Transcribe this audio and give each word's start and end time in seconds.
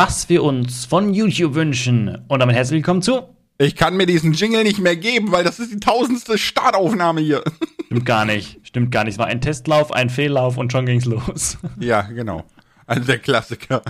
was 0.00 0.28
wir 0.28 0.44
uns 0.44 0.84
von 0.84 1.12
YouTube 1.12 1.54
wünschen. 1.54 2.22
Und 2.28 2.38
damit 2.38 2.54
herzlich 2.54 2.76
willkommen 2.76 3.02
zu. 3.02 3.34
Ich 3.58 3.74
kann 3.74 3.96
mir 3.96 4.06
diesen 4.06 4.32
Jingle 4.32 4.62
nicht 4.62 4.78
mehr 4.78 4.94
geben, 4.94 5.32
weil 5.32 5.42
das 5.42 5.58
ist 5.58 5.72
die 5.72 5.80
tausendste 5.80 6.38
Startaufnahme 6.38 7.20
hier. 7.20 7.42
Stimmt 7.86 8.06
gar 8.06 8.24
nicht. 8.24 8.60
Stimmt 8.62 8.92
gar 8.92 9.02
nicht. 9.02 9.14
Es 9.14 9.18
war 9.18 9.26
ein 9.26 9.40
Testlauf, 9.40 9.90
ein 9.90 10.08
Fehllauf 10.08 10.56
und 10.56 10.70
schon 10.70 10.86
ging's 10.86 11.04
los. 11.04 11.58
Ja, 11.80 12.02
genau. 12.02 12.44
Also 12.86 13.02
der 13.02 13.18
Klassiker. 13.18 13.82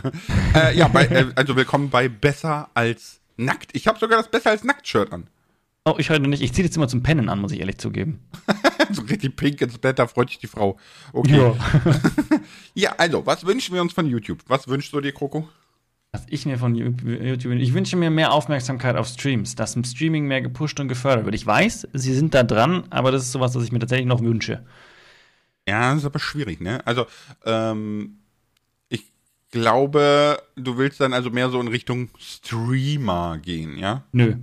äh, 0.54 0.74
ja, 0.74 0.88
bei, 0.88 1.04
äh, 1.08 1.26
also 1.34 1.56
willkommen 1.56 1.90
bei 1.90 2.08
Besser 2.08 2.70
als 2.72 3.20
Nackt. 3.36 3.76
Ich 3.76 3.86
habe 3.86 3.98
sogar 3.98 4.16
das 4.16 4.30
Besser 4.30 4.48
als 4.48 4.64
Nackt-Shirt 4.64 5.12
an. 5.12 5.26
Oh, 5.84 5.96
ich 5.98 6.08
heute 6.08 6.26
nicht. 6.26 6.42
Ich 6.42 6.54
ziehe 6.54 6.64
jetzt 6.64 6.78
immer 6.78 6.88
zum 6.88 7.02
Pennen 7.02 7.28
an, 7.28 7.38
muss 7.38 7.52
ich 7.52 7.60
ehrlich 7.60 7.76
zugeben. 7.76 8.20
so 8.92 9.02
richtig 9.02 9.36
pink 9.36 9.60
ins 9.60 9.76
Bett, 9.76 9.98
da 9.98 10.06
freut 10.06 10.30
sich 10.30 10.38
die 10.38 10.46
Frau. 10.46 10.78
Okay. 11.12 11.36
Ja. 11.36 11.54
ja, 12.74 12.94
also, 12.96 13.26
was 13.26 13.44
wünschen 13.44 13.74
wir 13.74 13.82
uns 13.82 13.92
von 13.92 14.06
YouTube? 14.06 14.38
Was 14.46 14.68
wünschst 14.68 14.94
du 14.94 15.02
dir, 15.02 15.12
Coco? 15.12 15.46
Was 16.12 16.24
ich 16.30 16.46
mir 16.46 16.58
von 16.58 16.74
YouTube 16.74 17.52
ich 17.52 17.74
wünsche 17.74 17.96
mir 17.96 18.10
mehr 18.10 18.32
Aufmerksamkeit 18.32 18.96
auf 18.96 19.08
Streams, 19.08 19.54
dass 19.56 19.76
im 19.76 19.84
Streaming 19.84 20.26
mehr 20.26 20.40
gepusht 20.40 20.80
und 20.80 20.88
gefördert 20.88 21.26
wird. 21.26 21.34
Ich 21.34 21.46
weiß, 21.46 21.88
sie 21.92 22.14
sind 22.14 22.34
da 22.34 22.42
dran, 22.42 22.84
aber 22.88 23.12
das 23.12 23.24
ist 23.24 23.32
sowas, 23.32 23.54
was 23.54 23.64
ich 23.64 23.72
mir 23.72 23.78
tatsächlich 23.78 24.06
noch 24.06 24.22
wünsche. 24.22 24.64
Ja, 25.68 25.90
das 25.90 25.98
ist 25.98 26.06
aber 26.06 26.18
schwierig, 26.18 26.62
ne? 26.62 26.84
Also, 26.86 27.06
ähm, 27.44 28.20
ich 28.88 29.04
glaube, 29.50 30.42
du 30.56 30.78
willst 30.78 30.98
dann 30.98 31.12
also 31.12 31.28
mehr 31.28 31.50
so 31.50 31.60
in 31.60 31.68
Richtung 31.68 32.08
Streamer 32.18 33.36
gehen, 33.36 33.76
ja? 33.76 34.04
Nö. 34.12 34.36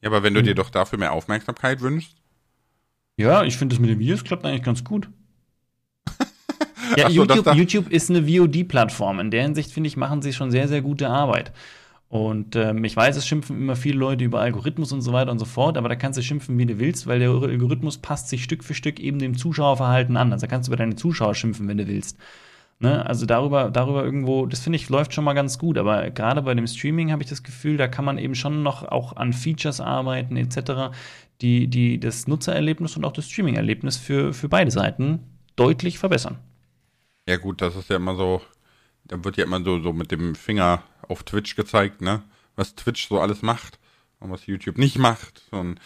Ja, 0.00 0.08
aber 0.08 0.24
wenn 0.24 0.34
du 0.34 0.42
dir 0.42 0.56
doch 0.56 0.70
dafür 0.70 0.98
mehr 0.98 1.12
Aufmerksamkeit 1.12 1.80
wünschst? 1.80 2.16
Ja, 3.16 3.44
ich 3.44 3.56
finde 3.56 3.76
das 3.76 3.80
mit 3.80 3.88
den 3.88 4.00
Videos 4.00 4.24
klappt 4.24 4.44
eigentlich 4.44 4.64
ganz 4.64 4.82
gut. 4.82 5.08
ja, 6.96 7.08
so, 7.08 7.14
YouTube, 7.14 7.44
da- 7.44 7.54
YouTube 7.54 7.90
ist 7.90 8.10
eine 8.10 8.26
VOD-Plattform. 8.26 9.20
In 9.20 9.30
der 9.30 9.42
Hinsicht, 9.42 9.72
finde 9.72 9.88
ich, 9.88 9.96
machen 9.96 10.22
sie 10.22 10.32
schon 10.32 10.50
sehr, 10.50 10.68
sehr 10.68 10.82
gute 10.82 11.08
Arbeit. 11.08 11.52
Und 12.08 12.56
ähm, 12.56 12.84
ich 12.84 12.94
weiß, 12.94 13.16
es 13.16 13.26
schimpfen 13.26 13.56
immer 13.56 13.74
viele 13.74 13.98
Leute 13.98 14.24
über 14.24 14.40
Algorithmus 14.40 14.92
und 14.92 15.00
so 15.00 15.14
weiter 15.14 15.30
und 15.30 15.38
so 15.38 15.46
fort, 15.46 15.78
aber 15.78 15.88
da 15.88 15.96
kannst 15.96 16.18
du 16.18 16.22
schimpfen, 16.22 16.58
wie 16.58 16.66
du 16.66 16.78
willst, 16.78 17.06
weil 17.06 17.18
der 17.20 17.30
Algorithmus 17.30 17.96
passt 17.96 18.28
sich 18.28 18.44
Stück 18.44 18.62
für 18.62 18.74
Stück 18.74 19.00
eben 19.00 19.18
dem 19.18 19.34
Zuschauerverhalten 19.34 20.18
an. 20.18 20.30
Also 20.30 20.42
da 20.42 20.50
kannst 20.50 20.68
du 20.68 20.70
über 20.72 20.76
deine 20.76 20.94
Zuschauer 20.94 21.34
schimpfen, 21.34 21.68
wenn 21.68 21.78
du 21.78 21.88
willst. 21.88 22.18
Ne? 22.80 23.06
Also 23.06 23.24
darüber, 23.24 23.70
darüber 23.70 24.04
irgendwo, 24.04 24.44
das 24.44 24.60
finde 24.60 24.76
ich, 24.76 24.90
läuft 24.90 25.14
schon 25.14 25.24
mal 25.24 25.32
ganz 25.32 25.58
gut. 25.58 25.78
Aber 25.78 26.10
gerade 26.10 26.42
bei 26.42 26.52
dem 26.52 26.66
Streaming 26.66 27.12
habe 27.12 27.22
ich 27.22 27.30
das 27.30 27.44
Gefühl, 27.44 27.78
da 27.78 27.88
kann 27.88 28.04
man 28.04 28.18
eben 28.18 28.34
schon 28.34 28.62
noch 28.62 28.82
auch 28.82 29.16
an 29.16 29.32
Features 29.32 29.80
arbeiten, 29.80 30.36
etc., 30.36 30.94
die, 31.40 31.68
die 31.68 31.98
das 31.98 32.26
Nutzererlebnis 32.26 32.94
und 32.96 33.04
auch 33.06 33.12
das 33.12 33.28
Streaming-Erlebnis 33.30 33.96
für, 33.96 34.34
für 34.34 34.48
beide 34.50 34.70
Seiten 34.70 35.20
deutlich 35.56 35.98
verbessern. 35.98 36.36
Ja, 37.28 37.36
gut, 37.36 37.60
das 37.60 37.76
ist 37.76 37.88
ja 37.88 37.96
immer 37.96 38.16
so, 38.16 38.42
da 39.04 39.22
wird 39.24 39.36
ja 39.36 39.44
immer 39.44 39.62
so, 39.62 39.80
so 39.80 39.92
mit 39.92 40.10
dem 40.10 40.34
Finger 40.34 40.82
auf 41.08 41.22
Twitch 41.22 41.56
gezeigt, 41.56 42.00
ne? 42.00 42.22
Was 42.56 42.74
Twitch 42.74 43.08
so 43.08 43.20
alles 43.20 43.42
macht 43.42 43.78
und 44.20 44.30
was 44.30 44.46
YouTube 44.46 44.78
nicht 44.78 44.98
macht. 44.98 45.42
Und, 45.50 45.78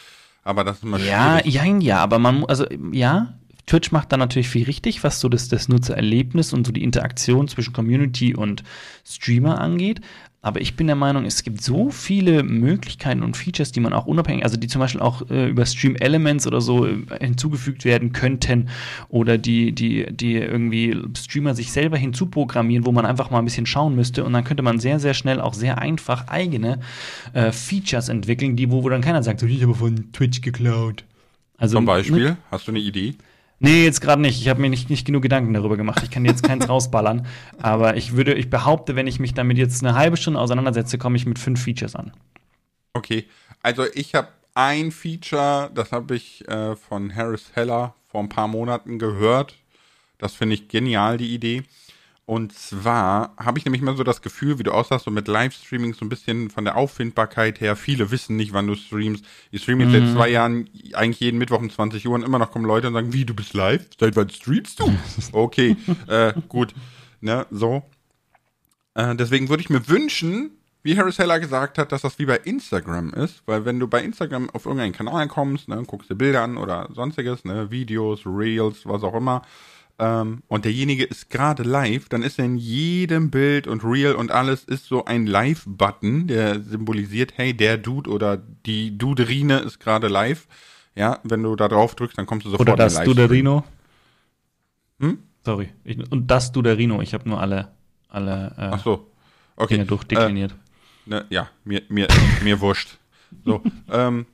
aber 0.42 0.64
das 0.64 0.78
ist 0.78 0.84
immer 0.84 0.98
Ja, 0.98 1.38
schwierig. 1.40 1.54
ja, 1.54 1.64
ja, 1.78 1.98
aber 1.98 2.18
man, 2.18 2.44
also 2.46 2.66
ja, 2.92 3.38
Twitch 3.66 3.92
macht 3.92 4.12
da 4.12 4.16
natürlich 4.16 4.48
viel 4.48 4.64
richtig, 4.64 5.02
was 5.04 5.20
so 5.20 5.28
das, 5.28 5.48
das 5.48 5.68
Nutzererlebnis 5.68 6.52
und 6.52 6.66
so 6.66 6.72
die 6.72 6.84
Interaktion 6.84 7.48
zwischen 7.48 7.72
Community 7.72 8.34
und 8.34 8.62
Streamer 9.04 9.60
angeht. 9.60 10.00
Aber 10.46 10.60
ich 10.60 10.76
bin 10.76 10.86
der 10.86 10.94
Meinung, 10.94 11.24
es 11.24 11.42
gibt 11.42 11.60
so 11.60 11.90
viele 11.90 12.44
Möglichkeiten 12.44 13.24
und 13.24 13.36
Features, 13.36 13.72
die 13.72 13.80
man 13.80 13.92
auch 13.92 14.06
unabhängig, 14.06 14.44
also 14.44 14.56
die 14.56 14.68
zum 14.68 14.78
Beispiel 14.78 15.00
auch 15.00 15.28
äh, 15.28 15.48
über 15.48 15.66
Stream 15.66 15.96
Elements 15.96 16.46
oder 16.46 16.60
so 16.60 16.86
äh, 16.86 16.98
hinzugefügt 17.20 17.84
werden 17.84 18.12
könnten 18.12 18.68
oder 19.08 19.38
die, 19.38 19.72
die, 19.72 20.06
die 20.08 20.34
irgendwie 20.34 20.96
Streamer 21.18 21.56
sich 21.56 21.72
selber 21.72 21.96
hinzuprogrammieren, 21.96 22.86
wo 22.86 22.92
man 22.92 23.04
einfach 23.04 23.28
mal 23.30 23.40
ein 23.40 23.44
bisschen 23.44 23.66
schauen 23.66 23.96
müsste 23.96 24.22
und 24.22 24.34
dann 24.34 24.44
könnte 24.44 24.62
man 24.62 24.78
sehr, 24.78 25.00
sehr 25.00 25.14
schnell 25.14 25.40
auch 25.40 25.52
sehr 25.52 25.78
einfach 25.78 26.28
eigene 26.28 26.78
äh, 27.32 27.50
Features 27.50 28.08
entwickeln, 28.08 28.54
die, 28.54 28.70
wo, 28.70 28.84
wo 28.84 28.88
dann 28.88 29.02
keiner 29.02 29.24
sagt, 29.24 29.40
so, 29.40 29.46
ich 29.46 29.64
habe 29.64 29.74
von 29.74 30.12
Twitch 30.12 30.42
geklaut. 30.42 31.02
Also, 31.58 31.78
Zum 31.78 31.86
ne- 31.86 31.88
Beispiel, 31.88 32.36
hast 32.52 32.68
du 32.68 32.70
eine 32.70 32.78
Idee? 32.78 33.16
Nee, 33.58 33.84
jetzt 33.84 34.00
gerade 34.00 34.20
nicht. 34.20 34.40
Ich 34.40 34.48
habe 34.48 34.60
mir 34.60 34.68
nicht, 34.68 34.90
nicht 34.90 35.06
genug 35.06 35.22
Gedanken 35.22 35.54
darüber 35.54 35.76
gemacht. 35.76 36.02
Ich 36.02 36.10
kann 36.10 36.24
jetzt 36.24 36.42
keins 36.42 36.68
rausballern. 36.68 37.26
Aber 37.58 37.96
ich 37.96 38.14
würde, 38.14 38.34
ich 38.34 38.50
behaupte, 38.50 38.96
wenn 38.96 39.06
ich 39.06 39.18
mich 39.18 39.34
damit 39.34 39.56
jetzt 39.56 39.82
eine 39.82 39.94
halbe 39.94 40.16
Stunde 40.16 40.40
auseinandersetze, 40.40 40.98
komme 40.98 41.16
ich 41.16 41.26
mit 41.26 41.38
fünf 41.38 41.62
Features 41.62 41.96
an. 41.96 42.12
Okay, 42.92 43.26
also 43.62 43.84
ich 43.94 44.14
habe 44.14 44.28
ein 44.54 44.90
Feature, 44.90 45.70
das 45.74 45.92
habe 45.92 46.16
ich 46.16 46.46
äh, 46.48 46.76
von 46.76 47.14
Harris 47.14 47.50
Heller 47.54 47.94
vor 48.06 48.22
ein 48.22 48.28
paar 48.28 48.48
Monaten 48.48 48.98
gehört. 48.98 49.54
Das 50.18 50.34
finde 50.34 50.54
ich 50.54 50.68
genial, 50.68 51.18
die 51.18 51.34
Idee. 51.34 51.64
Und 52.28 52.52
zwar 52.52 53.36
habe 53.38 53.56
ich 53.56 53.64
nämlich 53.64 53.82
mal 53.82 53.96
so 53.96 54.02
das 54.02 54.20
Gefühl, 54.20 54.58
wie 54.58 54.64
du 54.64 54.72
aussahst, 54.72 55.04
so 55.04 55.12
mit 55.12 55.28
Livestreaming 55.28 55.94
so 55.94 56.04
ein 56.04 56.08
bisschen 56.08 56.50
von 56.50 56.64
der 56.64 56.76
Auffindbarkeit 56.76 57.60
her. 57.60 57.76
Viele 57.76 58.10
wissen 58.10 58.34
nicht, 58.34 58.52
wann 58.52 58.66
du 58.66 58.74
streamst. 58.74 59.24
Ich 59.52 59.62
streame 59.62 59.84
jetzt 59.84 59.92
seit 59.92 60.12
zwei 60.12 60.28
Jahren 60.28 60.68
eigentlich 60.94 61.20
jeden 61.20 61.38
Mittwoch 61.38 61.60
um 61.60 61.70
20 61.70 62.04
Uhr 62.08 62.16
und 62.16 62.24
immer 62.24 62.40
noch 62.40 62.50
kommen 62.50 62.64
Leute 62.64 62.88
und 62.88 62.94
sagen, 62.94 63.12
wie, 63.12 63.24
du 63.24 63.32
bist 63.32 63.54
live? 63.54 63.86
Seit 63.98 64.16
wann 64.16 64.28
streamst 64.28 64.80
du? 64.80 64.92
Okay, 65.32 65.76
äh, 66.08 66.32
gut. 66.48 66.74
Ne, 67.20 67.46
so. 67.52 67.84
Äh, 68.94 69.14
deswegen 69.14 69.48
würde 69.48 69.62
ich 69.62 69.70
mir 69.70 69.86
wünschen, 69.86 70.50
wie 70.82 70.98
Harris 70.98 71.18
Heller 71.18 71.38
gesagt 71.38 71.78
hat, 71.78 71.92
dass 71.92 72.02
das 72.02 72.18
wie 72.18 72.26
bei 72.26 72.38
Instagram 72.38 73.12
ist, 73.12 73.42
weil 73.46 73.64
wenn 73.64 73.78
du 73.78 73.86
bei 73.86 74.02
Instagram 74.02 74.50
auf 74.50 74.66
irgendeinen 74.66 74.92
Kanal 74.92 75.28
kommst, 75.28 75.68
ne, 75.68 75.82
guckst 75.86 76.10
dir 76.10 76.16
Bilder 76.16 76.42
an 76.42 76.56
oder 76.58 76.88
sonstiges, 76.92 77.44
ne, 77.44 77.70
Videos, 77.70 78.22
Reels, 78.26 78.84
was 78.84 79.04
auch 79.04 79.14
immer, 79.14 79.42
ähm, 79.98 80.42
und 80.48 80.64
derjenige 80.64 81.04
ist 81.04 81.30
gerade 81.30 81.62
live, 81.62 82.08
dann 82.08 82.22
ist 82.22 82.38
in 82.38 82.56
jedem 82.56 83.30
Bild 83.30 83.66
und 83.66 83.82
Reel 83.82 84.14
und 84.14 84.30
alles 84.30 84.64
ist 84.64 84.86
so 84.86 85.04
ein 85.06 85.26
Live-Button, 85.26 86.26
der 86.26 86.60
symbolisiert, 86.60 87.32
hey, 87.36 87.54
der 87.54 87.78
Dude 87.78 88.10
oder 88.10 88.36
die 88.36 88.96
Duderine 88.98 89.58
ist 89.60 89.80
gerade 89.80 90.08
live. 90.08 90.46
Ja, 90.94 91.20
wenn 91.24 91.42
du 91.42 91.56
da 91.56 91.68
drauf 91.68 91.94
drückst, 91.94 92.16
dann 92.18 92.26
kommst 92.26 92.46
du 92.46 92.50
sofort 92.50 92.68
Oder 92.68 92.76
das. 92.76 93.02
Duderino. 93.02 93.64
Hm? 94.98 95.18
Sorry. 95.44 95.68
Ich, 95.84 95.98
und 96.10 96.26
das 96.26 96.52
Duderino. 96.52 97.02
Ich 97.02 97.14
habe 97.14 97.28
nur 97.28 97.40
alle, 97.40 97.68
alle 98.08 98.54
äh, 98.56 98.70
Ach 98.72 98.82
so. 98.82 99.10
Okay. 99.56 99.74
Dinge 99.74 99.86
durchdekliniert. 99.86 100.54
Ne, 101.06 101.24
ja, 101.30 101.48
mir, 101.64 101.82
mir, 101.88 102.08
mir 102.42 102.60
wurscht. 102.60 102.98
So, 103.44 103.62
ähm, 103.90 104.26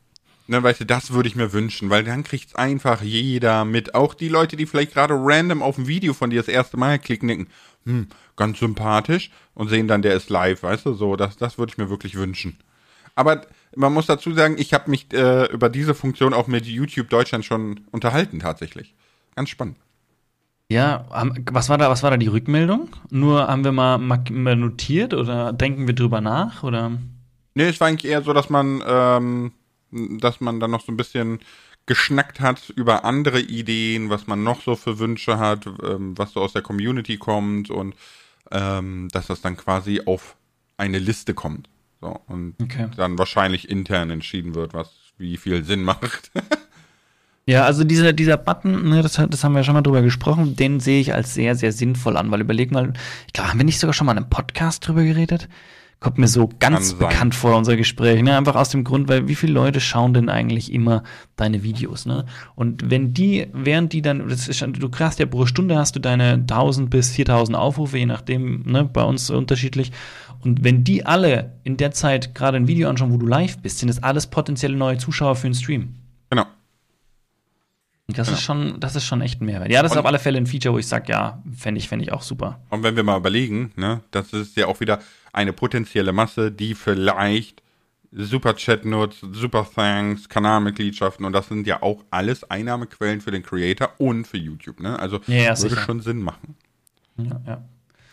ne, 0.47 0.63
weißt 0.63 0.81
du, 0.81 0.87
das 0.87 1.13
würde 1.13 1.29
ich 1.29 1.37
mir 1.37 1.53
wünschen, 1.53 1.91
weil 1.91 2.05
dann 2.05 2.25
kriegt's 2.25 2.55
einfach 2.55 3.03
jeder 3.03 3.65
mit. 3.65 3.95
Auch 3.95 4.15
die 4.15 4.29
Leute, 4.29 4.57
die 4.57 4.67
vielleicht 4.67 4.93
gerade 4.93 5.15
random 5.17 5.63
auf 5.63 5.79
ein 5.79 5.87
Video 5.87 6.15
von 6.15 6.31
dir 6.31 6.41
das 6.41 6.49
erste 6.49 6.77
Mal 6.77 6.99
klicken, 6.99 7.29
denken, 7.29 7.49
hm, 7.85 8.09
ganz 8.37 8.59
sympathisch 8.59 9.31
und 9.55 9.69
sehen 9.69 9.89
dann, 9.89 10.03
der 10.03 10.15
ist 10.15 10.31
live, 10.31 10.63
weißt 10.63 10.87
du, 10.87 10.95
so, 10.95 11.17
das, 11.17 11.37
das 11.37 11.59
würde 11.59 11.71
ich 11.71 11.79
mir 11.79 11.91
wirklich 11.91 12.15
wünschen. 12.15 12.59
Aber 13.15 13.43
man 13.77 13.93
muss 13.93 14.07
dazu 14.07 14.33
sagen, 14.33 14.57
ich 14.59 14.73
habe 14.75 14.91
mich 14.91 15.13
äh, 15.13 15.47
über 15.53 15.69
diese 15.69 15.95
Funktion 15.95 16.35
auch 16.35 16.47
mit 16.47 16.67
YouTube 16.67 17.09
Deutschland 17.09 17.45
schon 17.45 17.81
unterhalten, 17.91 18.41
tatsächlich. 18.41 18.95
Ganz 19.35 19.51
spannend. 19.51 19.77
Ja, 20.71 21.05
was 21.51 21.69
war 21.69 21.77
da, 21.77 21.91
was 21.91 22.03
war 22.03 22.11
da 22.11 22.17
die 22.17 22.29
Rückmeldung? 22.29 22.89
Nur 23.11 23.47
haben 23.47 23.65
wir 23.65 23.73
mal 23.73 24.57
notiert 24.57 25.13
oder 25.13 25.53
denken 25.53 25.87
wir 25.87 25.95
drüber 25.95 26.23
nach 26.23 26.63
oder? 26.63 26.93
Nee, 27.55 27.69
es 27.69 27.79
war 27.81 27.89
eigentlich 27.89 28.11
eher 28.11 28.23
so, 28.23 28.33
dass 28.33 28.49
man, 28.49 28.83
ähm, 28.87 29.53
dass 29.93 30.41
man 30.41 30.61
dann 30.61 30.71
noch 30.71 30.85
so 30.85 30.93
ein 30.93 30.97
bisschen 30.97 31.41
geschnackt 31.87 32.41
hat 32.41 32.71
über 32.77 33.05
andere 33.05 33.41
Ideen, 33.41 34.09
was 34.11 34.27
man 34.27 34.43
noch 34.43 34.63
so 34.63 34.77
für 34.77 34.99
Wünsche 34.99 35.39
hat, 35.39 35.67
ähm, 35.67 36.17
was 36.17 36.33
so 36.33 36.41
aus 36.41 36.53
der 36.53 36.63
Community 36.63 37.17
kommt 37.19 37.71
und 37.71 37.95
ähm, 38.51 39.09
dass 39.13 39.27
das 39.29 39.41
dann 39.41 39.57
quasi 39.57 40.03
auf 40.07 40.37
eine 40.77 40.99
Liste 40.99 41.35
kommt. 41.35 41.69
So, 42.01 42.21
und 42.27 42.55
Okay. 42.63 42.89
dann 42.97 43.19
wahrscheinlich 43.19 43.69
intern 43.69 44.11
entschieden 44.11 44.55
wird, 44.55 44.75
was 44.75 44.91
wie 45.19 45.37
viel 45.37 45.65
Sinn 45.65 45.83
macht. 45.83 46.31
Ja, 47.45 47.65
also 47.65 47.83
dieser, 47.83 48.13
dieser 48.13 48.37
Button, 48.37 48.89
ne, 48.89 49.03
das, 49.03 49.15
das 49.15 49.43
haben 49.43 49.53
wir 49.53 49.59
ja 49.59 49.65
schon 49.65 49.75
mal 49.75 49.83
drüber 49.83 50.03
gesprochen, 50.03 50.55
den 50.55 50.79
sehe 50.79 51.01
ich 51.01 51.13
als 51.13 51.35
sehr, 51.35 51.57
sehr 51.57 51.73
sinnvoll 51.73 52.17
an, 52.17 52.31
weil 52.31 52.41
überleg 52.41 52.71
mal, 52.71 52.93
ich 53.27 53.33
glaube, 53.33 53.51
haben 53.51 53.59
wir 53.59 53.65
nicht 53.65 53.81
sogar 53.81 53.93
schon 53.95 54.07
mal 54.07 54.13
in 54.13 54.19
einem 54.19 54.31
Podcast 54.31 54.87
drüber 54.87 55.03
geredet? 55.03 55.49
Kommt 56.03 56.19
mir 56.19 56.27
so 56.27 56.49
ganz 56.59 56.95
bekannt 56.95 57.33
vor, 57.35 57.57
unser 57.57 57.77
Gespräch, 57.77 58.23
ne? 58.23 58.37
Einfach 58.37 58.57
aus 58.57 58.71
dem 58.71 58.83
Grund, 58.83 59.07
weil 59.09 59.29
wie 59.29 59.37
viele 59.37 59.53
Leute 59.53 59.81
schauen 59.81 60.13
denn 60.13 60.29
eigentlich 60.29 60.73
immer 60.73 61.05
deine 61.37 61.63
Videos, 61.63 62.07
ne? 62.07 62.27
Und 62.57 62.91
wenn 62.91 63.15
die, 63.15 63.47
während 63.53 63.93
die 63.93 64.03
dann, 64.03 64.29
das 64.29 64.49
ist, 64.49 64.61
du 64.63 64.89
kriegst 64.89 65.21
ja 65.21 65.27
pro 65.27 65.47
Stunde 65.47 65.77
hast 65.79 65.95
du 65.95 66.01
deine 66.01 66.33
1000 66.33 66.91
bis 66.91 67.13
4000 67.13 67.57
Aufrufe, 67.57 67.99
je 67.99 68.07
nachdem, 68.07 68.63
ne, 68.65 68.85
bei 68.85 69.05
uns 69.05 69.31
unterschiedlich. 69.31 69.93
Und 70.41 70.65
wenn 70.65 70.83
die 70.83 71.07
alle 71.07 71.53
in 71.63 71.77
der 71.77 71.93
Zeit 71.93 72.35
gerade 72.35 72.57
ein 72.57 72.67
Video 72.67 72.89
anschauen, 72.89 73.13
wo 73.13 73.17
du 73.17 73.27
live 73.29 73.59
bist, 73.59 73.79
sind 73.79 73.87
das 73.89 74.03
alles 74.03 74.27
potenzielle 74.27 74.77
neue 74.77 74.99
Zuschauer 74.99 75.37
für 75.37 75.47
den 75.49 75.55
Stream. 75.55 75.95
genau. 76.31 76.47
Das 78.09 78.27
Ja. 78.29 78.35
ist 78.35 78.43
schon, 78.43 78.81
das 78.81 78.97
ist 78.97 79.05
schon 79.07 79.21
echt 79.23 79.41
ein 79.41 79.47
Mehrwert. 79.47 79.71
Ja, 79.71 79.81
das 79.83 79.93
ist 79.93 79.97
Und- 79.97 80.01
auf 80.01 80.07
alle 80.07 80.19
Fälle 80.19 80.37
ein 80.37 80.47
Feature, 80.47 80.75
wo 80.75 80.79
ich 80.79 80.87
sage, 80.89 81.13
ja, 81.13 81.43
fände 81.57 81.79
ich, 81.79 81.89
fände 81.89 82.05
ich 82.05 82.13
auch 82.13 82.23
super. 82.23 82.59
Und 82.69 82.83
wenn 82.83 82.97
wir 82.97 83.05
mal 83.05 83.17
überlegen, 83.17 83.71
ne, 83.77 84.01
das 84.11 84.33
ist 84.33 84.57
ja 84.57 84.67
auch 84.67 84.81
wieder 84.81 84.99
eine 85.33 85.53
potenzielle 85.53 86.13
Masse, 86.13 86.53
die 86.53 86.75
vielleicht 86.75 87.63
Superchat 88.13 88.85
nutzt, 88.85 89.25
Super 89.33 89.67
Thanks, 89.75 90.29
Kanalmitgliedschaften 90.29 91.25
und 91.25 91.33
das 91.33 91.49
sind 91.49 91.67
ja 91.67 91.83
auch 91.83 92.05
alles 92.11 92.45
Einnahmequellen 92.45 93.23
für 93.23 93.31
den 93.31 93.43
Creator 93.43 93.91
und 93.99 94.27
für 94.27 94.37
YouTube, 94.37 94.81
ne? 94.81 94.99
Also 94.99 95.21
Ja, 95.27 95.59
würde 95.59 95.77
schon 95.77 96.01
Sinn 96.01 96.21
machen. 96.21 96.57
Ja, 97.17 97.41
ja. 97.47 97.65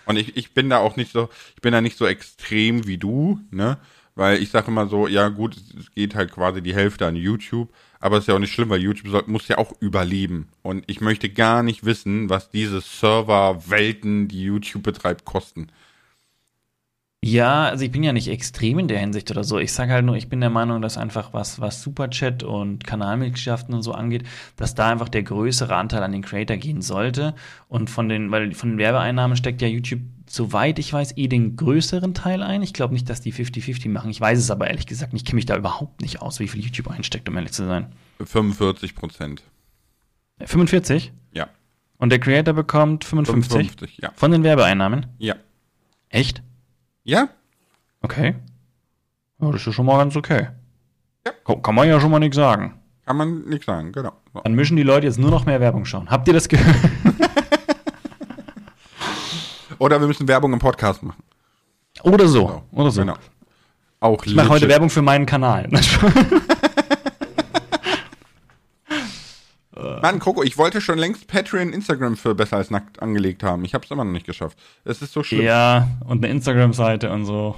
Und 0.06 0.16
ich, 0.16 0.38
ich 0.38 0.54
bin 0.54 0.70
da 0.70 0.78
auch 0.78 0.96
nicht 0.96 1.12
so, 1.12 1.30
ich 1.56 1.62
bin 1.62 1.74
da 1.74 1.82
nicht 1.82 1.98
so 1.98 2.08
extrem 2.08 2.88
wie 2.88 2.98
du, 2.98 3.40
ne? 3.52 3.78
Weil 4.16 4.42
ich 4.42 4.50
sage 4.50 4.68
immer 4.68 4.88
so, 4.88 5.08
ja 5.08 5.30
gut, 5.30 5.56
es 5.78 5.92
geht 5.92 6.16
halt 6.16 6.32
quasi 6.32 6.62
die 6.62 6.74
Hälfte 6.74 7.06
an 7.06 7.16
YouTube, 7.16 7.70
aber 8.00 8.18
es 8.18 8.24
ist 8.24 8.28
ja 8.28 8.36
auch 8.36 8.40
nicht 8.40 8.54
schlimm, 8.54 8.70
weil 8.70 8.82
YouTube 8.82 9.10
soll, 9.10 9.24
muss 9.28 9.48
ja 9.48 9.58
auch 9.58 9.74
überleben. 9.82 10.50
Und 10.62 10.84
ich 10.88 11.00
möchte 11.00 11.30
gar 11.30 11.62
nicht 11.62 11.86
wissen, 11.86 12.30
was 12.30 12.50
diese 12.50 12.82
Serverwelten, 12.82 14.28
die 14.28 14.44
YouTube 14.44 14.84
betreibt, 14.84 15.26
kosten. 15.26 15.68
Ja, 17.22 17.66
also 17.66 17.84
ich 17.84 17.92
bin 17.92 18.04
ja 18.04 18.14
nicht 18.14 18.30
extrem 18.30 18.80
in 18.80 18.88
der 18.88 19.00
Hinsicht 19.00 19.30
oder 19.30 19.44
so. 19.44 19.60
Ich 19.60 19.74
sage 19.74 19.92
halt 19.92 20.06
nur, 20.06 20.16
ich 20.16 20.30
bin 20.30 20.40
der 20.40 20.50
Meinung, 20.50 20.82
dass 20.82 20.98
einfach 20.98 21.34
was, 21.34 21.60
was 21.60 21.82
Superchat 21.82 22.44
und 22.44 22.86
Kanalmitgliedschaften 22.88 23.74
und 23.74 23.84
so 23.84 23.92
angeht, 23.92 24.24
dass 24.56 24.74
da 24.74 24.90
einfach 24.90 25.10
der 25.10 25.24
größere 25.24 25.76
Anteil 25.76 26.02
an 26.02 26.14
den 26.14 26.22
Creator 26.22 26.56
gehen 26.56 26.82
sollte. 26.82 27.36
Und 27.68 27.90
von 27.90 28.08
den, 28.08 28.32
weil 28.32 28.54
von 28.54 28.70
den 28.70 28.78
Werbeeinnahmen 28.78 29.36
steckt 29.36 29.62
ja 29.62 29.68
YouTube, 29.68 30.00
soweit 30.28 30.80
ich 30.80 30.94
weiß, 30.94 31.18
eh 31.18 31.28
den 31.28 31.58
größeren 31.58 32.14
Teil 32.14 32.42
ein. 32.42 32.64
Ich 32.64 32.72
glaube 32.72 32.94
nicht, 32.94 33.10
dass 33.10 33.20
die 33.20 33.34
50-50 33.34 33.90
machen. 33.90 34.12
Ich 34.12 34.22
weiß 34.22 34.40
es 34.40 34.50
aber 34.50 34.68
ehrlich 34.70 34.88
gesagt 34.88 35.12
nicht. 35.12 35.24
Ich 35.24 35.26
kenne 35.26 35.36
mich 35.36 35.46
da 35.46 35.58
überhaupt 35.58 36.00
nicht 36.00 36.22
aus, 36.22 36.40
wie 36.40 36.48
viel 36.48 36.64
YouTube 36.64 36.90
einsteckt, 36.90 37.28
um 37.28 37.36
ehrlich 37.36 37.52
zu 37.52 37.66
sein. 37.66 37.88
45 38.24 38.96
Prozent. 38.96 39.44
45? 40.46 41.12
Ja. 41.34 41.50
Und 41.98 42.12
der 42.12 42.20
Creator 42.20 42.54
bekommt 42.54 43.04
55? 43.04 43.52
55, 43.52 43.98
ja. 44.02 44.12
Von 44.16 44.32
den 44.32 44.44
Werbeeinnahmen? 44.44 45.08
Ja. 45.18 45.36
Echt? 46.08 46.42
Ja? 47.04 47.30
Okay. 48.02 48.36
Ja, 49.42 49.52
das 49.52 49.66
ist 49.66 49.74
schon 49.74 49.86
mal 49.86 49.98
ganz 49.98 50.16
okay. 50.16 50.48
Ja. 51.26 51.32
Kann, 51.46 51.62
kann 51.62 51.76
man 51.76 51.88
ja 51.88 52.00
schon 52.00 52.12
mal 52.12 52.20
nichts 52.20 52.36
sagen. 52.36 52.80
Kann 53.06 53.18
man 53.18 53.42
nichts 53.42 53.66
sagen, 53.66 53.92
genau. 53.92 54.14
So. 54.34 54.42
Dann 54.42 54.54
müssen 54.54 54.78
die 54.78 54.84
Leute 54.84 55.08
jetzt 55.08 55.18
nur 55.18 55.32
noch 55.32 55.46
mehr 55.46 55.60
Werbung 55.60 55.86
schauen. 55.86 56.10
Habt 56.10 56.28
ihr 56.28 56.34
das 56.34 56.48
gehört? 56.48 56.76
Oder 59.80 60.00
wir 60.00 60.08
müssen 60.08 60.28
Werbung 60.28 60.54
im 60.54 60.60
Podcast 60.60 61.02
machen. 61.02 61.24
Oder 62.04 62.28
so. 62.28 62.46
Genau. 62.46 62.64
Oder 62.72 62.92
so. 62.92 63.02
Genau. 63.02 63.16
Auch 64.02 64.26
Ich 64.26 64.36
mache 64.36 64.50
heute. 64.50 64.68
Werbung 64.68 64.90
für 64.90 65.02
meinen 65.02 65.26
Kanal. 65.26 65.70
Mann, 70.02 70.20
Coco, 70.20 70.44
ich 70.44 70.58
wollte 70.58 70.82
schon 70.82 70.98
längst 71.00 71.28
Patreon 71.28 71.74
Instagram 71.74 72.18
für 72.18 72.36
besser 72.36 72.58
als 72.58 72.70
nackt 72.72 73.02
angelegt 73.02 73.44
haben. 73.44 73.64
Ich 73.66 73.74
habe 73.74 73.86
es 73.86 73.92
immer 73.92 74.04
noch 74.04 74.12
nicht 74.12 74.26
geschafft. 74.26 74.58
Es 74.86 75.02
ist 75.02 75.14
so 75.14 75.24
schlimm. 75.24 75.42
ja, 75.42 75.88
und 76.06 76.24
eine 76.24 76.32
Instagram-Seite 76.34 77.12
und 77.12 77.26
so. 77.26 77.56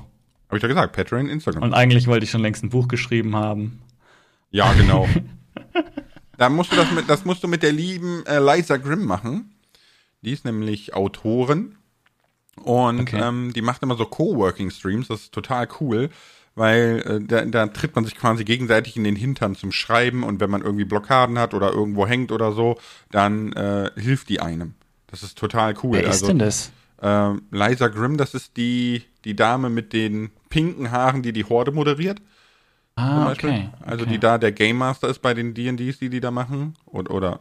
Habe 0.48 0.58
ich 0.58 0.62
doch 0.62 0.68
gesagt, 0.70 0.94
Patreon 0.96 1.30
Instagram. 1.30 1.64
Und 1.64 1.74
eigentlich 1.74 2.08
wollte 2.08 2.26
ich 2.26 2.32
schon 2.32 2.42
längst 2.42 2.64
ein 2.64 2.70
Buch 2.70 2.88
geschrieben 2.88 3.36
haben. 3.36 3.82
ja, 4.52 4.72
genau. 4.74 5.08
da 6.38 6.50
musst 6.50 6.72
du 6.72 6.76
das 6.76 6.92
mit, 6.92 7.10
das 7.10 7.26
musst 7.26 7.44
du 7.44 7.48
mit 7.48 7.64
der 7.64 7.72
lieben 7.72 8.26
äh, 8.26 8.40
Liza 8.40 8.78
Grimm 8.78 9.06
machen. 9.06 9.56
Die 10.22 10.32
ist 10.32 10.46
nämlich 10.46 10.94
Autorin 10.94 11.76
und 12.64 13.00
Okay. 13.02 13.20
ähm, 13.22 13.54
die 13.54 13.62
macht 13.62 13.82
immer 13.82 13.96
so 13.96 14.06
Coworking-Streams. 14.06 15.08
Das 15.08 15.22
ist 15.22 15.34
total 15.34 15.68
cool, 15.80 16.10
weil 16.56 17.04
äh, 17.06 17.26
da, 17.26 17.46
da 17.46 17.68
tritt 17.68 17.96
man 17.96 18.06
sich 18.06 18.16
quasi 18.16 18.44
gegenseitig 18.44 18.98
in 18.98 19.04
den 19.04 19.16
Hintern 19.16 19.56
zum 19.56 19.72
Schreiben 19.72 20.24
und 20.24 20.40
wenn 20.40 20.50
man 20.50 20.62
irgendwie 20.62 20.86
Blockaden 20.86 21.40
hat 21.40 21.54
oder 21.54 21.72
irgendwo 21.72 22.08
hängt 22.08 22.32
oder 22.32 22.52
so, 22.52 22.78
dann 23.10 23.54
äh, 23.54 23.92
hilft 23.96 24.30
die 24.30 24.40
einem. 24.42 24.74
Das 25.08 25.24
ist 25.24 25.38
total 25.38 25.76
cool. 25.84 25.98
Wer 25.98 26.04
ist 26.04 26.24
also, 26.24 26.28
denn 26.28 26.40
das? 26.40 26.72
Ähm, 27.02 27.44
Liza 27.52 27.88
Grimm, 27.88 28.18
das 28.18 28.34
ist 28.34 28.58
die, 28.58 29.04
die 29.26 29.36
Dame 29.36 29.70
mit 29.70 29.94
den 29.94 30.30
pinken 30.50 30.92
Haaren, 30.92 31.22
die 31.22 31.34
die 31.34 31.46
Horde 31.46 31.72
moderiert. 31.72 32.22
Ah, 32.96 33.32
okay. 33.32 33.70
Also 33.82 34.04
okay. 34.04 34.14
die 34.14 34.20
da 34.20 34.38
der 34.38 34.52
Game 34.52 34.78
Master 34.78 35.08
ist 35.08 35.20
bei 35.20 35.34
den 35.34 35.54
D&Ds, 35.54 36.00
die 36.00 36.10
die 36.10 36.20
da 36.20 36.30
machen. 36.30 36.76
Und, 36.86 37.10
oder 37.10 37.40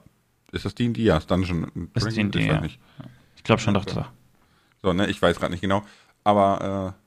ist 0.53 0.65
das 0.65 0.75
D&D? 0.75 1.03
Ja, 1.03 1.19
ist 1.19 1.31
Dungeon 1.31 1.91
ist 1.95 2.17
D&D, 2.17 2.47
ja. 2.47 2.62
Ich 3.37 3.45
glaube 3.45 3.61
schon 3.61 3.75
doch. 3.75 3.85
doch. 3.85 4.09
So, 4.83 4.93
ne, 4.93 5.09
ich 5.09 5.21
weiß 5.21 5.39
gerade 5.39 5.53
nicht 5.53 5.61
genau. 5.61 5.85
Aber 6.25 6.95
äh, 6.97 7.00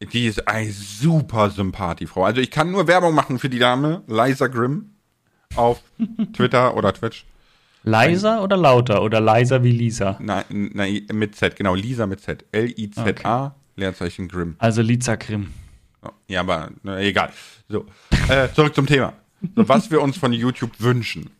die 0.00 0.26
ist 0.26 0.46
eine 0.46 0.70
super 0.70 1.50
Sympathiefrau. 1.50 2.24
Also 2.24 2.40
ich 2.40 2.50
kann 2.50 2.70
nur 2.70 2.86
Werbung 2.86 3.14
machen 3.14 3.38
für 3.38 3.48
die 3.48 3.58
Dame, 3.58 4.02
Liza 4.06 4.46
Grimm, 4.46 4.90
auf 5.56 5.82
Twitter 6.32 6.76
oder 6.76 6.92
Twitch. 6.92 7.24
Leiser 7.82 8.42
oder 8.42 8.56
lauter? 8.56 9.02
Oder 9.02 9.20
leiser 9.20 9.62
wie 9.62 9.72
Lisa? 9.72 10.16
Nein, 10.20 10.44
nein, 10.74 11.06
mit 11.12 11.36
Z, 11.36 11.56
genau, 11.56 11.74
Lisa 11.74 12.06
mit 12.06 12.20
Z. 12.20 12.44
L-I-Z-A, 12.52 13.54
Leerzeichen 13.76 14.28
Grimm. 14.28 14.56
Also 14.58 14.82
Liza 14.82 15.16
Grimm. 15.16 15.52
So, 16.02 16.10
Ja, 16.26 16.40
aber 16.40 16.70
na, 16.82 16.98
egal. 17.00 17.32
So, 17.68 17.86
äh, 18.28 18.48
zurück 18.54 18.74
zum 18.74 18.86
Thema. 18.86 19.14
So, 19.56 19.68
was 19.68 19.90
wir 19.90 20.02
uns 20.02 20.16
von 20.16 20.32
YouTube 20.32 20.72
wünschen. 20.80 21.30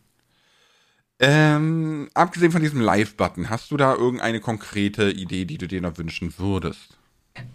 Ähm, 1.19 2.09
abgesehen 2.13 2.51
von 2.51 2.61
diesem 2.61 2.79
Live-Button, 2.79 3.49
hast 3.49 3.71
du 3.71 3.77
da 3.77 3.93
irgendeine 3.93 4.39
konkrete 4.39 5.11
Idee, 5.11 5.43
die 5.43 5.57
du 5.57 5.67
dir 5.67 5.81
noch 5.81 5.97
wünschen 5.97 6.33
würdest? 6.37 6.97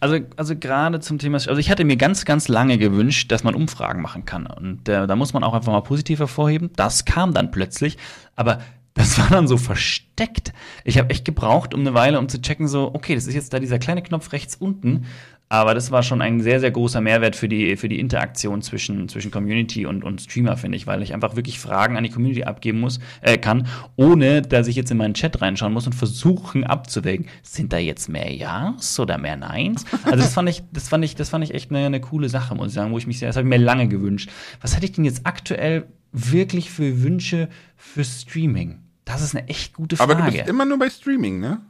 Also, 0.00 0.18
also 0.36 0.56
gerade 0.56 1.00
zum 1.00 1.18
Thema, 1.18 1.36
also 1.36 1.56
ich 1.56 1.70
hatte 1.70 1.84
mir 1.84 1.96
ganz, 1.96 2.24
ganz 2.24 2.48
lange 2.48 2.78
gewünscht, 2.78 3.30
dass 3.32 3.44
man 3.44 3.54
Umfragen 3.54 4.02
machen 4.02 4.24
kann. 4.24 4.46
Und 4.46 4.88
äh, 4.88 5.06
da 5.06 5.16
muss 5.16 5.32
man 5.32 5.44
auch 5.44 5.54
einfach 5.54 5.72
mal 5.72 5.82
positiv 5.82 6.18
hervorheben. 6.18 6.70
Das 6.76 7.04
kam 7.04 7.32
dann 7.34 7.50
plötzlich, 7.50 7.98
aber 8.36 8.60
das 8.94 9.18
war 9.18 9.28
dann 9.28 9.48
so 9.48 9.56
versteckt. 9.56 10.52
Ich 10.84 10.98
habe 10.98 11.10
echt 11.10 11.24
gebraucht, 11.24 11.74
um 11.74 11.80
eine 11.80 11.94
Weile, 11.94 12.18
um 12.18 12.28
zu 12.28 12.40
checken, 12.40 12.68
so, 12.68 12.94
okay, 12.94 13.16
das 13.16 13.26
ist 13.26 13.34
jetzt 13.34 13.52
da 13.52 13.58
dieser 13.58 13.80
kleine 13.80 14.02
Knopf 14.02 14.32
rechts 14.32 14.54
unten. 14.54 15.06
Aber 15.50 15.74
das 15.74 15.90
war 15.90 16.02
schon 16.02 16.22
ein 16.22 16.40
sehr, 16.40 16.58
sehr 16.58 16.70
großer 16.70 17.00
Mehrwert 17.00 17.36
für 17.36 17.48
die, 17.48 17.76
für 17.76 17.88
die 17.88 18.00
Interaktion 18.00 18.62
zwischen, 18.62 19.08
zwischen 19.08 19.30
Community 19.30 19.86
und, 19.86 20.02
und 20.02 20.22
Streamer, 20.22 20.56
finde 20.56 20.76
ich, 20.76 20.86
weil 20.86 21.02
ich 21.02 21.12
einfach 21.12 21.36
wirklich 21.36 21.60
Fragen 21.60 21.96
an 21.96 22.02
die 22.02 22.10
Community 22.10 22.44
abgeben 22.44 22.80
muss, 22.80 22.98
äh, 23.20 23.36
kann, 23.36 23.68
ohne 23.96 24.42
dass 24.42 24.66
ich 24.66 24.74
jetzt 24.74 24.90
in 24.90 24.96
meinen 24.96 25.14
Chat 25.14 25.40
reinschauen 25.40 25.72
muss 25.72 25.86
und 25.86 25.94
versuchen 25.94 26.64
abzuwägen, 26.64 27.26
sind 27.42 27.72
da 27.72 27.78
jetzt 27.78 28.08
mehr 28.08 28.34
Ja's 28.34 28.98
oder 28.98 29.18
mehr 29.18 29.36
Neins? 29.36 29.84
Also 30.04 30.16
das 30.16 30.34
fand 30.34 30.48
ich, 30.48 30.62
das 30.72 30.88
fand 30.88 31.04
ich, 31.04 31.14
das 31.14 31.28
fand 31.28 31.44
ich 31.44 31.54
echt 31.54 31.70
eine, 31.70 31.86
eine 31.86 32.00
coole 32.00 32.28
Sache, 32.28 32.54
muss 32.54 32.68
ich 32.68 32.74
sagen, 32.74 32.90
wo 32.90 32.98
ich 32.98 33.06
mich 33.06 33.18
sehr, 33.18 33.28
das 33.28 33.36
habe 33.36 33.46
ich 33.46 33.50
mir 33.50 33.62
lange 33.62 33.86
gewünscht. 33.86 34.30
Was 34.60 34.74
hätte 34.74 34.86
ich 34.86 34.92
denn 34.92 35.04
jetzt 35.04 35.20
aktuell 35.24 35.86
wirklich 36.10 36.70
für 36.70 37.02
Wünsche 37.02 37.48
für 37.76 38.04
Streaming? 38.04 38.80
Das 39.04 39.22
ist 39.22 39.36
eine 39.36 39.48
echt 39.48 39.74
gute 39.74 39.96
Frage. 39.96 40.16
Aber 40.16 40.30
du 40.30 40.36
bist 40.36 40.48
immer 40.48 40.64
nur 40.64 40.78
bei 40.78 40.88
Streaming, 40.88 41.38
ne? 41.38 41.60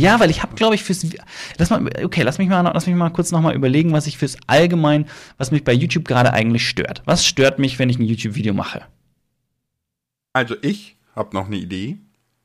Ja, 0.00 0.20
weil 0.20 0.30
ich 0.30 0.42
habe, 0.42 0.54
glaube 0.54 0.76
ich, 0.76 0.84
fürs 0.84 1.04
lass 1.58 1.70
mal, 1.70 1.84
okay, 2.04 2.22
lass 2.22 2.38
mich 2.38 2.48
mal, 2.48 2.60
lass 2.62 2.86
mich 2.86 2.94
mal 2.94 3.10
kurz 3.10 3.32
nochmal 3.32 3.56
überlegen, 3.56 3.92
was 3.92 4.06
ich 4.06 4.16
fürs 4.16 4.36
Allgemein, 4.46 5.06
was 5.38 5.50
mich 5.50 5.64
bei 5.64 5.72
YouTube 5.72 6.06
gerade 6.06 6.32
eigentlich 6.32 6.68
stört. 6.68 7.02
Was 7.04 7.26
stört 7.26 7.58
mich, 7.58 7.78
wenn 7.80 7.90
ich 7.90 7.98
ein 7.98 8.04
YouTube-Video 8.04 8.54
mache? 8.54 8.86
Also 10.32 10.54
ich 10.62 10.96
habe 11.16 11.34
noch 11.34 11.46
eine 11.46 11.56
Idee. 11.56 11.98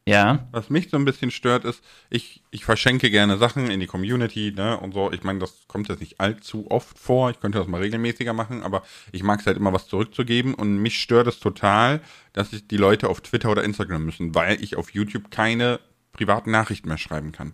Ja, 0.06 0.50
Was 0.52 0.70
mich 0.70 0.90
so 0.90 0.98
ein 0.98 1.06
bisschen 1.06 1.32
stört, 1.32 1.64
ist, 1.64 1.82
ich, 2.10 2.44
ich 2.52 2.66
verschenke 2.66 3.10
gerne 3.10 3.38
Sachen 3.38 3.72
in 3.72 3.80
die 3.80 3.88
Community, 3.88 4.52
ne, 4.54 4.78
und 4.78 4.94
so. 4.94 5.12
Ich 5.14 5.24
meine, 5.24 5.40
das 5.40 5.66
kommt 5.68 5.88
jetzt 5.88 6.02
nicht 6.02 6.20
allzu 6.20 6.70
oft 6.70 7.00
vor. 7.00 7.30
Ich 7.30 7.40
könnte 7.40 7.58
das 7.60 7.68
mal 7.68 7.80
regelmäßiger 7.80 8.34
machen, 8.34 8.64
aber 8.64 8.84
ich 9.14 9.24
mag 9.24 9.40
es 9.40 9.46
halt 9.46 9.56
immer, 9.56 9.72
was 9.72 9.88
zurückzugeben. 9.88 10.56
Und 10.56 10.80
mich 10.80 11.00
stört 11.00 11.28
es 11.28 11.40
total, 11.40 12.02
dass 12.34 12.52
ich 12.52 12.68
die 12.68 12.76
Leute 12.76 13.08
auf 13.08 13.22
Twitter 13.22 13.50
oder 13.50 13.64
Instagram 13.64 14.04
müssen, 14.04 14.36
weil 14.36 14.62
ich 14.62 14.76
auf 14.76 14.90
YouTube 14.94 15.32
keine 15.32 15.80
privaten 16.14 16.52
Nachrichten 16.52 16.88
mehr 16.88 16.98
schreiben 16.98 17.32
kann. 17.32 17.54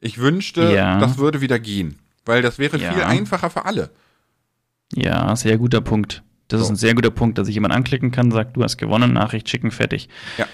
Ich 0.00 0.18
wünschte, 0.18 0.72
Ja. 0.72 0.98
das 1.00 1.18
würde 1.18 1.40
wieder 1.40 1.58
gehen, 1.58 1.98
weil 2.24 2.42
das 2.42 2.58
wäre 2.58 2.76
Ja. 2.78 2.92
viel 2.92 3.02
einfacher 3.02 3.50
für 3.50 3.64
alle. 3.64 3.90
ja, 4.94 5.34
sehr 5.34 5.58
guter 5.58 5.80
Punkt. 5.80 6.22
Das 6.48 6.60
ist 6.60 6.68
So. 6.68 6.74
ein 6.74 6.76
sehr 6.76 6.94
guter 6.94 7.10
Punkt, 7.10 7.38
dass 7.38 7.48
ich 7.48 7.54
jemand 7.54 7.74
anklicken 7.74 8.12
kann, 8.12 8.30
sagt, 8.30 8.56
du 8.56 8.62
hast 8.62 8.76
gewonnen, 8.76 9.12
Nachricht 9.12 9.48
schicken, 9.48 9.72
fertig. 9.72 10.08
Ja. 10.38 10.46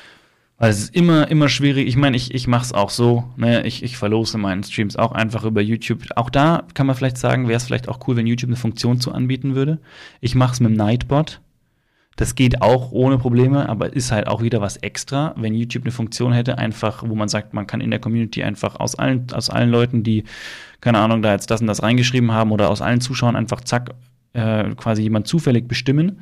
Weil 0.57 0.71
es 0.71 0.79
ist 0.85 0.95
immer, 0.95 1.29
immer 1.29 1.49
schwierig. 1.51 1.87
Ich 1.89 1.97
meine, 1.97 2.17
ich, 2.17 2.33
ich 2.33 2.47
mache 2.47 2.65
es 2.65 2.73
auch 2.73 2.89
so. 2.89 3.25
Ne? 3.37 3.67
Ich, 3.67 3.83
ich 3.83 3.97
verlose 3.99 4.39
meinen 4.39 4.63
Streams 4.63 4.97
auch 4.97 5.13
einfach 5.13 5.45
über 5.45 5.61
YouTube. 5.61 6.05
Auch 6.17 6.31
da 6.31 6.63
kann 6.73 6.87
man 6.87 6.95
vielleicht 6.97 7.19
sagen, 7.19 7.49
wäre 7.49 7.57
es 7.57 7.65
vielleicht 7.65 7.89
auch 7.89 8.07
cool, 8.07 8.17
wenn 8.17 8.27
YouTube 8.29 8.49
eine 8.49 8.57
Funktion 8.57 9.01
zu 9.01 9.13
anbieten 9.13 9.55
würde. 9.57 9.81
Ich 10.21 10.35
mache 10.35 10.53
es 10.53 10.61
mit 10.61 10.71
dem 10.71 10.77
Nightbot. 10.77 11.41
Das 12.17 12.35
geht 12.35 12.61
auch 12.61 12.93
ohne 12.93 13.19
Probleme, 13.19 13.69
aber 13.69 13.93
ist 13.93 14.13
halt 14.13 14.27
auch 14.27 14.43
wieder 14.43 14.61
was 14.61 14.77
extra, 14.77 15.35
wenn 15.37 15.55
YouTube 15.55 15.85
eine 15.85 15.93
Funktion 15.93 16.33
hätte, 16.33 16.59
einfach, 16.59 17.03
wo 17.07 17.15
man 17.15 17.29
sagt, 17.29 17.55
man 17.55 17.67
kann 17.67 17.81
in 17.81 17.91
der 17.91 18.01
Community 18.01 18.43
einfach 18.43 18.79
aus 18.79 18.95
allen, 18.95 19.27
aus 19.33 19.49
allen 19.49 19.71
Leuten, 19.71 20.03
die, 20.03 20.25
keine 20.81 20.99
Ahnung, 20.99 21.23
da 21.23 21.33
jetzt 21.33 21.51
das 21.51 21.61
und 21.61 21.67
das 21.69 21.83
reingeschrieben 21.83 22.33
haben 22.33 22.53
oder 22.53 22.69
aus 22.69 22.83
allen 22.83 23.01
Zuschauern 23.01 23.35
einfach 23.35 23.63
zack, 23.63 23.91
äh, 24.35 24.75
quasi 24.77 25.03
jemand 25.03 25.27
zufällig 25.27 25.67
bestimmen. 25.69 26.21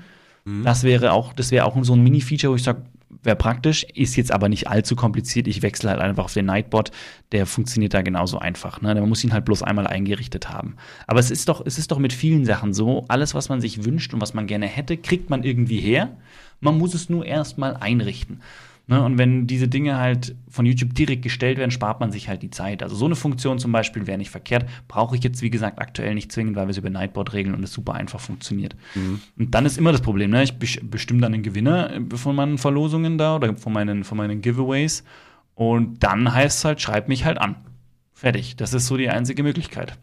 Das 0.64 0.85
wäre 0.85 1.12
auch, 1.12 1.32
das 1.32 1.50
wäre 1.50 1.64
auch 1.64 1.76
so 1.82 1.92
ein 1.92 2.02
Mini-Feature, 2.02 2.52
wo 2.52 2.56
ich 2.56 2.62
sage, 2.62 2.82
wäre 3.23 3.37
praktisch, 3.37 3.85
ist 3.95 4.17
jetzt 4.17 4.33
aber 4.33 4.49
nicht 4.49 4.69
allzu 4.69 4.97
kompliziert. 4.97 5.47
Ich 5.49 5.62
wechsle 5.62 5.90
halt 5.90 6.00
einfach 6.00 6.25
auf 6.25 6.33
den 6.33 6.47
Nightbot, 6.47 6.90
der 7.33 7.47
funktioniert 7.47 7.95
da 7.95 8.02
genauso 8.02 8.38
einfach. 8.38 8.81
Ne? 8.81 8.95
Man 8.95 9.09
muss 9.09 9.25
ihn 9.25 9.33
halt 9.33 9.45
bloß 9.45 9.62
einmal 9.62 9.87
eingerichtet 9.87 10.49
haben. 10.49 10.76
Aber 11.07 11.21
es 11.21 11.31
ist 11.31 11.49
doch, 11.49 11.64
es 11.64 11.79
ist 11.79 11.90
doch 11.90 11.99
mit 11.99 12.12
vielen 12.12 12.45
Sachen 12.45 12.73
so, 12.73 13.05
alles, 13.09 13.35
was 13.35 13.49
man 13.49 13.61
sich 13.61 13.85
wünscht 13.85 14.14
und 14.14 14.21
was 14.21 14.35
man 14.35 14.47
gerne 14.47 14.67
hätte, 14.67 14.97
kriegt 14.97 15.31
man 15.31 15.43
irgendwie 15.43 15.81
her. 15.81 16.17
Man 16.61 16.79
muss 16.79 16.95
es 16.95 17.11
nur 17.11 17.25
erstmal 17.25 17.76
einrichten. 17.76 18.40
Ne? 18.90 19.00
Und 19.04 19.18
wenn 19.18 19.47
diese 19.47 19.68
Dinge 19.68 19.99
halt 19.99 20.35
von 20.49 20.66
YouTube 20.66 20.94
direkt 20.94 21.23
gestellt 21.23 21.59
werden, 21.59 21.70
spart 21.70 22.00
man 22.00 22.11
sich 22.11 22.28
halt 22.28 22.42
die 22.42 22.50
Zeit. 22.50 22.82
Also 22.82 22.97
so 22.97 23.04
eine 23.04 23.14
Funktion 23.14 23.61
zum 23.61 23.70
Beispiel 23.70 24.09
wäre 24.09 24.18
nicht 24.18 24.30
verkehrt. 24.30 24.68
Brauche 24.88 25.14
ich 25.14 25.23
jetzt, 25.23 25.42
wie 25.42 25.50
gesagt, 25.50 25.78
aktuell 25.78 26.12
nicht 26.12 26.32
zwingend, 26.32 26.56
weil 26.56 26.66
wir 26.66 26.73
es 26.73 26.76
über 26.76 26.90
Nightbot 26.90 27.32
regeln 27.32 27.54
und 27.54 27.62
es 27.62 27.73
super 27.73 27.94
einfach 27.94 28.18
funktioniert. 28.18 28.75
Und 29.38 29.54
dann 29.54 29.64
ist 29.64 29.78
immer 29.78 29.92
das 29.92 30.00
Problem, 30.00 30.32
ne? 30.32 30.42
ich 30.42 30.54
bes- 30.54 30.82
bestimme 30.82 31.20
dann 31.20 31.30
den 31.30 31.44
Gewinner 31.44 31.92
äh, 31.92 32.16
von 32.16 32.35
meinen 32.35 32.59
Verlosungen 32.59 33.16
da 33.16 33.37
oder 33.37 33.56
von 33.56 33.73
meinen, 33.73 34.02
von 34.02 34.18
meinen 34.18 34.42
Giveaways. 34.42 35.04
Und 35.54 36.02
dann 36.02 36.35
heißt 36.35 36.59
es 36.59 36.64
halt, 36.64 36.80
schreib 36.80 37.06
mich 37.06 37.25
halt 37.25 37.38
an. 37.38 37.54
Fertig. 38.12 38.56
Das 38.56 38.75
ist 38.75 38.88
so 38.88 38.97
die 38.97 39.09
einzige 39.09 39.44
Möglichkeit. 39.44 39.97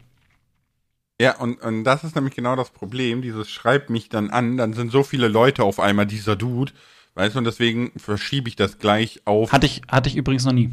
Ja, 1.20 1.36
und, 1.36 1.60
und 1.60 1.84
das 1.84 2.04
ist 2.04 2.14
nämlich 2.14 2.34
genau 2.34 2.56
das 2.56 2.70
Problem. 2.70 3.20
Dieses 3.20 3.50
schreibt 3.50 3.90
mich 3.90 4.08
dann 4.08 4.30
an, 4.30 4.56
dann 4.56 4.72
sind 4.72 4.90
so 4.90 5.02
viele 5.02 5.28
Leute 5.28 5.62
auf 5.62 5.78
einmal 5.78 6.06
dieser 6.06 6.36
Dude. 6.36 6.72
Weißt 7.18 7.34
du, 7.34 7.40
und 7.40 7.46
deswegen 7.46 7.90
verschiebe 7.96 8.48
ich 8.48 8.54
das 8.54 8.78
gleich 8.78 9.22
auf. 9.24 9.50
Hatte 9.50 9.66
ich, 9.66 9.82
hatte 9.88 10.08
ich 10.08 10.14
übrigens 10.14 10.44
noch 10.44 10.52
nie. 10.52 10.70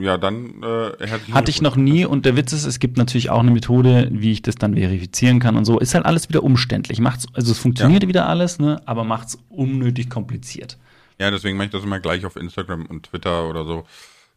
Ja, 0.00 0.18
dann 0.18 0.60
äh, 0.64 1.08
Hatte 1.30 1.52
ich 1.52 1.62
noch 1.62 1.76
nie 1.76 2.04
und 2.04 2.26
der 2.26 2.34
Witz 2.34 2.52
ist, 2.52 2.64
es 2.64 2.80
gibt 2.80 2.96
natürlich 2.96 3.30
auch 3.30 3.38
eine 3.38 3.52
Methode, 3.52 4.08
wie 4.10 4.32
ich 4.32 4.42
das 4.42 4.56
dann 4.56 4.74
verifizieren 4.74 5.38
kann 5.38 5.56
und 5.56 5.64
so. 5.64 5.78
Ist 5.78 5.94
halt 5.94 6.04
alles 6.04 6.28
wieder 6.28 6.42
umständlich. 6.42 6.98
Macht's, 6.98 7.28
also 7.34 7.52
es 7.52 7.60
funktioniert 7.60 8.02
ja. 8.02 8.08
wieder 8.08 8.28
alles, 8.28 8.58
ne, 8.58 8.82
aber 8.84 9.04
macht's 9.04 9.38
unnötig 9.48 10.10
kompliziert. 10.10 10.76
Ja, 11.20 11.30
deswegen 11.30 11.56
mache 11.56 11.66
ich 11.66 11.72
das 11.72 11.84
immer 11.84 12.00
gleich 12.00 12.26
auf 12.26 12.34
Instagram 12.34 12.86
und 12.86 13.04
Twitter 13.04 13.48
oder 13.48 13.64
so. 13.64 13.86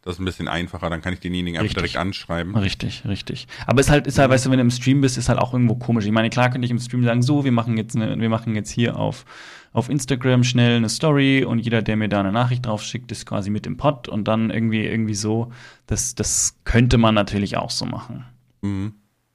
Das 0.02 0.14
ist 0.14 0.20
ein 0.20 0.24
bisschen 0.26 0.46
einfacher, 0.46 0.88
dann 0.88 1.02
kann 1.02 1.12
ich 1.12 1.20
denjenigen 1.20 1.60
einfach 1.60 1.74
direkt 1.74 1.96
anschreiben. 1.96 2.56
Richtig, 2.56 3.02
richtig. 3.06 3.48
Aber 3.66 3.80
ist 3.80 3.90
halt, 3.90 4.06
ist 4.06 4.18
halt, 4.18 4.30
weißt 4.30 4.46
du, 4.46 4.50
wenn 4.50 4.58
du 4.58 4.62
im 4.62 4.70
Stream 4.70 5.02
bist, 5.02 5.18
ist 5.18 5.28
halt 5.28 5.38
auch 5.38 5.52
irgendwo 5.52 5.74
komisch. 5.74 6.06
Ich 6.06 6.12
meine, 6.12 6.30
klar 6.30 6.48
könnte 6.48 6.64
ich 6.64 6.70
im 6.70 6.78
Stream 6.78 7.04
sagen, 7.04 7.22
so, 7.22 7.44
wir 7.44 7.52
machen 7.52 7.76
jetzt, 7.76 7.96
eine, 7.96 8.18
wir 8.18 8.28
machen 8.30 8.54
jetzt 8.54 8.70
hier 8.70 8.96
auf, 8.96 9.26
auf 9.72 9.88
Instagram 9.88 10.42
schnell 10.44 10.76
eine 10.76 10.88
Story 10.88 11.44
und 11.44 11.60
jeder, 11.60 11.82
der 11.82 11.96
mir 11.96 12.08
da 12.08 12.20
eine 12.20 12.32
Nachricht 12.32 12.66
drauf 12.66 12.82
schickt, 12.82 13.12
ist 13.12 13.26
quasi 13.26 13.50
mit 13.50 13.66
im 13.66 13.76
Pod 13.76 14.08
und 14.08 14.26
dann 14.26 14.50
irgendwie, 14.50 14.84
irgendwie 14.84 15.14
so. 15.14 15.52
Das, 15.86 16.14
das 16.14 16.56
könnte 16.64 16.98
man 16.98 17.14
natürlich 17.14 17.56
auch 17.56 17.70
so 17.70 17.84
machen. 17.84 18.24
Mhm. 18.62 18.94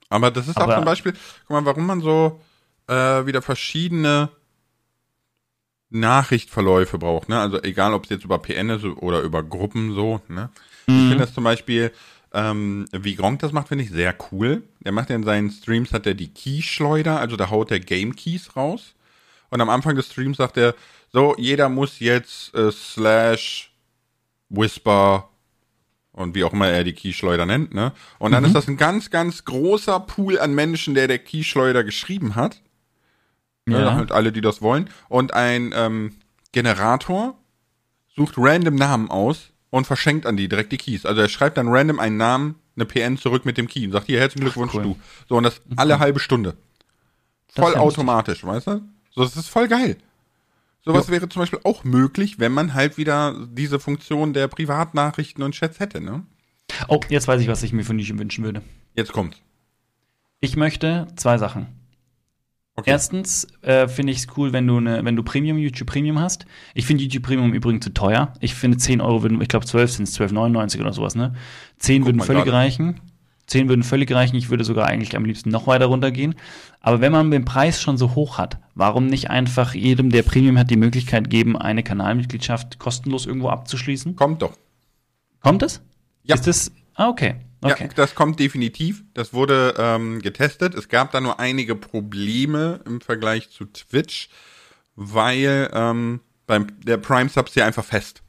Aber 0.09 0.31
das 0.31 0.47
ist 0.47 0.57
Aber, 0.57 0.73
auch 0.73 0.77
zum 0.77 0.85
Beispiel, 0.85 1.13
guck 1.47 1.49
mal, 1.49 1.65
warum 1.65 1.85
man 1.85 2.01
so 2.01 2.41
äh, 2.87 3.25
wieder 3.25 3.41
verschiedene 3.41 4.29
Nachrichtverläufe 5.89 6.97
braucht, 6.97 7.29
ne? 7.29 7.39
Also 7.39 7.61
egal, 7.63 7.93
ob 7.93 8.03
es 8.03 8.09
jetzt 8.09 8.25
über 8.25 8.39
PN 8.39 8.69
ist 8.69 8.83
oder 8.83 9.21
über 9.21 9.41
Gruppen 9.43 9.93
so, 9.93 10.21
ne? 10.27 10.49
Mhm. 10.87 10.95
Ich 10.95 11.07
finde 11.07 11.17
das 11.17 11.33
zum 11.33 11.43
Beispiel, 11.45 11.91
ähm, 12.33 12.85
wie 12.91 13.15
Gronk 13.15 13.39
das 13.39 13.53
macht, 13.53 13.69
finde 13.69 13.85
ich 13.85 13.91
sehr 13.91 14.13
cool. 14.31 14.63
Der 14.83 14.91
macht 14.91 15.09
ja 15.09 15.15
in 15.15 15.23
seinen 15.23 15.49
Streams, 15.49 15.93
hat 15.93 16.05
er 16.05 16.13
die 16.13 16.27
Keyschleuder, 16.27 17.19
also 17.19 17.37
da 17.37 17.49
haut 17.49 17.71
der 17.71 17.79
Game 17.79 18.15
Keys 18.15 18.55
raus. 18.55 18.93
Und 19.49 19.61
am 19.61 19.69
Anfang 19.69 19.95
des 19.95 20.07
Streams 20.07 20.37
sagt 20.37 20.57
er, 20.57 20.75
so, 21.11 21.35
jeder 21.37 21.69
muss 21.69 21.99
jetzt 21.99 22.53
äh, 22.55 22.71
slash 22.71 23.71
Whisper 24.49 25.29
und 26.11 26.33
wie 26.33 26.43
auch 26.43 26.53
immer 26.53 26.67
er 26.67 26.83
die 26.83 26.93
Keyschleuder 26.93 27.45
nennt, 27.45 27.73
ne? 27.73 27.91
Und 28.19 28.31
dann 28.31 28.43
mhm. 28.43 28.47
ist 28.47 28.55
das 28.55 28.67
ein 28.67 28.77
ganz, 28.77 29.11
ganz 29.11 29.43
großer 29.43 29.99
Pool 29.99 30.39
an 30.39 30.53
Menschen, 30.53 30.95
der 30.95 31.07
der 31.07 31.19
Keyschleuder 31.19 31.83
geschrieben 31.83 32.35
hat. 32.35 32.61
Ne, 33.65 33.79
ja. 33.79 33.95
halt 33.95 34.11
alle, 34.11 34.31
die 34.31 34.41
das 34.41 34.61
wollen. 34.61 34.89
Und 35.09 35.33
ein 35.33 35.73
ähm, 35.75 36.13
Generator 36.51 37.35
sucht 38.15 38.35
random 38.37 38.75
Namen 38.75 39.09
aus 39.09 39.49
und 39.71 39.85
verschenkt 39.85 40.25
an 40.25 40.37
die 40.37 40.47
direkt 40.47 40.71
die 40.71 40.77
Keys. 40.77 41.05
Also 41.05 41.21
er 41.21 41.29
schreibt 41.29 41.57
dann 41.57 41.67
random 41.67 41.99
einen 41.99 42.17
Namen, 42.17 42.55
eine 42.75 42.85
PN 42.85 43.17
zurück 43.17 43.43
mit 43.43 43.57
dem 43.57 43.67
Key 43.67 43.85
und 43.85 43.91
sagt, 43.91 44.05
hier, 44.05 44.19
herzlichen 44.19 44.45
Glückwunsch, 44.45 44.73
cool. 44.75 44.83
du. 44.83 44.99
So, 45.27 45.35
und 45.35 45.43
das 45.43 45.61
alle 45.75 45.99
halbe 45.99 46.19
Stunde. 46.19 46.55
Voll 47.49 47.75
automatisch, 47.75 48.43
weißt 48.43 48.67
du? 48.67 48.81
So, 49.15 49.23
das 49.23 49.37
ist 49.37 49.47
voll 49.47 49.67
geil. 49.67 49.97
Sowas 50.83 51.07
ja. 51.07 51.13
wäre 51.13 51.29
zum 51.29 51.41
Beispiel 51.41 51.59
auch 51.63 51.83
möglich, 51.83 52.37
wenn 52.37 52.51
man 52.51 52.73
halt 52.73 52.97
wieder 52.97 53.47
diese 53.49 53.79
Funktion 53.79 54.33
der 54.33 54.47
Privatnachrichten 54.47 55.43
und 55.43 55.53
Chats 55.53 55.79
hätte, 55.79 56.01
ne? 56.01 56.25
Oh, 56.87 56.99
jetzt 57.09 57.27
weiß 57.27 57.41
ich, 57.41 57.47
was 57.47 57.63
ich 57.63 57.73
mir 57.73 57.83
von 57.83 57.97
YouTube 57.97 58.19
wünschen 58.19 58.43
würde. 58.43 58.61
Jetzt 58.93 59.13
kommt. 59.13 59.41
Ich 60.41 60.55
möchte 60.57 61.07
zwei 61.15 61.37
Sachen. 61.37 61.67
Okay. 62.75 62.89
Erstens 62.89 63.47
äh, 63.61 63.87
finde 63.87 64.11
ich 64.11 64.19
es 64.19 64.27
cool, 64.35 64.51
wenn 64.51 64.67
du, 64.67 64.81
ne, 64.81 64.99
wenn 65.03 65.15
du 65.15 65.23
Premium, 65.23 65.57
YouTube 65.57 65.87
Premium 65.87 66.19
hast. 66.19 66.45
Ich 66.73 66.85
finde 66.85 67.03
YouTube 67.03 67.23
Premium 67.23 67.53
übrigens 67.53 67.85
zu 67.85 67.93
teuer. 67.93 68.33
Ich 68.41 68.53
finde 68.53 68.77
10 68.77 68.99
Euro 68.99 69.23
würden, 69.23 69.41
ich 69.41 69.47
glaube 69.47 69.65
12 69.65 69.91
sind 69.91 70.07
es, 70.09 70.19
12,99 70.19 70.81
oder 70.81 70.91
sowas, 70.91 71.15
ne? 71.15 71.33
10 71.79 72.01
Guck 72.01 72.07
würden 72.07 72.21
völlig 72.21 72.43
grade. 72.43 72.57
reichen. 72.57 72.99
10 73.47 73.69
würden 73.69 73.83
völlig 73.83 74.11
reichen. 74.11 74.35
Ich 74.35 74.49
würde 74.49 74.63
sogar 74.63 74.87
eigentlich 74.87 75.15
am 75.15 75.25
liebsten 75.25 75.49
noch 75.49 75.67
weiter 75.67 75.85
runtergehen. 75.85 76.35
Aber 76.81 77.01
wenn 77.01 77.11
man 77.11 77.31
den 77.31 77.45
Preis 77.45 77.81
schon 77.81 77.97
so 77.97 78.15
hoch 78.15 78.37
hat, 78.37 78.59
warum 78.73 79.07
nicht 79.07 79.29
einfach 79.29 79.73
jedem, 79.73 80.09
der 80.09 80.23
Premium 80.23 80.57
hat, 80.57 80.69
die 80.69 80.77
Möglichkeit 80.77 81.29
geben, 81.29 81.57
eine 81.57 81.83
Kanalmitgliedschaft 81.83 82.79
kostenlos 82.79 83.25
irgendwo 83.25 83.49
abzuschließen? 83.49 84.15
Kommt 84.15 84.41
doch. 84.41 84.57
Kommt 85.41 85.63
es? 85.63 85.81
Ja. 86.23 86.35
Ist 86.35 86.47
das? 86.47 86.71
Ah, 86.95 87.09
okay. 87.09 87.35
Okay. 87.61 87.85
Ja, 87.85 87.89
das 87.95 88.15
kommt 88.15 88.39
definitiv. 88.39 89.03
Das 89.13 89.33
wurde 89.33 89.73
ähm, 89.77 90.21
getestet. 90.21 90.75
Es 90.75 90.87
gab 90.87 91.11
da 91.11 91.21
nur 91.21 91.39
einige 91.39 91.75
Probleme 91.75 92.81
im 92.85 93.01
Vergleich 93.01 93.49
zu 93.49 93.65
Twitch, 93.65 94.29
weil 94.95 95.69
ähm, 95.73 96.21
beim 96.45 96.67
der 96.81 96.97
Prime 96.97 97.29
Subs 97.29 97.55
ja 97.55 97.65
einfach 97.65 97.85
fest. 97.85 98.21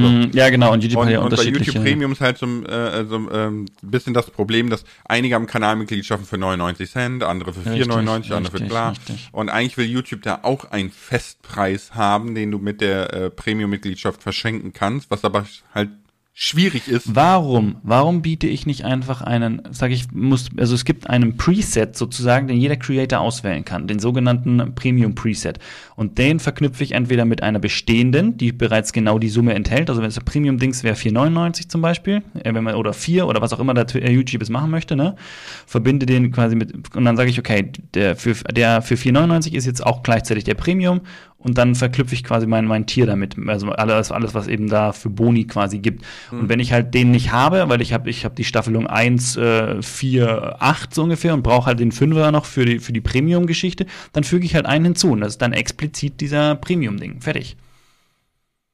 So. 0.00 0.08
Mm, 0.08 0.30
ja, 0.32 0.50
genau. 0.50 0.72
Und 0.72 0.82
YouTube 0.82 1.02
und, 1.02 1.08
ja 1.08 1.20
und 1.20 1.34
bei 1.34 1.42
YouTube 1.42 1.74
Premium 1.76 2.12
ist 2.12 2.20
halt 2.20 2.38
so, 2.38 2.46
äh, 2.46 3.04
so 3.06 3.16
ähm, 3.30 3.66
ein 3.82 3.90
bisschen 3.90 4.14
das 4.14 4.30
Problem, 4.30 4.70
dass 4.70 4.84
einige 5.04 5.34
haben 5.34 5.46
Kanalmitgliedschaften 5.46 6.26
für 6.26 6.38
99 6.38 6.90
Cent, 6.90 7.22
andere 7.22 7.52
für 7.52 7.68
4,99, 7.68 8.32
andere 8.32 8.58
für 8.58 8.64
klar. 8.64 8.92
Richtig. 8.92 9.28
Und 9.32 9.48
eigentlich 9.48 9.76
will 9.76 9.86
YouTube 9.86 10.22
da 10.22 10.40
auch 10.42 10.70
einen 10.70 10.90
Festpreis 10.90 11.94
haben, 11.94 12.34
den 12.34 12.50
du 12.50 12.58
mit 12.58 12.80
der 12.80 13.12
äh, 13.12 13.30
Premium-Mitgliedschaft 13.30 14.22
verschenken 14.22 14.72
kannst, 14.72 15.10
was 15.10 15.24
aber 15.24 15.46
halt 15.74 15.90
schwierig 16.38 16.86
ist. 16.86 17.16
Warum? 17.16 17.76
Warum 17.82 18.20
biete 18.20 18.46
ich 18.46 18.66
nicht 18.66 18.84
einfach 18.84 19.22
einen, 19.22 19.62
sage 19.70 19.94
ich, 19.94 20.12
muss, 20.12 20.50
also 20.58 20.74
es 20.74 20.84
gibt 20.84 21.08
einen 21.08 21.38
Preset 21.38 21.96
sozusagen, 21.96 22.46
den 22.46 22.58
jeder 22.58 22.76
Creator 22.76 23.20
auswählen 23.20 23.64
kann, 23.64 23.86
den 23.88 23.98
sogenannten 23.98 24.74
Premium 24.74 25.14
Preset. 25.14 25.58
Und 25.96 26.18
den 26.18 26.38
verknüpfe 26.38 26.84
ich 26.84 26.92
entweder 26.92 27.24
mit 27.24 27.42
einer 27.42 27.58
bestehenden, 27.58 28.36
die 28.36 28.52
bereits 28.52 28.92
genau 28.92 29.18
die 29.18 29.30
Summe 29.30 29.54
enthält. 29.54 29.88
Also 29.88 30.02
wenn 30.02 30.10
es 30.10 30.18
ein 30.18 30.26
Premium-Dings 30.26 30.84
wäre 30.84 30.94
4,99 30.94 31.70
zum 31.70 31.80
Beispiel, 31.80 32.22
äh, 32.44 32.52
wenn 32.52 32.62
man, 32.62 32.74
oder 32.74 32.92
4 32.92 33.26
oder 33.26 33.40
was 33.40 33.54
auch 33.54 33.58
immer 33.58 33.72
der 33.72 33.86
äh, 33.94 34.12
YouTube 34.12 34.42
es 34.42 34.50
machen 34.50 34.70
möchte, 34.70 34.94
ne? 34.94 35.16
Verbinde 35.64 36.04
den 36.04 36.32
quasi 36.32 36.54
mit, 36.54 36.94
und 36.94 37.06
dann 37.06 37.16
sage 37.16 37.30
ich, 37.30 37.38
okay, 37.38 37.72
der 37.94 38.14
für, 38.14 38.34
der 38.52 38.82
für 38.82 38.96
4,99 38.96 39.54
ist 39.54 39.64
jetzt 39.64 39.84
auch 39.86 40.02
gleichzeitig 40.02 40.44
der 40.44 40.54
Premium 40.54 41.00
und 41.38 41.58
dann 41.58 41.74
verknüpfe 41.74 42.14
ich 42.14 42.24
quasi 42.24 42.46
mein, 42.46 42.64
mein 42.64 42.86
Tier 42.86 43.06
damit. 43.06 43.36
Also 43.46 43.70
alles, 43.70 44.10
alles, 44.10 44.34
was 44.34 44.48
eben 44.48 44.68
da 44.68 44.92
für 44.92 45.10
Boni 45.10 45.44
quasi 45.46 45.78
gibt. 45.78 46.04
Mhm. 46.30 46.40
Und 46.40 46.48
wenn 46.48 46.60
ich 46.60 46.72
halt 46.72 46.94
den 46.94 47.10
nicht 47.10 47.30
habe, 47.30 47.68
weil 47.68 47.82
ich 47.82 47.92
habe 47.92 48.08
ich 48.08 48.24
hab 48.24 48.34
die 48.36 48.44
Staffelung 48.44 48.86
1, 48.86 49.36
äh, 49.36 49.82
4, 49.82 50.56
8 50.60 50.94
so 50.94 51.02
ungefähr 51.02 51.34
und 51.34 51.42
brauche 51.42 51.66
halt 51.66 51.78
den 51.78 51.92
5er 51.92 52.30
noch 52.30 52.46
für 52.46 52.64
die, 52.64 52.78
für 52.78 52.92
die 52.92 53.00
Premium-Geschichte, 53.00 53.86
dann 54.12 54.24
füge 54.24 54.46
ich 54.46 54.54
halt 54.54 54.66
einen 54.66 54.86
hinzu. 54.86 55.12
Und 55.12 55.20
das 55.20 55.34
ist 55.34 55.42
dann 55.42 55.52
explizit 55.52 56.20
dieser 56.20 56.54
Premium-Ding. 56.54 57.20
Fertig. 57.20 57.56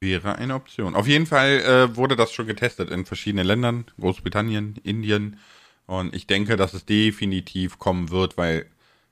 Wäre 0.01 0.37
eine 0.37 0.55
Option. 0.55 0.95
Auf 0.95 1.07
jeden 1.07 1.27
Fall 1.27 1.61
äh, 1.61 1.97
wurde 1.97 2.17
das 2.17 2.33
schon 2.33 2.47
getestet 2.47 2.91
in 2.91 3.05
verschiedenen 3.05 3.47
Ländern, 3.47 3.85
Großbritannien, 4.01 4.77
Indien. 4.83 5.39
Und 5.87 6.15
ich 6.15 6.27
denke, 6.27 6.57
dass 6.57 6.75
es 6.75 6.85
definitiv 6.85 7.79
kommen 7.79 8.11
wird, 8.11 8.37
weil 8.37 8.67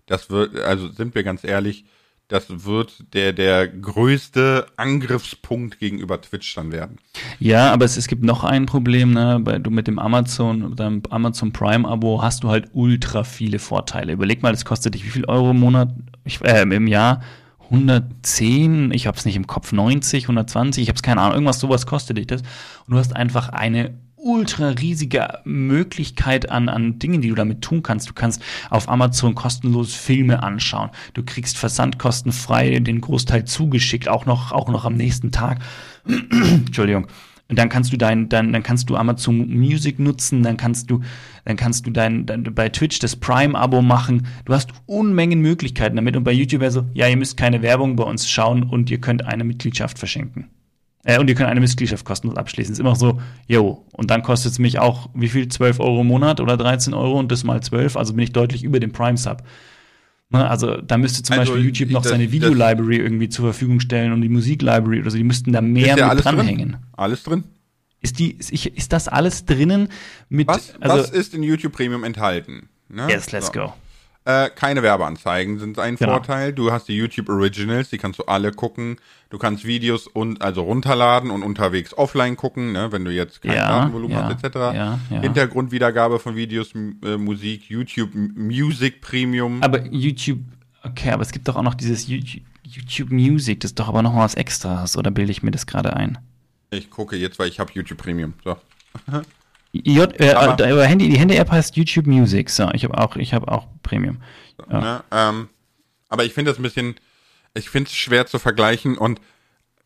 das 0.06 0.30
wird, 0.30 0.56
also 0.56 0.88
sind 0.88 1.14
wir 1.14 1.22
ganz 1.22 1.44
ehrlich, 1.44 1.84
das 2.30 2.64
wird 2.64 3.04
der, 3.12 3.32
der 3.32 3.66
größte 3.68 4.66
Angriffspunkt 4.76 5.78
gegenüber 5.78 6.20
Twitch 6.20 6.54
dann 6.54 6.70
werden. 6.72 6.98
Ja, 7.40 7.72
aber 7.72 7.84
es, 7.84 7.96
es 7.96 8.06
gibt 8.06 8.22
noch 8.22 8.44
ein 8.44 8.66
Problem, 8.66 9.12
ne? 9.12 9.40
Bei, 9.42 9.58
du 9.58 9.70
mit 9.70 9.88
dem 9.88 9.98
Amazon, 9.98 10.76
deinem 10.76 11.02
Amazon 11.10 11.52
Prime-Abo 11.52 12.22
hast 12.22 12.44
du 12.44 12.48
halt 12.48 12.68
ultra 12.72 13.24
viele 13.24 13.58
Vorteile. 13.58 14.12
Überleg 14.12 14.42
mal, 14.42 14.52
das 14.52 14.64
kostet 14.64 14.94
dich 14.94 15.04
wie 15.04 15.10
viel 15.10 15.24
Euro 15.24 15.50
im 15.50 15.58
Monat, 15.58 15.90
ich, 16.24 16.40
äh, 16.42 16.62
im 16.62 16.86
Jahr? 16.86 17.20
110, 17.64 18.92
ich 18.92 19.06
hab's 19.06 19.24
nicht 19.24 19.36
im 19.36 19.46
Kopf, 19.46 19.72
90, 19.72 20.24
120, 20.24 20.82
ich 20.82 20.88
hab's 20.88 21.02
keine 21.02 21.20
Ahnung, 21.20 21.34
irgendwas 21.34 21.60
sowas 21.60 21.86
kostet 21.86 22.16
dich 22.16 22.26
das. 22.26 22.42
Und 22.42 22.94
du 22.94 22.98
hast 22.98 23.14
einfach 23.14 23.48
eine 23.48 23.94
ultra 24.22 24.68
riesige 24.68 25.38
Möglichkeit 25.44 26.50
an, 26.50 26.68
an 26.68 26.98
Dingen, 26.98 27.20
die 27.20 27.28
du 27.28 27.34
damit 27.34 27.62
tun 27.62 27.82
kannst. 27.82 28.08
Du 28.08 28.14
kannst 28.14 28.42
auf 28.68 28.88
Amazon 28.88 29.34
kostenlos 29.34 29.94
Filme 29.94 30.42
anschauen. 30.42 30.90
Du 31.14 31.22
kriegst 31.22 31.58
versandkostenfrei 31.58 32.80
den 32.80 33.00
Großteil 33.00 33.44
zugeschickt, 33.44 34.08
auch 34.08 34.26
noch, 34.26 34.52
auch 34.52 34.68
noch 34.68 34.84
am 34.84 34.94
nächsten 34.94 35.30
Tag. 35.32 35.60
Entschuldigung. 36.06 37.06
Und 37.48 37.58
dann 37.58 37.68
kannst 37.68 37.92
du 37.92 37.96
dein, 37.96 38.28
dann, 38.28 38.52
dann 38.52 38.62
kannst 38.62 38.88
du 38.90 38.96
Amazon 38.96 39.48
Music 39.48 39.98
nutzen, 39.98 40.44
dann 40.44 40.56
kannst 40.56 40.88
du, 40.88 41.00
dann 41.44 41.56
kannst 41.56 41.84
du 41.84 41.90
dein, 41.90 42.24
dein 42.24 42.44
bei 42.44 42.68
Twitch 42.68 43.00
das 43.00 43.16
Prime-Abo 43.16 43.82
machen. 43.82 44.28
Du 44.44 44.54
hast 44.54 44.70
Unmengen 44.86 45.40
Möglichkeiten 45.40 45.96
damit. 45.96 46.16
Und 46.16 46.22
bei 46.22 46.32
YouTube 46.32 46.60
wäre 46.60 46.70
so, 46.70 46.84
ja, 46.94 47.08
ihr 47.08 47.16
müsst 47.16 47.36
keine 47.36 47.60
Werbung 47.60 47.96
bei 47.96 48.04
uns 48.04 48.30
schauen 48.30 48.62
und 48.62 48.88
ihr 48.88 49.00
könnt 49.00 49.26
eine 49.26 49.42
Mitgliedschaft 49.42 49.98
verschenken. 49.98 50.48
Äh, 51.04 51.18
und 51.18 51.28
ihr 51.28 51.34
könnt 51.34 51.48
eine 51.48 51.60
Mitgliedschaft 51.60 52.04
kostenlos 52.04 52.36
abschließen. 52.36 52.72
Ist 52.72 52.78
immer 52.78 52.94
so, 52.94 53.20
yo, 53.46 53.86
und 53.92 54.10
dann 54.10 54.22
kostet 54.22 54.52
es 54.52 54.58
mich 54.58 54.78
auch, 54.78 55.08
wie 55.14 55.28
viel, 55.28 55.48
12 55.48 55.80
Euro 55.80 56.02
im 56.02 56.08
Monat 56.08 56.40
oder 56.40 56.56
13 56.56 56.92
Euro 56.92 57.18
und 57.18 57.32
das 57.32 57.44
mal 57.44 57.62
12, 57.62 57.96
also 57.96 58.12
bin 58.14 58.24
ich 58.24 58.32
deutlich 58.32 58.64
über 58.64 58.80
dem 58.80 58.92
Prime-Sub. 58.92 59.42
Ne, 60.32 60.48
also 60.48 60.76
da 60.76 60.96
müsste 60.96 61.22
zum 61.22 61.38
also, 61.38 61.52
Beispiel 61.52 61.66
YouTube 61.66 61.90
noch 61.90 62.02
das, 62.02 62.12
seine 62.12 62.30
Video-Library 62.30 62.98
irgendwie 62.98 63.28
zur 63.28 63.46
Verfügung 63.46 63.80
stellen 63.80 64.12
und 64.12 64.20
die 64.20 64.28
Musik-Library 64.28 65.00
oder 65.00 65.10
so, 65.10 65.16
die 65.16 65.24
müssten 65.24 65.52
da 65.52 65.60
mehr 65.60 65.96
mit 65.96 66.24
dranhängen. 66.24 66.72
Drin? 66.72 66.76
Alles 66.92 67.22
drin? 67.24 67.44
Ist, 68.00 68.18
die, 68.18 68.32
ist, 68.32 68.50
ist 68.66 68.92
das 68.92 69.08
alles 69.08 69.44
drinnen 69.44 69.88
mit. 70.28 70.46
Was, 70.46 70.74
also, 70.80 70.98
was 70.98 71.10
ist 71.10 71.34
in 71.34 71.42
YouTube 71.42 71.72
Premium 71.72 72.04
enthalten? 72.04 72.68
Ne? 72.88 73.08
Yes, 73.10 73.32
let's 73.32 73.46
so. 73.46 73.52
go. 73.52 73.72
Äh, 74.26 74.50
keine 74.50 74.82
Werbeanzeigen 74.82 75.58
sind 75.58 75.78
ein 75.78 75.96
Genau. 75.96 76.12
Vorteil. 76.12 76.52
Du 76.52 76.70
hast 76.70 76.88
die 76.88 76.94
YouTube 76.96 77.28
Originals, 77.30 77.88
die 77.88 77.96
kannst 77.98 78.18
du 78.18 78.24
alle 78.24 78.52
gucken. 78.52 78.96
Du 79.30 79.38
kannst 79.38 79.64
Videos 79.64 80.06
und 80.06 80.42
also 80.42 80.62
runterladen 80.62 81.30
und 81.30 81.42
unterwegs 81.42 81.96
offline 81.96 82.36
gucken, 82.36 82.72
ne, 82.72 82.92
wenn 82.92 83.04
du 83.04 83.10
jetzt 83.10 83.40
kein 83.40 83.52
Ja, 83.54 83.68
Datenvolumen 83.68 84.16
ja, 84.16 84.24
hast, 84.28 84.44
etc. 84.44 84.56
ja, 84.56 84.98
ja. 85.08 85.20
Hintergrundwiedergabe 85.22 86.18
von 86.18 86.36
Videos, 86.36 86.74
äh, 86.74 87.16
Musik, 87.16 87.70
YouTube 87.70 88.10
Music 88.14 89.00
Premium. 89.00 89.62
Aber 89.62 89.86
YouTube, 89.86 90.40
okay, 90.82 91.10
aber 91.12 91.22
es 91.22 91.32
gibt 91.32 91.48
doch 91.48 91.56
auch 91.56 91.62
noch 91.62 91.74
dieses 91.74 92.06
YouTube, 92.06 92.42
YouTube 92.64 93.10
Music, 93.10 93.60
das 93.60 93.70
ist 93.70 93.78
doch 93.78 93.88
aber 93.88 94.02
noch 94.02 94.14
was 94.16 94.34
Extras, 94.34 94.96
oder 94.98 95.10
bilde 95.10 95.32
ich 95.32 95.42
mir 95.42 95.50
das 95.52 95.66
gerade 95.66 95.96
ein? 95.96 96.18
Ich 96.70 96.90
gucke 96.90 97.16
jetzt, 97.16 97.38
weil 97.38 97.48
ich 97.48 97.58
habe 97.58 97.70
YouTube 97.74 97.98
Premium. 97.98 98.34
So. 98.44 98.56
J, 99.72 100.20
äh, 100.20 100.32
äh, 100.32 100.86
Handy, 100.86 101.08
die 101.08 101.18
Handy-App 101.18 101.50
heißt 101.50 101.76
YouTube 101.76 102.06
Music, 102.06 102.50
so, 102.50 102.68
ich 102.72 102.84
habe 102.84 102.98
auch, 102.98 103.16
ich 103.16 103.32
habe 103.32 103.48
auch 103.48 103.66
Premium. 103.82 104.20
Ja. 104.70 104.80
Ne? 104.80 105.04
Ähm, 105.12 105.48
aber 106.08 106.24
ich 106.24 106.34
finde 106.34 106.50
das 106.50 106.58
ein 106.58 106.62
bisschen, 106.62 106.96
ich 107.54 107.70
finde 107.70 107.88
es 107.88 107.94
schwer 107.94 108.26
zu 108.26 108.38
vergleichen 108.38 108.98
und 108.98 109.20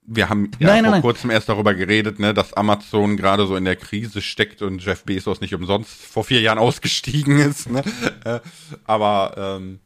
wir 0.06 0.28
haben 0.28 0.50
ja 0.58 0.68
Nein, 0.68 0.76
nein, 0.76 0.84
vor 0.84 0.90
nein. 0.90 1.02
kurzem 1.02 1.30
erst 1.30 1.48
darüber 1.48 1.74
geredet, 1.74 2.18
ne, 2.18 2.34
dass 2.34 2.52
Amazon 2.52 3.16
gerade 3.16 3.46
so 3.46 3.56
in 3.56 3.64
der 3.64 3.76
Krise 3.76 4.20
steckt 4.20 4.60
und 4.60 4.84
Jeff 4.84 5.04
Bezos 5.04 5.40
nicht 5.40 5.54
umsonst 5.54 5.90
vor 5.90 6.24
vier 6.24 6.40
Jahren 6.40 6.58
ausgestiegen 6.58 7.38
ist. 7.38 7.70
Ne? 7.70 7.82
Äh, 8.24 8.40
aber 8.84 9.34
ähm, 9.36 9.80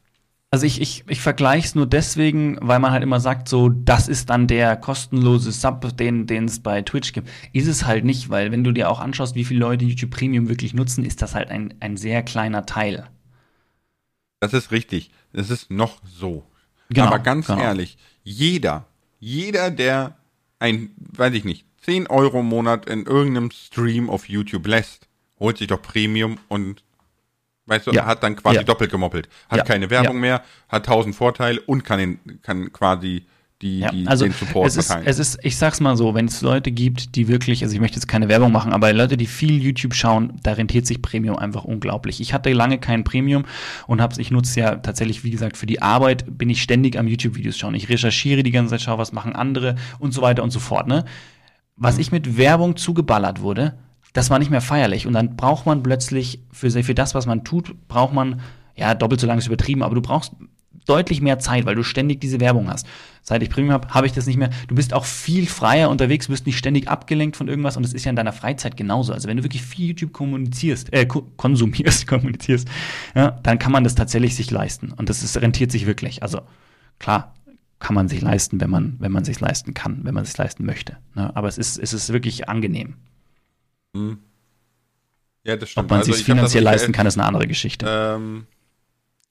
Also 0.50 0.64
ich, 0.64 0.81
ich, 0.81 1.05
ich 1.09 1.21
vergleiche 1.21 1.67
es 1.67 1.75
nur 1.75 1.87
deswegen, 1.87 2.57
weil 2.62 2.78
man 2.78 2.90
halt 2.90 3.02
immer 3.02 3.21
sagt, 3.21 3.49
so, 3.49 3.69
das 3.69 4.09
ist 4.09 4.31
dann 4.31 4.47
der 4.47 4.76
kostenlose 4.76 5.52
Sub, 5.52 5.95
den 5.99 6.26
es 6.31 6.61
bei 6.61 6.81
Twitch 6.81 7.12
gibt. 7.12 7.28
Ist 7.52 7.67
es 7.67 7.85
halt 7.85 8.05
nicht, 8.07 8.31
weil 8.31 8.50
wenn 8.50 8.64
du 8.64 8.73
dir 8.73 8.88
auch 8.90 9.00
anschaust, 9.00 9.35
wie 9.35 9.45
viele 9.45 9.61
Leute 9.61 9.85
YouTube 9.85 10.11
Premium 10.11 10.49
wirklich 10.49 10.73
nutzen, 10.73 11.05
ist 11.05 11.21
das 11.21 11.35
halt 11.35 11.50
ein, 11.50 11.75
ein 11.81 11.99
sehr 11.99 12.23
kleiner 12.23 12.64
Teil. 12.64 13.09
das 14.40 14.55
ist 14.55 14.71
richtig. 14.73 15.11
Es 15.35 15.50
ist 15.50 15.71
noch 15.71 16.00
so. 16.05 16.47
Genau, 16.88 17.09
aber 17.09 17.19
ganz 17.19 17.49
genau. 17.49 17.61
ehrlich, 17.61 17.99
jeder, 18.23 18.87
jeder, 19.21 19.71
der 19.71 20.17
ein, 20.59 20.90
weiß 20.97 21.35
ich 21.35 21.45
nicht, 21.45 21.67
10 21.83 22.07
Euro 22.07 22.40
im 22.40 22.47
Monat 22.47 22.87
in 22.87 23.05
irgendeinem 23.05 23.50
Stream 23.50 24.09
auf 24.09 24.28
YouTube 24.28 24.67
lässt, 24.67 25.09
holt 25.38 25.59
sich 25.59 25.67
doch 25.67 25.83
Premium 25.83 26.38
und 26.49 26.83
weißt 27.68 27.87
du, 27.87 27.92
Ja. 27.92 28.06
hat 28.06 28.22
dann 28.22 28.37
quasi 28.37 28.56
Ja. 28.56 28.62
doppelt 28.64 28.90
gemoppelt. 28.90 29.28
Hat 29.48 29.58
Ja. 29.58 29.64
keine 29.64 29.90
Werbung 29.90 30.18
mehr, 30.20 30.42
hat 30.68 30.87
tausend 30.87 31.14
Vorteile 31.14 31.60
und 31.60 31.84
kann, 31.84 31.98
den, 31.98 32.18
kann 32.42 32.72
quasi 32.72 33.25
die, 33.60 33.80
Ja, 33.80 33.90
die, 33.90 34.06
also 34.06 34.25
den 34.25 34.32
Support 34.34 34.68
es 34.68 34.76
ist, 34.76 34.87
verteilen. 34.87 35.08
es 35.08 35.18
ist, 35.18 35.38
ich 35.42 35.56
sag's 35.56 35.80
mal 35.80 35.96
so, 35.96 36.14
wenn 36.14 36.26
es 36.26 36.42
Leute 36.42 36.70
gibt, 36.70 37.16
die 37.16 37.26
wirklich, 37.26 37.64
also 37.64 37.75
ich 37.75 37.80
möchte 37.80 37.96
jetzt 37.96 38.06
keine 38.06 38.28
Werbung 38.28 38.52
machen, 38.52 38.72
aber 38.72 38.92
Leute, 38.92 39.16
die 39.16 39.26
viel 39.26 39.60
YouTube 39.60 39.94
schauen, 39.94 40.38
da 40.44 40.52
rentiert 40.52 40.87
sich 40.87 41.02
Premium 41.02 41.37
einfach 41.37 41.64
unglaublich. 41.64 42.20
Ich 42.20 42.32
hatte 42.32 42.52
lange 42.52 42.78
kein 42.78 43.02
Premium 43.02 43.44
und 43.88 44.00
hab's, 44.00 44.18
ich 44.18 44.30
nutze 44.30 44.60
ja 44.60 44.76
tatsächlich, 44.76 45.25
wie 45.25 45.30
gesagt, 45.30 45.56
für 45.56 45.66
die 45.66 45.82
Arbeit 45.82 46.25
bin 46.38 46.48
ich 46.50 46.62
ständig 46.62 46.96
am 46.96 47.08
YouTube-Videos 47.08 47.58
schauen. 47.58 47.75
Ich 47.75 47.88
recherchiere 47.88 48.44
die 48.44 48.52
ganze 48.52 48.70
Zeit, 48.70 48.82
schaue, 48.82 48.98
was 48.98 49.10
machen 49.12 49.34
andere 49.34 49.75
und 49.98 50.14
so 50.14 50.22
weiter 50.22 50.44
und 50.44 50.52
so 50.52 50.60
fort, 50.60 50.87
ne? 50.87 51.04
Was 51.75 51.98
ich 51.98 52.12
mit 52.12 52.37
Werbung 52.38 52.76
zugeballert 52.76 53.40
wurde, 53.40 53.75
das 54.12 54.31
war 54.31 54.38
nicht 54.38 54.50
mehr 54.50 54.61
feierlich. 54.61 55.07
Und 55.07 55.12
dann 55.12 55.37
braucht 55.37 55.67
man 55.67 55.83
plötzlich 55.83 56.41
für, 56.53 56.71
für 56.71 56.95
das, 56.95 57.15
was 57.15 57.27
man 57.27 57.45
tut, 57.45 57.75
braucht 57.88 58.12
man, 58.15 58.41
ja, 58.75 58.95
doppelt 58.95 59.21
so 59.21 59.27
lange 59.27 59.38
ist 59.38 59.47
übertrieben, 59.47 59.83
aber 59.83 59.95
du 59.95 60.03
brauchst 60.03 60.33
deutlich 60.87 61.21
mehr 61.21 61.38
Zeit, 61.38 61.67
weil 61.67 61.75
du 61.75 61.83
ständig 61.83 62.21
diese 62.21 62.41
Werbung 62.41 62.71
hast. 62.71 62.87
Seit 63.23 63.43
ich 63.43 63.50
Premium 63.50 63.75
habe, 63.75 63.88
habe 63.88 64.07
ich 64.07 64.12
das 64.15 64.27
nicht 64.27 64.38
mehr. 64.38 64.49
Du 64.69 64.75
bist 64.75 64.95
auch 64.95 65.05
viel 65.05 65.47
freier 65.47 65.91
unterwegs, 65.91 66.31
wirst 66.31 66.47
nicht 66.47 66.57
ständig 66.57 66.88
abgelenkt 66.88 67.37
von 67.37 67.47
irgendwas 67.47 67.77
und 67.77 67.83
das 67.83 67.93
ist 67.93 68.05
ja 68.07 68.11
in 68.11 68.17
deiner 68.17 68.33
Freizeit 68.33 68.77
genauso. 68.77 69.12
Also 69.12 69.29
wenn 69.29 69.37
du 69.37 69.43
wirklich 69.43 69.62
viel 69.62 69.88
YouTube 69.88 70.15
kommunizierst, 70.15 70.91
äh, 70.95 71.05
ko- 71.05 71.31
konsumierst, 71.37 72.07
kommunizierst, 72.07 72.69
ja, 73.15 73.33
dann 73.43 73.59
kann 73.59 73.73
man 73.73 73.85
das 73.85 73.97
tatsächlich 73.97 74.35
sich 74.35 74.50
leisten. 74.50 74.93
Und 74.93 75.11
das 75.11 75.23
ist, 75.23 75.37
rentiert 75.43 75.71
sich 75.71 75.85
wirklich. 75.87 76.23
Also 76.23 76.41
klar, 76.99 77.35
kann 77.81 77.95
man 77.95 78.09
sich 78.09 78.23
leisten, 78.23 78.59
wenn 78.61 78.71
man, 78.71 78.97
wenn 78.99 79.12
man 79.12 79.25
sich 79.25 79.38
leisten 79.41 79.75
kann, 79.75 80.00
wenn 80.05 80.15
man 80.15 80.25
sich 80.25 80.38
leisten 80.38 80.65
möchte. 80.65 80.97
Ne? 81.15 81.35
Aber 81.37 81.49
es 81.49 81.59
ist, 81.59 81.79
es 81.79 81.93
ist 81.93 82.12
wirklich 82.15 82.49
angenehm. 82.49 82.95
Ja, 85.45 85.57
das 85.57 85.71
stimmt. 85.71 85.85
Ob 85.87 85.90
man 85.90 85.99
Also 86.00 86.12
sich 86.12 86.23
das- 86.23 86.26
finanziell 86.26 86.62
leisten 86.62 86.93
kann, 86.93 87.07
ist 87.07 87.17
eine 87.19 87.26
andere 87.26 87.47
Geschichte. 87.47 87.87
Ähm, 87.88 88.46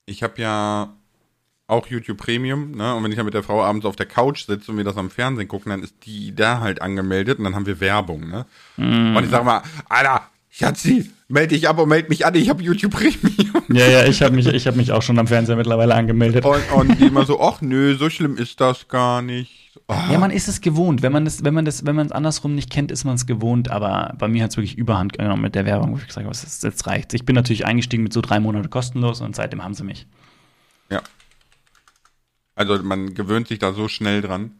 ich 0.05 0.23
habe 0.23 0.41
ja 0.41 0.93
auch 1.67 1.87
YouTube 1.87 2.17
Premium, 2.17 2.71
ne? 2.71 2.95
Und 2.95 3.03
wenn 3.03 3.11
ich 3.11 3.17
dann 3.17 3.25
mit 3.25 3.33
der 3.33 3.43
Frau 3.43 3.61
abends 3.63 3.85
auf 3.85 3.95
der 3.97 4.05
Couch 4.05 4.45
sitze 4.45 4.71
und 4.71 4.77
wir 4.77 4.85
das 4.85 4.95
am 4.97 5.09
Fernsehen 5.09 5.47
gucken, 5.49 5.69
dann 5.69 5.83
ist 5.83 5.95
die 6.05 6.33
da 6.33 6.61
halt 6.61 6.81
angemeldet 6.81 7.39
und 7.39 7.43
dann 7.43 7.55
haben 7.55 7.65
wir 7.65 7.79
Werbung, 7.81 8.27
ne? 8.29 8.45
Mm. 8.77 9.17
Und 9.17 9.23
ich 9.25 9.29
sag 9.29 9.43
mal, 9.43 9.61
Alter, 9.89 10.29
Schatzi, 10.49 11.11
melde 11.27 11.55
dich 11.55 11.67
ab 11.67 11.79
und 11.79 11.89
melde 11.89 12.09
mich 12.09 12.25
an, 12.25 12.35
ich 12.35 12.49
habe 12.49 12.63
YouTube 12.63 12.93
Premium. 12.93 13.63
ja, 13.69 13.87
ja, 13.87 14.05
ich 14.05 14.21
habe 14.21 14.35
mich, 14.35 14.47
ich 14.47 14.67
hab 14.67 14.75
mich 14.75 14.91
auch 14.91 15.01
schon 15.01 15.19
am 15.19 15.27
Fernseher 15.27 15.55
mittlerweile 15.55 15.95
angemeldet. 15.95 16.45
Und, 16.45 16.71
und 16.71 16.99
die 16.99 17.05
immer 17.05 17.25
so, 17.25 17.41
ach 17.41 17.61
nö, 17.61 17.95
so 17.97 18.09
schlimm 18.09 18.37
ist 18.37 18.61
das 18.61 18.87
gar 18.87 19.21
nicht. 19.21 19.79
Oh, 19.87 19.95
Ja, 20.11 20.19
man 20.19 20.31
ist 20.31 20.47
es 20.47 20.61
gewohnt. 20.61 21.01
Wenn 21.01 21.11
man 21.11 21.25
das, 21.25 21.43
wenn 21.43 21.53
man 21.53 21.65
das, 21.65 21.85
wenn 21.85 21.95
man 21.95 22.07
es 22.07 22.11
andersrum 22.11 22.55
nicht 22.55 22.69
kennt, 22.69 22.91
ist 22.91 23.05
man 23.05 23.15
es 23.15 23.25
gewohnt. 23.25 23.69
Aber 23.69 24.15
bei 24.17 24.27
mir 24.27 24.43
hat 24.43 24.51
es 24.51 24.57
wirklich 24.57 24.77
Überhand 24.77 25.13
genommen 25.13 25.41
mit 25.41 25.55
der 25.55 25.65
Werbung, 25.65 25.93
wo 25.93 25.97
ich 25.97 26.07
gesagt 26.07 26.25
habe, 26.25 26.35
jetzt 26.35 26.87
reicht. 26.87 27.13
Ich 27.13 27.25
bin 27.25 27.35
natürlich 27.35 27.65
eingestiegen 27.65 28.03
mit 28.03 28.13
so 28.13 28.21
drei 28.21 28.39
Monate 28.39 28.69
kostenlos 28.69 29.21
und 29.21 29.35
seitdem 29.35 29.63
haben 29.63 29.73
sie 29.73 29.83
mich. 29.83 30.07
ja. 30.89 31.01
Also 32.55 32.81
man 32.81 33.13
gewöhnt 33.13 33.47
sich 33.47 33.59
da 33.59 33.71
so 33.71 33.87
schnell 33.87 34.21
dran. 34.21 34.51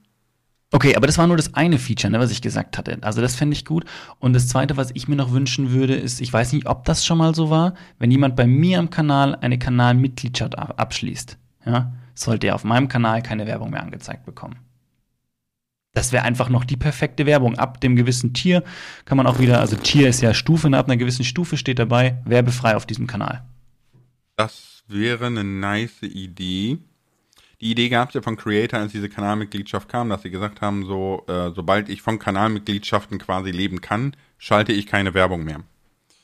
Okay, 0.72 0.98
aber 0.98 1.08
das 1.08 1.18
war 1.18 1.28
nur 1.28 1.38
das 1.38 1.54
eine 1.54 1.80
Feature, 1.80 2.12
ne, 2.12 2.20
was 2.20 2.30
ich 2.30 2.42
gesagt 2.42 2.78
hatte. 2.78 2.98
Also 3.02 3.22
das 3.22 3.36
fände 3.36 3.54
ich 3.54 3.64
gut. 3.64 3.86
Und 4.20 4.34
das 4.34 4.50
zweite, 4.50 4.76
was 4.76 4.92
ich 4.94 5.08
mir 5.08 5.16
noch 5.16 5.32
wünschen 5.32 5.72
würde, 5.72 5.96
ist, 5.96 6.20
ich 6.20 6.32
weiß 6.32 6.52
nicht, 6.52 6.68
ob 6.68 6.84
das 6.84 7.06
schon 7.06 7.18
mal 7.18 7.34
so 7.34 7.50
war, 7.50 7.74
wenn 8.00 8.12
jemand 8.12 8.36
bei 8.36 8.46
mir 8.48 8.80
am 8.80 8.90
Kanal 8.90 9.36
eine 9.36 9.58
Kanalmitgliedschaft 9.58 10.58
ab- 10.58 10.74
abschließt, 10.76 11.38
ja, 11.66 11.94
sollte 12.16 12.48
er 12.48 12.56
auf 12.56 12.66
meinem 12.66 12.90
Kanal 12.90 13.22
keine 13.22 13.46
Werbung 13.48 13.70
mehr 13.70 13.82
angezeigt 13.82 14.26
bekommen. 14.26 14.58
Das 15.94 16.12
wäre 16.12 16.26
einfach 16.26 16.50
noch 16.50 16.66
die 16.66 16.78
perfekte 16.78 17.26
Werbung. 17.26 17.58
Ab 17.58 17.80
dem 17.80 17.96
gewissen 17.96 18.34
Tier 18.34 18.64
kann 19.06 19.18
man 19.18 19.26
auch 19.26 19.40
wieder, 19.40 19.62
also 19.62 19.78
Tier 19.78 20.10
ist 20.10 20.22
ja 20.22 20.34
Stufe, 20.34 20.68
und 20.68 20.74
ab 20.74 20.88
einer 20.88 20.98
gewissen 20.98 21.24
Stufe 21.24 21.56
steht 21.56 21.80
dabei, 21.80 22.22
werbefrei 22.26 22.76
auf 22.76 22.86
diesem 22.86 23.08
Kanal. 23.08 23.44
Das 24.36 24.84
wäre 24.88 25.28
eine 25.28 25.44
nice 25.44 26.04
Idee. 26.04 26.78
Die 27.60 27.72
Idee 27.72 27.90
gab 27.90 28.10
es 28.10 28.16
ja 28.16 28.22
von 28.22 28.38
Creator, 28.38 28.80
als 28.80 28.92
diese 28.92 29.10
Kanalmitgliedschaft 29.10 29.90
kam, 29.90 30.10
dass 30.10 30.22
sie 30.22 30.30
gesagt 30.30 30.62
haben, 30.62 30.86
so 30.86 31.24
äh, 31.28 31.52
sobald 31.56 31.90
ich 31.90 32.04
von 32.04 32.20
Kanalmitgliedschaften 32.20 33.18
quasi 33.18 33.50
leben 33.50 33.82
kann, 33.82 34.16
schalte 34.38 34.74
ich 34.74 34.86
keine 34.86 35.14
Werbung 35.16 35.44
mehr. 35.44 35.62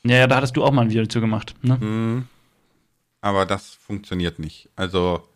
Ja, 0.04 0.16
ja, 0.16 0.26
da 0.26 0.36
hattest 0.36 0.56
du 0.56 0.62
auch 0.62 0.70
mal 0.70 0.82
ein 0.82 0.90
Video 0.90 1.06
zu 1.06 1.20
gemacht, 1.20 1.54
ne? 1.62 2.24
Aber 3.20 3.46
das 3.46 3.70
funktioniert 3.70 4.38
nicht. 4.38 4.68
Also 4.76 5.26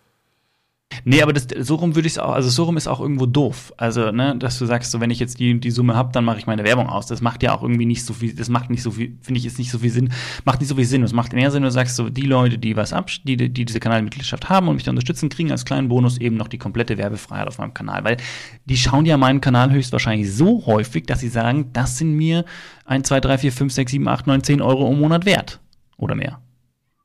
Nee, 1.05 1.23
aber 1.23 1.33
das, 1.33 1.47
so 1.61 1.77
rum 1.77 1.95
würde 1.95 2.07
ich 2.07 2.15
es 2.15 2.19
auch, 2.19 2.33
also 2.33 2.49
so 2.49 2.65
rum 2.65 2.77
ist 2.77 2.87
auch 2.87 3.01
irgendwo 3.01 3.27
doof. 3.27 3.73
Also, 3.77 4.11
ne, 4.11 4.37
dass 4.39 4.59
du 4.59 4.67
sagst, 4.67 4.91
so 4.91 5.01
wenn 5.01 5.11
ich 5.11 5.19
jetzt 5.19 5.39
die, 5.39 5.61
die 5.61 5.71
Summe 5.71 5.95
habe, 5.95 6.13
dann 6.13 6.25
mache 6.25 6.39
ich 6.39 6.47
meine 6.47 6.65
Werbung 6.65 6.89
aus. 6.89 7.07
Das 7.07 7.21
macht 7.21 7.43
ja 7.43 7.55
auch 7.55 7.63
irgendwie 7.63 7.87
nicht 7.87 8.05
so 8.05 8.15
viel, 8.15 8.35
das 8.35 8.49
macht 8.49 8.71
nicht 8.71 8.83
so 8.83 8.91
viel, 8.91 9.17
finde 9.21 9.39
ich, 9.39 9.47
ist 9.47 9.59
nicht 9.59 9.71
so 9.71 9.79
viel 9.79 9.91
Sinn, 9.91 10.13
macht 10.45 10.61
nicht 10.61 10.69
so 10.69 10.77
viel 10.77 10.85
Sinn. 10.85 11.03
Es 11.03 11.13
macht 11.13 11.33
mehr 11.33 11.51
Sinn, 11.51 11.63
du 11.63 11.71
sagst 11.71 11.97
so, 11.97 12.09
die 12.09 12.23
Leute, 12.23 12.59
die 12.59 12.77
was 12.77 12.93
ab, 12.93 13.11
die, 13.25 13.37
die 13.37 13.65
diese 13.65 13.81
Kanalmitgliedschaft 13.81 14.49
haben 14.49 14.69
und 14.69 14.75
mich 14.77 14.85
da 14.85 14.91
unterstützen, 14.91 15.29
kriegen 15.29 15.51
als 15.51 15.65
kleinen 15.65 15.89
Bonus 15.89 16.19
eben 16.19 16.37
noch 16.37 16.49
die 16.49 16.59
komplette 16.59 16.99
Werbefreiheit 16.99 17.49
auf 17.49 17.59
meinem 17.59 17.75
Kanal. 17.75 18.05
Weil 18.05 18.17
die 18.65 18.77
schauen 18.77 19.05
ja 19.05 19.17
meinen 19.17 19.41
Kanal 19.41 19.71
höchstwahrscheinlich 19.71 20.33
so 20.33 20.65
häufig, 20.67 21.07
dass 21.07 21.21
sie 21.21 21.29
sagen, 21.29 21.71
das 21.73 21.99
sind 21.99 22.15
mir 22.15 22.45
1, 22.87 23.09
2, 23.09 23.21
3, 23.21 23.39
4, 23.39 23.53
5, 23.53 23.73
6, 23.73 23.93
7, 23.93 24.09
8, 24.09 24.27
9, 24.27 24.43
10 24.43 24.63
Euro 24.63 24.91
im 24.91 25.01
Monat 25.01 25.27
wert. 25.27 25.61
Oder 25.97 26.15
mehr. 26.15 26.41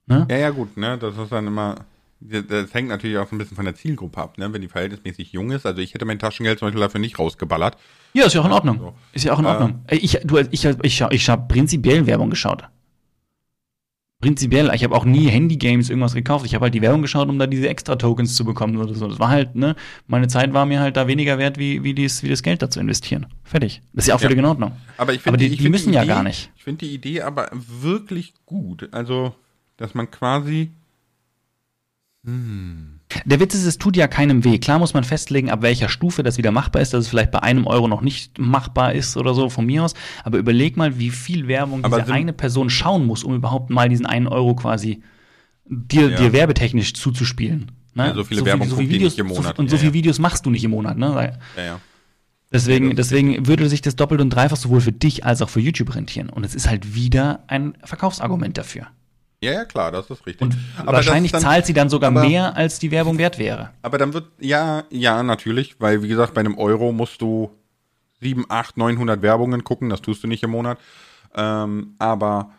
Ne? 0.08 0.28
Ja, 0.30 0.38
ja, 0.38 0.50
gut, 0.50 0.78
ne? 0.78 0.98
Das 0.98 1.17
ist 1.17 1.32
dann 1.32 1.48
immer. 1.48 1.76
Das 2.26 2.74
hängt 2.74 2.88
natürlich 2.88 3.18
auch 3.18 3.28
so 3.28 3.36
ein 3.36 3.38
bisschen 3.38 3.56
von 3.58 3.66
der 3.66 3.76
Zielgruppe 3.76 4.18
ab, 4.22 4.38
ne? 4.38 4.52
Wenn 4.54 4.62
die 4.62 4.70
verhältnismäßig 4.70 5.34
jung 5.34 5.52
ist. 5.52 5.66
Also 5.66 5.82
ich 5.82 5.94
hätte 5.94 6.06
mein 6.06 6.20
Taschengeld 6.20 6.60
zum 6.60 6.68
Beispiel 6.68 6.82
dafür 6.82 7.02
nicht 7.02 7.20
rausgeballert. 7.20 7.76
Ja, 8.14 8.26
ist 8.26 8.34
ja 8.34 8.42
auch 8.42 8.46
in 8.46 8.52
Ordnung. 8.54 8.78
so. 8.80 8.94
Ist 9.12 9.26
ja 9.26 9.34
auch 9.34 9.40
in 9.40 9.46
Äh. 9.46 9.50
Ordnung. 9.50 9.84
Ey, 9.88 9.98
Ich, 9.98 10.20
du, 10.24 10.38
ich, 10.38 10.64
ich, 10.66 11.02
ich, 11.12 11.30
habe 11.30 11.48
prinzipiell 11.48 12.06
Werbung 12.08 12.30
geschaut. 12.30 12.64
Prinzipiell, 14.22 14.72
ich 14.74 14.86
habe 14.86 14.96
auch 14.96 15.04
nie 15.04 15.28
Handy-Games 15.28 15.90
irgendwas 15.90 16.14
gekauft. 16.14 16.46
Ich 16.46 16.56
habe 16.56 16.64
halt 16.64 16.74
die 16.74 16.82
Werbung 16.82 17.02
geschaut, 17.02 17.28
um 17.28 17.38
da 17.40 17.46
diese 17.46 17.68
Extra-Tokens 17.68 18.36
zu 18.38 18.46
bekommen 18.46 18.78
oder 18.78 18.94
so. 18.94 19.10
Das 19.10 19.20
war 19.20 19.28
halt, 19.28 19.56
ne, 19.56 19.76
meine 20.08 20.30
Zeit 20.30 20.54
war 20.54 20.66
mir 20.66 20.80
halt 20.80 20.96
da 20.96 21.08
weniger 21.08 21.38
wert, 21.38 21.58
wie, 21.58 21.84
wie, 21.84 21.94
dies, 21.94 22.24
wie 22.24 22.30
das 22.30 22.42
Geld 22.42 22.62
da 22.62 22.70
zu 22.70 22.80
investieren. 22.80 23.26
Fertig. 23.44 23.82
Das 23.92 24.06
ist 24.06 24.08
ja 24.08 24.16
auch 24.16 24.22
Ja. 24.22 24.28
völlig 24.28 24.38
in 24.40 24.46
Ordnung. 24.46 24.72
Aber 24.98 25.14
ich 25.14 25.28
Aber 25.28 25.36
die- 25.36 25.50
die 25.50 25.58
find 25.58 25.72
müssen 25.72 25.92
ja 25.92 26.04
Idee, 26.04 26.08
gar 26.14 26.24
nicht. 26.24 26.52
Ich 26.56 26.64
finde 26.64 26.86
die 26.86 26.94
Idee 26.94 27.22
aber 27.22 27.50
wirklich 27.52 28.34
gut. 28.46 28.88
Also, 28.94 29.36
dass 29.76 29.94
man 29.94 30.10
quasi. 30.10 30.72
Der 32.26 33.40
Witz 33.40 33.54
ist, 33.54 33.66
es 33.66 33.78
tut 33.78 33.98
ja 33.98 34.08
keinem 34.08 34.44
weh. 34.46 34.58
Klar 34.58 34.80
muss 34.80 34.94
man 34.94 35.04
festlegen, 35.04 35.50
ab 35.50 35.62
welcher 35.62 35.90
Stufe 35.90 36.24
das 36.24 36.38
wieder 36.38 36.52
machbar 36.52 36.82
ist, 36.82 36.94
dass 36.94 37.02
es 37.06 37.10
vielleicht 37.10 37.32
bei 37.32 37.40
einem 37.44 37.68
Euro 37.68 37.88
noch 37.88 38.02
nicht 38.02 38.40
machbar 38.40 38.94
ist 38.94 39.18
oder 39.18 39.34
so, 39.34 39.50
von 39.50 39.66
mir 39.66 39.84
aus. 39.84 39.94
Aber 40.24 40.38
überleg 40.38 40.78
mal, 40.78 40.98
wie 41.00 41.10
viel 41.10 41.48
Werbung 41.48 41.84
Aber 41.84 41.98
diese 41.98 42.08
sind- 42.08 42.16
eine 42.16 42.34
Person 42.34 42.70
schauen 42.70 43.06
muss, 43.06 43.24
um 43.24 43.36
überhaupt 43.36 43.70
mal 43.70 43.90
diesen 43.90 44.06
einen 44.06 44.28
Euro 44.28 44.56
quasi 44.56 45.04
dir, 45.66 46.10
Ja. 46.12 46.18
dir 46.18 46.34
werbetechnisch 46.34 46.94
zuzuspielen. 46.94 47.72
Ne? 47.94 48.08
Ja, 48.08 48.14
so 48.16 48.24
viele 48.24 48.46
Werbung 48.46 48.70
guckt 48.70 48.82
die 48.82 48.90
Videos, 48.90 49.12
nicht 49.14 49.20
im 49.20 49.28
Monat. 49.28 49.56
So, 49.58 49.62
und 49.62 49.70
so 49.70 49.76
Ja, 49.76 49.80
viele 49.82 49.92
ja. 49.92 49.94
Videos 49.96 50.20
machst 50.20 50.46
du 50.46 50.50
nicht 50.50 50.64
im 50.64 50.72
Monat. 50.72 50.98
Ne? 50.98 51.38
Ja, 51.58 51.64
ja. 51.64 51.80
Deswegen, 52.52 52.96
deswegen 52.96 53.48
würde 53.48 53.68
sich 53.68 53.82
das 53.82 53.96
doppelt 53.96 54.22
und 54.22 54.30
dreifach 54.30 54.58
sowohl 54.58 54.80
für 54.82 54.92
dich 54.92 55.26
als 55.26 55.42
auch 55.42 55.50
für 55.50 55.60
YouTube 55.60 55.94
rentieren. 55.96 56.30
Und 56.30 56.46
es 56.46 56.56
ist 56.56 56.70
halt 56.70 56.96
wieder 56.96 57.44
ein 57.48 57.74
Verkaufsargument 57.84 58.58
dafür. 58.58 58.88
Ja, 59.43 59.51
ja, 59.51 59.65
klar, 59.65 59.91
das 59.91 60.10
ist 60.10 60.25
richtig. 60.25 60.41
Und 60.41 60.58
Aber 60.77 60.93
wahrscheinlich 60.93 61.32
dann- 61.34 61.41
zahlt 61.41 61.65
sie 61.65 61.73
dann 61.73 61.89
sogar 61.89 62.12
aber- 62.12 62.25
mehr, 62.27 62.56
als 62.56 62.79
die 62.79 62.91
Werbung 62.91 63.17
wert 63.17 63.38
wäre. 63.38 63.71
Aber 63.82 63.97
dann 63.97 64.13
wird, 64.13 64.27
ja, 64.39 64.84
ja, 64.89 65.21
natürlich, 65.21 65.75
weil 65.79 66.01
wie 66.01 66.08
gesagt, 66.08 66.34
bei 66.34 66.39
einem 66.39 66.58
Euro 66.58 66.91
musst 66.93 67.21
du 67.21 67.51
7, 68.21 68.45
8, 68.47 68.77
900 68.77 69.21
Werbungen 69.21 69.63
gucken, 69.65 69.89
das 69.89 70.01
tust 70.01 70.23
du 70.23 70.27
nicht 70.27 70.43
im 70.43 70.51
Monat. 70.51 70.77
Ähm, 71.36 71.95
aber 71.99 72.51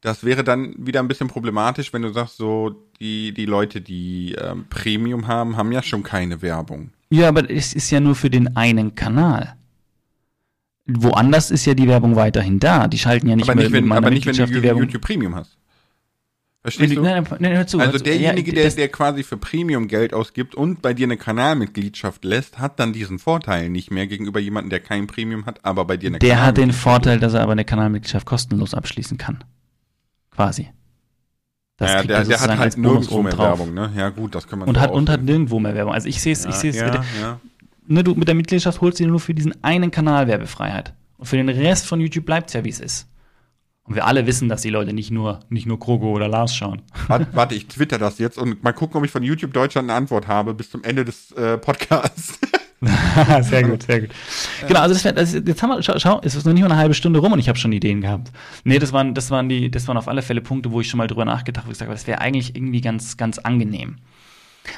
das 0.00 0.24
wäre 0.24 0.44
dann 0.44 0.74
wieder 0.78 1.00
ein 1.00 1.08
bisschen 1.08 1.28
problematisch, 1.28 1.92
wenn 1.92 2.02
du 2.02 2.12
sagst, 2.12 2.36
so, 2.38 2.74
die, 3.00 3.32
die 3.34 3.44
Leute, 3.44 3.80
die 3.82 4.32
ähm, 4.40 4.64
Premium 4.70 5.26
haben, 5.26 5.56
haben 5.58 5.72
ja 5.72 5.82
schon 5.82 6.02
keine 6.02 6.40
Werbung. 6.40 6.90
Ja, 7.10 7.28
aber 7.28 7.50
es 7.50 7.74
ist 7.74 7.90
ja 7.90 8.00
nur 8.00 8.14
für 8.14 8.30
den 8.30 8.56
einen 8.56 8.94
Kanal. 8.94 9.56
Woanders 10.86 11.50
ist 11.50 11.64
ja 11.64 11.74
die 11.74 11.88
Werbung 11.88 12.14
weiterhin 12.16 12.60
da. 12.60 12.88
Die 12.88 12.98
schalten 12.98 13.28
ja 13.28 13.36
nicht 13.36 13.44
aber 13.48 13.54
mehr 13.56 13.64
nicht, 13.64 13.72
wenn, 13.72 13.90
aber 13.92 14.10
nicht, 14.10 14.26
wenn 14.26 14.36
du 14.36 14.46
die 14.46 14.62
Werbung. 14.62 14.82
YouTube 14.82 15.02
Premium 15.02 15.34
hast. 15.34 15.56
Verstehst 16.64 16.96
du? 16.96 17.02
nein, 17.02 17.22
nein, 17.28 17.36
nein, 17.40 17.56
hör 17.56 17.66
zu, 17.66 17.78
hör 17.78 17.86
Also 17.86 17.98
zu. 17.98 18.04
derjenige, 18.04 18.50
Ja, 18.56 18.62
der, 18.62 18.70
der 18.70 18.88
quasi 18.88 19.22
für 19.22 19.36
Premium 19.36 19.86
Geld 19.86 20.14
ausgibt 20.14 20.54
und 20.54 20.80
bei 20.80 20.94
dir 20.94 21.04
eine 21.04 21.18
Kanalmitgliedschaft 21.18 22.24
lässt, 22.24 22.58
hat 22.58 22.80
dann 22.80 22.94
diesen 22.94 23.18
Vorteil 23.18 23.68
nicht 23.68 23.90
mehr 23.90 24.06
gegenüber 24.06 24.40
jemandem, 24.40 24.70
der 24.70 24.80
kein 24.80 25.06
Premium 25.06 25.44
hat, 25.44 25.62
aber 25.62 25.84
bei 25.84 25.98
dir 25.98 26.06
eine 26.08 26.20
Der 26.20 26.42
hat 26.42 26.56
den 26.56 26.72
Vorteil, 26.72 27.20
dass 27.20 27.34
er 27.34 27.42
aber 27.42 27.52
eine 27.52 27.66
Kanalmitgliedschaft 27.66 28.24
kostenlos 28.24 28.72
abschließen 28.72 29.18
kann. 29.18 29.44
Quasi. 30.30 30.70
Das 31.76 31.90
ja, 31.90 32.02
der, 32.02 32.16
er 32.18 32.24
der 32.24 32.40
hat 32.40 32.56
halt 32.58 32.78
nirgendwo 32.78 33.22
mehr 33.22 33.32
obendrauf. 33.34 33.58
Werbung, 33.58 33.74
ne? 33.74 33.92
Ja, 33.96 34.08
gut, 34.08 34.34
das 34.34 34.46
kann 34.48 34.60
man 34.60 34.68
Und 34.68 34.76
so 34.76 34.80
hat, 34.80 34.90
und 34.90 35.10
hat 35.10 35.22
nirgendwo 35.22 35.60
mehr 35.60 35.74
Werbung. 35.74 35.92
Also 35.92 36.08
ich 36.08 36.20
sehe 36.22 36.32
es, 36.32 36.46
ich 36.46 36.54
sehe 36.54 36.70
es, 36.70 36.76
ja, 36.76 36.84
bitte. 36.90 37.04
ja. 37.20 37.40
Ne, 37.86 38.02
du 38.02 38.14
mit 38.14 38.26
der 38.26 38.34
Mitgliedschaft 38.34 38.80
holst 38.80 38.98
du 39.00 39.04
dir 39.04 39.10
nur 39.10 39.20
für 39.20 39.34
diesen 39.34 39.62
einen 39.62 39.90
Kanal 39.90 40.28
Werbefreiheit. 40.28 40.94
Und 41.18 41.26
für 41.26 41.36
den 41.36 41.50
Rest 41.50 41.84
von 41.86 42.00
YouTube 42.00 42.24
bleibt 42.24 42.48
es 42.48 42.54
ja, 42.54 42.64
wie 42.64 42.70
es 42.70 42.80
ist. 42.80 43.06
Und 43.86 43.96
wir 43.96 44.06
alle 44.06 44.26
wissen, 44.26 44.48
dass 44.48 44.62
die 44.62 44.70
Leute 44.70 44.94
nicht 44.94 45.10
nur, 45.10 45.40
nicht 45.50 45.66
nur 45.66 45.78
Krogo 45.78 46.10
oder 46.12 46.26
Lars 46.26 46.56
schauen. 46.56 46.80
Warte, 47.06 47.26
warte, 47.32 47.54
ich 47.54 47.66
twitter 47.66 47.98
das 47.98 48.18
jetzt 48.18 48.38
und 48.38 48.62
mal 48.62 48.72
gucken, 48.72 48.96
ob 48.96 49.04
ich 49.04 49.10
von 49.10 49.22
YouTube 49.22 49.52
Deutschland 49.52 49.90
eine 49.90 49.96
Antwort 49.96 50.26
habe 50.26 50.54
bis 50.54 50.70
zum 50.70 50.82
Ende 50.84 51.04
des 51.04 51.32
äh, 51.32 51.58
Podcasts. 51.58 52.38
sehr 53.42 53.62
gut, 53.62 53.82
sehr 53.82 54.00
gut. 54.02 54.10
Genau, 54.66 54.80
also 54.80 54.94
das 54.94 55.14
das, 55.14 55.32
jetzt 55.34 55.62
haben 55.62 55.70
wir, 55.70 55.82
schau, 55.82 55.98
schau, 55.98 56.20
es 56.22 56.34
ist 56.34 56.46
noch 56.46 56.52
nicht 56.52 56.62
mal 56.62 56.70
eine 56.70 56.80
halbe 56.80 56.94
Stunde 56.94 57.18
rum 57.18 57.32
und 57.32 57.38
ich 57.38 57.48
habe 57.48 57.58
schon 57.58 57.72
Ideen 57.72 58.00
gehabt. 58.00 58.30
Nee, 58.64 58.78
das 58.78 58.92
waren, 58.92 59.14
das 59.14 59.30
waren 59.30 59.48
die, 59.48 59.70
das 59.70 59.86
waren 59.86 59.96
auf 59.96 60.08
alle 60.08 60.22
Fälle 60.22 60.40
Punkte, 60.40 60.72
wo 60.72 60.80
ich 60.80 60.88
schon 60.88 60.98
mal 60.98 61.06
drüber 61.06 61.24
nachgedacht 61.24 61.64
habe, 61.64 61.68
wo 61.68 61.72
ich 61.72 61.78
gesagt 61.78 61.88
habe, 61.88 61.96
das 61.96 62.06
wäre 62.06 62.20
eigentlich 62.20 62.56
irgendwie 62.56 62.80
ganz, 62.80 63.16
ganz 63.16 63.38
angenehm. 63.38 63.96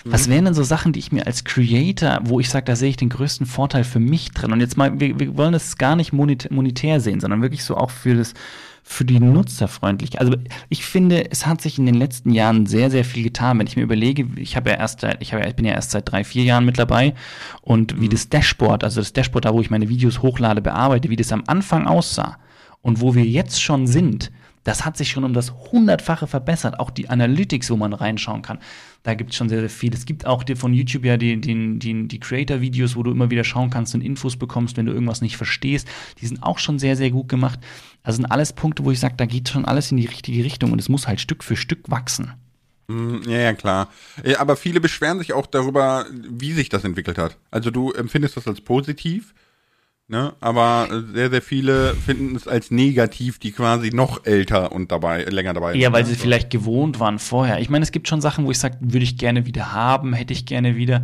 Was 0.05 0.29
wären 0.29 0.45
denn 0.45 0.55
so 0.55 0.64
Sachen, 0.64 0.92
die 0.92 0.99
ich 0.99 1.12
mir 1.12 1.27
als 1.27 1.45
Creator, 1.45 2.19
wo 2.25 2.40
ich 2.40 2.51
sage, 2.51 2.64
da 2.64 2.75
sehe 2.75 2.90
ich 2.90 2.97
den 2.97 3.09
größten 3.09 3.47
Vorteil 3.47 3.85
für 3.85 4.01
mich 4.01 4.33
drin? 4.33 4.53
Und 4.53 4.61
jetzt 4.61 4.77
mal, 4.77 4.99
wir, 4.99 5.19
wir 5.21 5.37
wollen 5.37 5.53
das 5.53 5.79
gar 5.79 5.95
nicht 5.95 6.12
monetär 6.12 7.01
sehen, 7.01 7.21
sondern 7.21 7.40
wirklich 7.40 7.62
so 7.62 7.77
auch 7.77 7.90
für 7.90 8.16
das, 8.16 8.35
für 8.88 9.05
die 9.05 9.18
Nutzerfreundlichkeit. 9.18 10.20
Also 10.20 10.37
ich 10.68 10.85
finde, 10.85 11.29
es 11.33 11.44
hat 11.44 11.61
sich 11.61 11.77
in 11.77 11.87
den 11.87 11.96
letzten 11.96 12.31
Jahren 12.31 12.66
sehr, 12.66 12.88
sehr 12.88 13.05
viel 13.05 13.25
getan. 13.25 13.59
Wenn 13.59 13.66
ich 13.66 13.77
mir 13.77 13.83
überlege, 13.83 14.29
ich 14.37 14.55
habe 14.55 14.70
ja 14.70 14.77
erst, 14.77 15.01
seit- 15.01 15.20
ich, 15.20 15.35
habe, 15.35 15.44
ich 15.44 15.57
bin 15.57 15.64
ja 15.64 15.72
erst 15.72 15.90
seit 15.90 16.11
drei, 16.11 16.22
vier 16.22 16.44
Jahren 16.44 16.64
mit 16.64 16.79
dabei 16.79 17.12
und 17.62 18.01
wie 18.01 18.09
das 18.09 18.29
Dashboard, 18.29 18.85
also 18.85 19.01
das 19.01 19.12
Dashboard, 19.12 19.44
da 19.44 19.53
wo 19.53 19.61
ich 19.61 19.70
meine 19.70 19.88
Videos 19.88 20.22
hochlade, 20.22 20.62
bearbeite, 20.62 21.11
wie 21.11 21.16
das 21.16 21.33
am 21.33 21.42
Anfang 21.49 21.88
aussah 21.88 22.38
und 22.81 23.01
wo 23.01 23.16
wir 23.16 23.25
jetzt 23.25 23.61
schon 23.61 23.88
sind, 23.88 24.31
das 24.62 24.85
hat 24.85 24.96
sich 24.96 25.11
schon 25.11 25.25
um 25.25 25.35
das 25.35 25.53
hundertfache 25.72 26.29
verbessert. 26.29 26.79
Auch 26.79 26.90
die 26.90 27.09
Analytics, 27.09 27.70
wo 27.70 27.77
man 27.77 27.92
reinschauen 27.92 28.42
kann, 28.42 28.59
da 29.07 29.14
gibt 29.14 29.31
es 29.31 29.37
schon 29.37 29.49
sehr, 29.49 29.61
sehr 29.61 29.71
viel. 29.71 29.95
Es 29.95 30.05
gibt 30.05 30.27
auch 30.27 30.42
von 30.57 30.75
YouTube 30.75 31.05
ja 31.05 31.16
die, 31.16 31.40
die, 31.40 31.79
die, 31.79 32.09
die 32.09 32.19
Creator-Videos, 32.19 32.97
wo 32.97 33.05
du 33.05 33.12
immer 33.12 33.31
wieder 33.31 33.45
schauen 33.45 33.71
kannst 33.71 33.95
und 33.95 34.01
Infos 34.01 34.37
bekommst, 34.37 34.77
wenn 34.77 34.87
du 34.87 34.92
irgendwas 34.92 35.21
nicht 35.21 35.37
verstehst. 35.37 35.87
Die 36.21 36.27
sind 36.27 36.42
auch 36.42 36.59
schon 36.59 36.81
sehr, 36.81 36.97
sehr 36.97 37.12
gut 37.12 37.29
gemacht. 37.29 37.61
Das 38.03 38.16
sind 38.16 38.25
alles 38.27 38.53
Punkte, 38.53 38.85
wo 38.85 38.90
ich 38.90 38.99
sage, 38.99 39.14
da 39.16 39.25
geht 39.25 39.49
schon 39.49 39.64
alles 39.64 39.92
in 39.92 39.97
die 39.97 40.07
richtige 40.07 40.42
Richtung 40.42 40.73
und 40.73 40.81
es 40.81 40.88
muss 40.88 41.07
halt 41.07 41.21
Stück 41.21 41.45
für 41.45 41.55
Stück 41.55 41.88
wachsen. 41.88 42.33
Hm, 42.88 43.23
Ja, 43.29 43.38
ja, 43.38 43.53
klar. 43.53 43.90
Ja, 44.25 44.40
aber 44.40 44.57
viele 44.57 44.81
beschweren 44.81 45.21
sich 45.21 45.33
auch 45.33 45.47
darüber, 45.47 46.07
wie 46.29 46.53
sich 46.53 46.69
das 46.69 46.83
entwickelt 46.83 47.16
hat. 47.16 47.37
Also 47.53 47.71
du 47.71 47.92
empfindest 47.92 48.37
das 48.37 48.49
als 48.49 48.61
positiv, 48.61 49.35
ne? 50.09 50.35
Aber 50.40 50.88
äh, 50.90 51.12
sehr, 51.14 51.31
sehr 51.31 51.42
viele 51.42 51.95
finden 51.95 52.37
es 52.37 52.47
als 52.49 52.71
negativ, 52.71 53.38
die 53.38 53.53
quasi 53.53 53.90
noch 53.90 54.25
älter 54.27 54.73
und 54.73 54.90
dabei, 54.92 55.25
länger 55.25 55.55
dabei 55.55 55.75
Ja, 55.75 55.92
weil 55.92 56.03
ne? 56.03 56.09
sie 56.09 56.14
So. 56.14 56.21
vielleicht 56.21 56.51
gewohnt 56.51 57.01
waren 57.01 57.19
vorher. 57.19 57.61
Ich 57.61 57.71
meine, 57.71 57.83
es 57.83 57.92
gibt 57.92 58.09
schon 58.09 58.21
Sachen, 58.21 58.45
wo 58.47 58.51
ich 58.51 58.59
sage, 58.59 58.77
würde 58.81 59.05
ich 59.05 59.19
gerne 59.19 59.47
wieder 59.47 59.73
haben, 59.73 60.12
hätte 60.12 60.33
ich 60.33 60.47
gerne 60.47 60.77
wieder. 60.77 61.03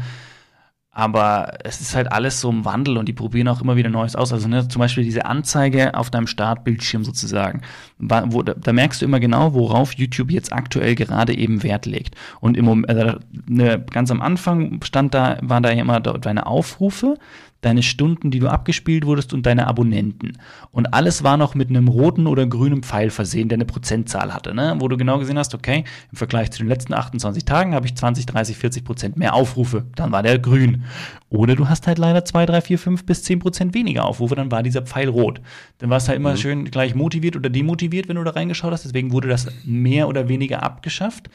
Aber 0.95 1.55
es 1.65 1.81
ist 1.81 1.95
halt 1.95 2.13
alles 2.13 2.43
so 2.43 2.51
im 2.51 2.67
Wandel 2.67 2.99
und 2.99 3.09
die 3.09 3.15
probieren 3.15 3.49
auch 3.49 3.63
immer 3.63 3.77
wieder 3.77 3.89
Neues 3.89 4.15
aus. 4.15 4.31
Also 4.31 4.47
ne, 4.47 4.69
zum 4.69 4.79
Beispiel 4.79 5.05
diese 5.05 5.25
Anzeige 5.25 5.95
auf 5.95 6.11
deinem 6.11 6.27
Startbildschirm 6.27 7.03
sozusagen. 7.03 7.63
Wo, 7.99 8.43
da, 8.43 8.53
da 8.53 8.75
merkst 8.75 9.01
du 9.01 9.07
immer 9.07 9.19
genau, 9.19 9.55
worauf 9.55 9.95
YouTube 9.95 10.31
jetzt 10.31 10.53
aktuell 10.53 10.95
gerade 10.95 11.35
eben 11.35 11.63
Wert 11.63 11.87
legt. 11.87 12.15
Und 12.41 12.59
im 12.59 12.67
Moment, 12.67 12.91
also, 12.91 13.19
ne, 13.47 13.83
ganz 13.91 14.11
am 14.11 14.21
Anfang 14.21 14.81
stand 14.85 15.15
da, 15.15 15.39
waren 15.41 15.63
da 15.63 15.71
ja 15.73 15.81
immer 15.81 15.99
de- 16.01 16.19
deine 16.19 16.45
Aufrufe, 16.45 17.17
deine 17.63 17.83
Stunden, 17.83 18.31
die 18.31 18.41
du 18.41 18.49
abgespielt 18.49 19.07
wurdest 19.07 19.33
und 19.33 19.47
deine 19.47 19.67
Abonnenten. 19.69 20.37
Und 20.73 20.93
alles 20.93 21.23
war 21.23 21.37
noch 21.37 21.55
mit 21.55 21.71
einem 21.71 21.89
roten 21.89 22.27
oder 22.27 22.45
grünen 22.47 22.83
Pfeil 22.83 23.11
versehen, 23.11 23.49
der 23.49 23.57
eine 23.57 23.65
Prozentzahl 23.65 24.35
hatte, 24.35 24.53
ne? 24.55 24.75
wo 24.79 24.89
du 24.89 24.97
genau 24.97 25.19
gesehen 25.19 25.39
hast, 25.39 25.55
okay, 25.55 25.85
im 26.11 26.19
Vergleich 26.19 26.51
zu 26.51 26.59
den 26.59 26.69
letzten 26.69 26.93
28 26.93 27.45
Tagen 27.45 27.75
habe 27.75 27.87
ich 27.87 27.95
20, 27.95 28.27
30, 28.27 28.57
40 28.57 28.85
Prozent 28.85 29.17
mehr 29.17 29.35
Aufrufe. 29.35 29.87
Dann 29.95 30.11
war 30.11 30.23
der 30.23 30.39
grün. 30.41 30.85
Oder 31.31 31.55
du 31.55 31.69
hast 31.69 31.87
halt 31.87 31.99
leider 31.99 32.25
2, 32.25 32.47
3, 32.47 32.61
4, 32.61 32.79
5 32.79 33.07
bis 33.07 33.23
10 33.23 33.39
Prozent 33.39 33.75
weniger 33.75 34.05
Aufrufe, 34.05 34.35
dann 34.35 34.51
war 34.51 34.63
dieser 34.63 34.83
Pfeil 34.83 35.09
rot. 35.09 35.41
Dann 35.79 35.89
warst 35.89 36.07
du 36.07 36.11
halt 36.11 36.19
immer 36.19 36.37
schön 36.37 36.65
gleich 36.65 36.97
motiviert 36.97 37.37
oder 37.37 37.49
demotiviert, 37.49 38.09
wenn 38.09 38.17
du 38.17 38.25
da 38.25 38.33
reingeschaut 38.33 38.73
hast. 38.73 38.85
Deswegen 38.85 39.13
wurde 39.13 39.29
das 39.29 39.47
mehr 39.65 40.09
oder 40.09 40.29
weniger 40.29 40.63
abgeschafft 40.65 41.31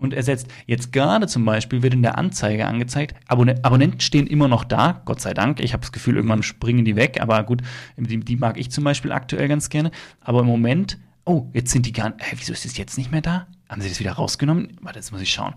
und 0.00 0.14
ersetzt. 0.14 0.48
Jetzt 0.66 0.92
gerade 0.92 1.26
zum 1.26 1.44
Beispiel 1.44 1.82
wird 1.82 1.94
in 1.94 2.02
der 2.02 2.18
Anzeige 2.18 2.66
angezeigt, 2.66 3.14
Abonne 3.28 3.62
Abonnenten 3.64 4.00
stehen 4.00 4.26
immer 4.26 4.48
noch 4.48 4.64
da, 4.64 5.02
Gott 5.04 5.20
sei 5.20 5.34
Dank. 5.34 5.60
Ich 5.60 5.72
habe 5.72 5.82
das 5.82 5.92
Gefühl, 5.92 6.16
irgendwann 6.16 6.42
springen 6.42 6.84
die 6.84 6.96
weg, 6.96 7.20
aber 7.20 7.42
gut, 7.44 7.62
die, 7.96 8.20
die 8.20 8.36
mag 8.36 8.58
ich 8.58 8.70
zum 8.70 8.84
Beispiel 8.84 9.12
aktuell 9.12 9.48
ganz 9.48 9.68
gerne. 9.68 9.90
Aber 10.20 10.40
im 10.40 10.46
Moment, 10.46 10.98
oh, 11.24 11.48
jetzt 11.52 11.70
sind 11.70 11.86
die 11.86 11.92
gar 11.92 12.14
hä, 12.18 12.36
wieso 12.36 12.52
ist 12.52 12.64
das 12.64 12.76
jetzt 12.76 12.98
nicht 12.98 13.12
mehr 13.12 13.20
da? 13.20 13.46
Haben 13.68 13.82
sie 13.82 13.88
das 13.88 14.00
wieder 14.00 14.12
rausgenommen? 14.12 14.76
Warte, 14.80 14.98
jetzt 14.98 15.12
muss 15.12 15.20
ich 15.20 15.30
schauen. 15.30 15.54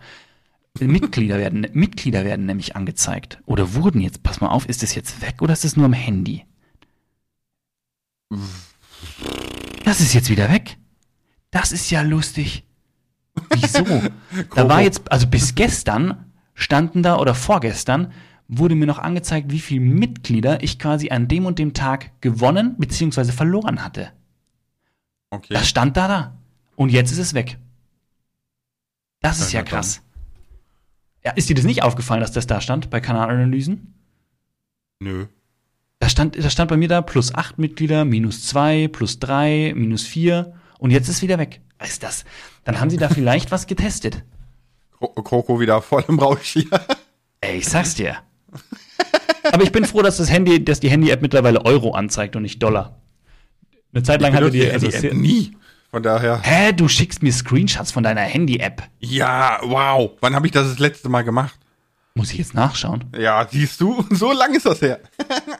Mitglieder 0.79 1.37
werden, 1.37 1.67
Mitglieder 1.73 2.25
werden 2.25 2.45
nämlich 2.45 2.75
angezeigt. 2.75 3.41
Oder 3.45 3.73
wurden 3.73 4.01
jetzt, 4.01 4.23
pass 4.23 4.41
mal 4.41 4.49
auf, 4.49 4.67
ist 4.67 4.83
das 4.83 4.95
jetzt 4.95 5.21
weg 5.21 5.41
oder 5.41 5.53
ist 5.53 5.63
das 5.63 5.75
nur 5.75 5.85
am 5.85 5.93
Handy? 5.93 6.45
Das 9.83 9.99
ist 9.99 10.13
jetzt 10.13 10.29
wieder 10.29 10.51
weg. 10.51 10.77
Das 11.51 11.71
ist 11.71 11.91
ja 11.91 12.01
lustig. 12.01 12.63
Wieso? 13.49 13.83
da 14.55 14.69
war 14.69 14.81
jetzt, 14.81 15.11
also 15.11 15.27
bis 15.27 15.55
gestern 15.55 16.31
standen 16.53 17.03
da 17.03 17.17
oder 17.17 17.35
vorgestern 17.35 18.11
wurde 18.47 18.75
mir 18.75 18.85
noch 18.85 18.99
angezeigt, 18.99 19.51
wie 19.51 19.59
viele 19.59 19.81
Mitglieder 19.81 20.61
ich 20.63 20.77
quasi 20.77 21.09
an 21.09 21.27
dem 21.27 21.45
und 21.45 21.59
dem 21.59 21.73
Tag 21.73 22.11
gewonnen 22.21 22.75
bzw. 22.77 23.31
verloren 23.31 23.83
hatte. 23.83 24.11
Okay. 25.29 25.53
Das 25.53 25.67
stand 25.67 25.97
da 25.97 26.07
da. 26.07 26.37
Und 26.75 26.89
jetzt 26.89 27.11
ist 27.11 27.17
es 27.17 27.33
weg. 27.33 27.57
Das 29.21 29.39
ist 29.39 29.53
Ja, 29.53 29.61
ja 29.61 29.65
krass. 29.65 30.01
Ja, 31.23 31.31
ist 31.31 31.49
dir 31.49 31.55
das 31.55 31.63
nicht 31.63 31.83
aufgefallen, 31.83 32.21
dass 32.21 32.33
das 32.33 32.47
da 32.47 32.59
stand 32.59 32.89
bei 32.89 32.99
Kanalanalysen? 32.99 33.93
Nö. 34.99 35.27
Da 35.99 36.09
stand, 36.09 36.37
da 36.37 36.49
stand 36.49 36.69
bei 36.69 36.77
mir 36.77 36.89
da 36.89 37.01
plus 37.01 37.33
8 37.33 37.57
Mitglieder, 37.57 38.03
minus 38.03 38.45
2, 38.45 38.89
plus 38.89 39.19
3, 39.19 39.73
minus 39.75 40.03
4 40.05 40.53
und 40.79 40.91
jetzt 40.91 41.07
ist 41.07 41.21
wieder 41.21 41.39
weg. 41.39 41.61
Was 41.83 41.89
ist 41.91 42.03
das? 42.03 42.23
Dann 42.63 42.79
haben 42.79 42.89
sie 42.89 42.95
da 42.95 43.09
vielleicht 43.09 43.51
was 43.51 43.67
getestet. 43.67 44.23
Kroko 45.01 45.59
wieder 45.59 45.81
voll 45.81 46.05
im 46.07 46.17
Rausch 46.17 46.53
hier. 46.53 46.69
Ey, 47.41 47.57
ich 47.57 47.67
sag's 47.67 47.93
dir. 47.95 48.15
Aber 49.51 49.63
ich 49.63 49.73
bin 49.73 49.83
froh, 49.83 50.01
dass 50.01 50.15
das 50.15 50.31
Handy, 50.31 50.63
dass 50.63 50.79
die 50.79 50.89
Handy-App 50.89 51.21
mittlerweile 51.21 51.65
Euro 51.65 51.91
anzeigt 51.91 52.37
und 52.37 52.43
nicht 52.43 52.63
Dollar. 52.63 53.01
Eine 53.93 54.01
Zeit 54.03 54.21
lang 54.21 54.31
hatte 54.33 54.45
benutze 54.49 54.65
die, 54.65 54.71
also 54.71 54.85
Handy-App 54.87 55.01
sehr- 55.01 55.13
nie. 55.13 55.57
Von 55.91 56.03
daher. 56.03 56.39
Hä, 56.41 56.71
du 56.71 56.87
schickst 56.87 57.21
mir 57.21 57.33
Screenshots 57.33 57.91
von 57.91 58.01
deiner 58.01 58.21
Handy-App. 58.21 58.83
Ja, 58.99 59.59
wow. 59.63 60.11
Wann 60.21 60.35
habe 60.35 60.45
ich 60.47 60.53
das 60.53 60.69
das 60.69 60.79
letzte 60.79 61.09
Mal 61.09 61.23
gemacht? 61.23 61.59
Muss 62.15 62.31
ich 62.31 62.37
jetzt 62.37 62.53
nachschauen? 62.53 63.05
Ja, 63.17 63.47
siehst 63.49 63.81
du, 63.81 64.05
so 64.11 64.31
lang 64.33 64.53
ist 64.53 64.67
das 64.67 64.81
her. 64.81 64.99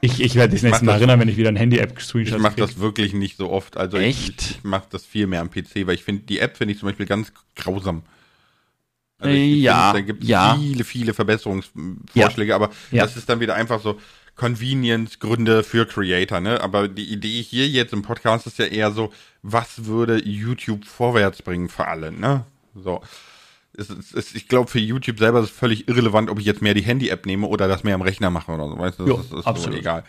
Ich, 0.01 0.21
ich 0.21 0.35
werde 0.35 0.53
dich 0.53 0.61
nächstes 0.61 0.85
Mal 0.85 0.93
erinnern, 0.93 1.19
wenn 1.19 1.27
ich 1.27 1.37
wieder 1.37 1.49
ein 1.49 1.55
Ich 1.55 1.61
Handy-App-Screenshot 1.61 2.39
mache 2.39 2.57
das 2.57 2.77
wirklich 2.79 3.13
nicht 3.13 3.37
so 3.37 3.49
oft. 3.49 3.75
Also 3.75 3.97
Echt? 3.97 4.41
ich, 4.41 4.51
ich 4.51 4.63
mache 4.63 4.85
das 4.91 5.03
viel 5.03 5.25
mehr 5.25 5.41
am 5.41 5.49
PC, 5.49 5.87
weil 5.87 5.95
ich 5.95 6.03
finde, 6.03 6.23
die 6.23 6.39
App 6.39 6.57
finde 6.57 6.73
ich 6.73 6.79
zum 6.79 6.89
Beispiel 6.89 7.07
ganz 7.07 7.33
grausam. 7.55 8.03
Äh, 9.23 9.35
ich 9.35 9.63
ja, 9.63 9.91
finde, 9.93 10.01
da 10.01 10.05
gibt 10.05 10.23
es 10.23 10.29
ja. 10.29 10.55
viele, 10.59 10.83
viele 10.83 11.13
Verbesserungsvorschläge, 11.15 12.53
aber 12.53 12.69
Ja. 12.91 13.03
das 13.03 13.17
ist 13.17 13.27
dann 13.29 13.39
wieder 13.39 13.55
einfach 13.55 13.81
so 13.81 13.99
Convenience-Gründe 14.35 15.63
für 15.63 15.87
Creator, 15.87 16.39
ne? 16.39 16.61
Aber 16.61 16.87
die 16.87 17.11
Idee 17.11 17.41
hier 17.41 17.67
jetzt 17.67 17.93
im 17.93 18.03
Podcast 18.03 18.45
ist 18.45 18.59
ja 18.59 18.65
eher 18.65 18.91
so, 18.91 19.11
was 19.41 19.85
würde 19.85 20.23
YouTube 20.23 20.85
vorwärts 20.85 21.41
bringen 21.41 21.69
für 21.69 21.87
alle, 21.87 22.11
ne? 22.11 22.45
So. 22.75 23.01
Es, 23.75 23.89
ist- 23.89 24.13
es, 24.13 24.35
ich 24.35 24.47
glaube, 24.47 24.69
für 24.69 24.79
YouTube 24.79 25.17
selber 25.19 25.39
ist 25.39 25.45
es 25.45 25.51
völlig 25.55 25.87
irrelevant, 25.87 26.29
ob 26.29 26.39
ich 26.39 26.45
jetzt 26.45 26.61
mehr 26.61 26.73
die 26.73 26.83
Handy-App 26.83 27.25
nehme 27.25 27.47
oder 27.47 27.67
das 27.67 27.83
mehr 27.83 27.95
am 27.95 28.01
Rechner 28.01 28.29
mache 28.29 28.51
oder 28.51 28.67
so. 28.69 28.77
Weißt 28.77 28.99
du, 28.99 29.07
Jo, 29.07 29.17
das 29.17 29.25
ist, 29.27 29.33
ist 29.33 29.47
absolut. 29.47 29.73
so 29.75 29.79
egal. 29.79 30.03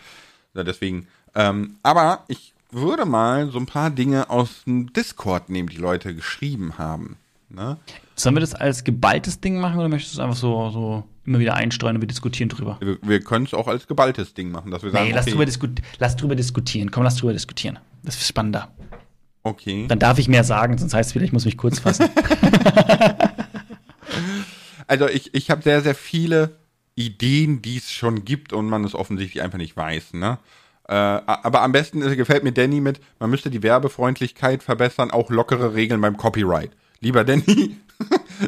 Ja, 0.53 0.63
deswegen. 0.63 1.07
Ähm, 1.33 1.75
aber 1.83 2.23
ich 2.27 2.53
würde 2.71 3.05
mal 3.05 3.49
so 3.51 3.57
ein 3.59 3.65
paar 3.65 3.89
Dinge 3.89 4.29
aus 4.29 4.63
dem 4.65 4.91
Discord 4.93 5.49
nehmen, 5.49 5.69
die 5.69 5.77
Leute 5.77 6.13
geschrieben 6.13 6.77
haben. 6.77 7.17
Ne? 7.49 7.77
Sollen 8.15 8.35
wir 8.35 8.39
das 8.41 8.53
als 8.53 8.83
geballtes 8.83 9.39
Ding 9.39 9.59
machen 9.59 9.79
oder 9.79 9.87
möchtest 9.89 10.15
du 10.15 10.19
es 10.19 10.23
einfach 10.23 10.35
so, 10.37 10.69
so 10.71 11.03
immer 11.25 11.39
wieder 11.39 11.53
einstreuen 11.55 11.95
und 11.95 12.01
wir 12.01 12.07
diskutieren 12.07 12.49
drüber? 12.49 12.77
Wir, 12.81 12.97
wir 13.01 13.19
können 13.21 13.45
es 13.45 13.53
auch 13.53 13.67
als 13.67 13.87
geballtes 13.87 14.33
Ding 14.33 14.51
machen, 14.51 14.71
dass 14.71 14.83
wir 14.83 14.91
sagen, 14.91 15.05
Nee, 15.07 15.11
lass, 15.13 15.25
okay, 15.27 15.31
drüber 15.31 15.43
disku- 15.45 15.81
lass 15.99 16.15
drüber 16.15 16.35
diskutieren. 16.35 16.91
Komm, 16.91 17.03
lass 17.03 17.15
drüber 17.17 17.33
diskutieren. 17.33 17.79
Das 18.03 18.15
ist 18.15 18.27
spannender. 18.27 18.69
okay. 19.43 19.85
Dann 19.87 19.99
darf 19.99 20.17
ich 20.19 20.27
mehr 20.27 20.43
sagen, 20.43 20.77
sonst 20.77 20.93
heißt 20.93 21.09
es 21.11 21.15
wieder, 21.15 21.25
ich 21.25 21.33
muss 21.33 21.45
mich 21.45 21.57
kurz 21.57 21.79
fassen. 21.79 22.09
Also 24.87 25.07
ich, 25.07 25.33
ich 25.33 25.49
habe 25.49 25.61
sehr, 25.61 25.81
sehr 25.81 25.95
viele 25.95 26.57
Ideen, 26.95 27.61
die 27.61 27.77
es 27.77 27.91
schon 27.91 28.25
gibt 28.25 28.53
und 28.53 28.67
man 28.67 28.83
es 28.83 28.95
offensichtlich 28.95 29.43
einfach 29.43 29.57
nicht 29.57 29.75
weiß. 29.75 30.13
Ne? 30.13 30.37
Äh, 30.87 30.93
aber 30.93 31.61
am 31.61 31.71
besten 31.71 32.01
gefällt 32.15 32.43
mir 32.43 32.51
Danny 32.51 32.79
mit, 32.79 32.99
man 33.19 33.29
müsste 33.29 33.49
die 33.49 33.63
Werbefreundlichkeit 33.63 34.63
verbessern, 34.63 35.11
auch 35.11 35.29
lockere 35.29 35.73
Regeln 35.73 36.01
beim 36.01 36.17
Copyright. 36.17 36.71
Lieber 36.99 37.23
Danny, 37.23 37.77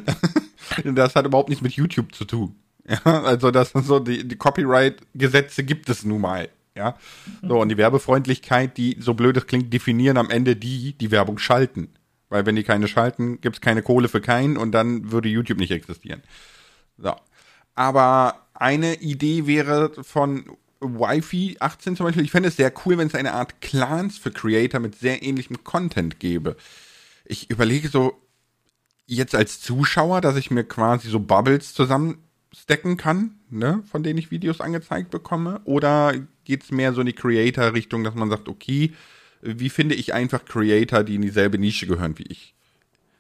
das 0.84 1.16
hat 1.16 1.26
überhaupt 1.26 1.50
nichts 1.50 1.64
mit 1.64 1.74
YouTube 1.74 2.14
zu 2.14 2.26
tun. 2.26 2.56
Ja, 2.90 3.24
also 3.24 3.52
das 3.52 3.72
so 3.74 4.00
die, 4.00 4.26
die 4.26 4.38
Copyright-Gesetze 4.38 5.66
gibt 5.66 5.90
es 5.90 6.06
nun 6.06 6.22
mal. 6.22 6.48
Ja, 6.74 6.96
so 7.42 7.60
und 7.60 7.68
die 7.68 7.76
Werbefreundlichkeit, 7.76 8.78
die 8.78 8.96
so 9.02 9.14
blöd 9.14 9.36
es 9.36 9.46
klingt, 9.46 9.74
definieren 9.74 10.16
am 10.16 10.30
Ende 10.30 10.56
die, 10.56 10.94
die 10.94 11.12
Werbung 11.12 11.38
schalten. 11.38 11.90
Weil 12.30 12.46
wenn 12.46 12.56
die 12.56 12.64
keine 12.64 12.88
schalten, 12.88 13.40
gibt's 13.42 13.62
keine 13.62 13.82
Kohle 13.82 14.10
für 14.10 14.22
keinen 14.22 14.58
und 14.58 14.72
dann 14.72 15.12
würde 15.12 15.30
YouTube 15.30 15.60
nicht 15.60 15.72
existieren. 15.72 16.22
So. 16.98 17.16
Aber 17.76 18.48
eine 18.54 18.96
Idee 18.96 19.48
wäre 19.48 19.92
von 20.04 20.58
Wi-Fi 20.80 21.58
18 21.60 21.96
zum 21.96 22.06
Beispiel. 22.06 22.24
Ich 22.24 22.32
fände 22.32 22.50
es 22.50 22.58
sehr 22.58 22.74
cool, 22.86 22.98
wenn 22.98 23.08
es 23.08 23.16
eine 23.16 23.34
Art 23.34 23.62
Clans 23.62 24.18
für 24.18 24.32
Creator 24.32 24.80
mit 24.80 24.96
sehr 24.96 25.24
ähnlichem 25.24 25.64
Content 25.64 26.20
gäbe. 26.20 26.58
Ich 27.26 27.50
überlege 27.50 27.88
so 27.90 28.22
jetzt 29.06 29.36
als 29.36 29.62
Zuschauer, 29.62 30.22
dass 30.22 30.36
ich 30.36 30.52
mir 30.52 30.64
quasi 30.64 31.10
so 31.10 31.20
Bubbles 31.20 31.74
zusammenstecken 31.74 32.98
kann, 32.98 33.40
ne, 33.50 33.84
von 33.90 34.04
denen 34.04 34.20
ich 34.20 34.32
Videos 34.32 34.62
angezeigt 34.62 35.10
bekomme. 35.10 35.62
Oder 35.64 36.14
geht's 36.44 36.72
mehr 36.72 36.94
so 36.94 37.02
in 37.02 37.08
die 37.08 37.14
Creator-Richtung, 37.14 38.04
dass 38.04 38.16
man 38.16 38.30
sagt, 38.30 38.50
okay, 38.50 38.94
wie 39.42 39.70
finde 39.70 39.96
ich 39.96 40.14
einfach 40.14 40.46
Creator, 40.46 41.04
die 41.04 41.16
in 41.16 41.22
dieselbe 41.22 41.58
Nische 41.60 41.88
gehören 41.88 42.18
wie 42.18 42.26
ich? 42.30 42.56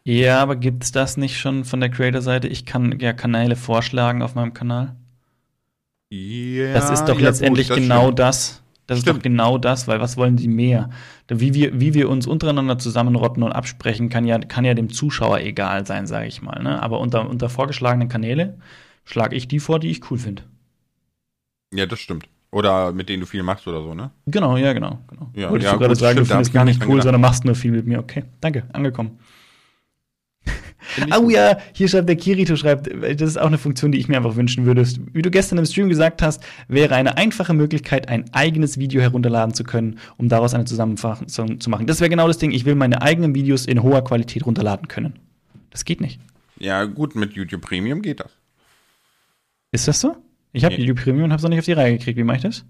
ja, 0.05 0.41
aber 0.41 0.55
gibt 0.55 0.83
es 0.83 0.91
das 0.91 1.17
nicht 1.17 1.37
schon 1.39 1.63
von 1.65 1.79
der 1.81 1.89
Creator-Seite? 1.91 2.47
Ich 2.47 2.65
kann 2.65 2.97
ja 2.99 3.13
Kanäle 3.13 3.55
vorschlagen 3.55 4.21
auf 4.23 4.33
meinem 4.35 4.53
Kanal. 4.55 4.95
Ja, 6.09 6.73
Das 6.73 6.89
ist 6.89 7.05
doch 7.05 7.19
ja, 7.19 7.29
letztendlich 7.29 7.67
gut, 7.67 7.69
das 7.69 7.75
genau 7.75 8.11
stimmt. 8.11 8.19
das. 8.19 8.63
Das 8.87 8.99
ist 8.99 9.01
Stimmt. 9.03 9.17
doch 9.17 9.21
genau 9.21 9.57
das, 9.57 9.87
weil 9.89 9.99
was 9.99 10.15
wollen 10.15 10.37
die 10.37 10.47
mehr? 10.47 10.89
Wie 11.27 11.53
wir, 11.53 11.77
wie 11.81 11.93
wir 11.93 12.07
uns 12.09 12.25
untereinander 12.25 12.79
zusammenrotten 12.79 13.43
und 13.43 13.51
absprechen, 13.51 14.07
kann 14.07 14.25
ja, 14.25 14.39
kann 14.39 14.63
ja 14.63 14.73
dem 14.75 14.89
Zuschauer 14.89 15.41
egal 15.41 15.85
sein, 15.85 16.07
sage 16.07 16.27
ich 16.27 16.41
mal. 16.41 16.63
Ne? 16.63 16.81
Aber 16.81 17.01
unter, 17.01 17.29
unter 17.29 17.49
vorgeschlagenen 17.49 18.07
Kanäle 18.07 18.57
schlage 19.03 19.35
ich 19.35 19.49
die 19.49 19.59
vor, 19.59 19.79
die 19.79 19.89
ich 19.91 20.09
cool 20.09 20.17
finde. 20.17 20.43
Ja, 21.71 21.85
das 21.85 21.99
stimmt. 22.01 22.27
Oder 22.57 22.91
mit 22.91 23.07
denen 23.07 23.19
du 23.19 23.27
viel 23.27 23.43
machst 23.43 23.67
oder 23.67 23.83
so, 23.83 23.93
ne? 23.93 24.09
Genau, 24.25 24.57
ja, 24.57 24.73
genau. 24.73 24.97
genau. 25.07 25.29
Ja, 25.35 25.51
Wolltest 25.51 25.67
ja, 25.67 25.73
du 25.73 25.79
gerade 25.79 25.95
sagen, 25.95 26.13
stimmt, 26.13 26.27
du 26.27 26.33
findest 26.33 26.49
ich 26.49 26.53
gar 26.55 26.61
gar 26.61 26.65
nicht 26.65 26.81
cool, 26.81 26.87
gedacht. 26.87 27.03
sondern 27.03 27.21
machst 27.21 27.45
nur 27.45 27.53
viel 27.53 27.69
mit 27.69 27.85
mir. 27.85 27.99
Okay, 27.99 28.23
danke, 28.41 28.63
angekommen. 28.73 29.19
Oh 31.19 31.29
ja, 31.29 31.59
hier 31.73 31.87
schreibt 31.87 32.09
der 32.09 32.15
Kirito, 32.15 32.55
schreibt, 32.55 32.87
äh, 32.87 33.15
das 33.15 33.29
ist 33.29 33.37
auch 33.37 33.45
eine 33.45 33.59
Funktion, 33.59 33.91
die 33.91 33.99
ich 33.99 34.07
mir 34.07 34.17
einfach 34.17 34.35
wünschen 34.35 34.65
würde. 34.65 34.87
Wie 35.13 35.21
du 35.21 35.29
gestern 35.29 35.59
im 35.59 35.65
Stream 35.65 35.87
gesagt 35.87 36.23
hast, 36.23 36.43
wäre 36.67 36.95
eine 36.95 37.15
einfache 37.17 37.53
Möglichkeit, 37.53 38.09
ein 38.09 38.25
eigenes 38.33 38.79
Video 38.79 39.01
herunterladen 39.01 39.53
zu 39.53 39.63
können, 39.63 39.99
um 40.17 40.27
daraus 40.27 40.55
eine 40.55 40.65
Zusammenfassung 40.65 41.59
zu 41.59 41.69
machen. 41.69 41.85
Das 41.85 41.99
wäre 41.99 42.09
genau 42.09 42.25
das 42.25 42.39
Ding. 42.39 42.49
Ich 42.49 42.65
will 42.65 42.73
meine 42.73 43.03
eigenen 43.03 43.35
Videos 43.35 43.67
in 43.67 43.83
hoher 43.83 44.03
Qualität 44.03 44.47
runterladen 44.47 44.87
können. 44.87 45.19
Das 45.69 45.85
geht 45.85 46.01
nicht. 46.01 46.19
Ja, 46.57 46.85
gut, 46.85 47.15
mit 47.15 47.33
YouTube 47.33 47.61
Premium 47.61 48.01
geht 48.01 48.21
das. 48.21 48.31
Ist 49.71 49.87
das 49.87 50.01
so? 50.01 50.15
Ich 50.57 50.65
habe 50.65 50.75
Nee. 50.75 50.81
YouTube 50.81 51.03
Premium 51.03 51.25
und 51.25 51.31
habe 51.31 51.37
es 51.37 51.43
noch 51.43 51.49
nicht 51.49 51.59
auf 51.59 51.65
die 51.65 51.73
Reihe 51.73 51.97
gekriegt. 51.97 52.17
Wie 52.17 52.23
mache 52.23 52.37
ich 52.37 52.43
das? 52.43 52.65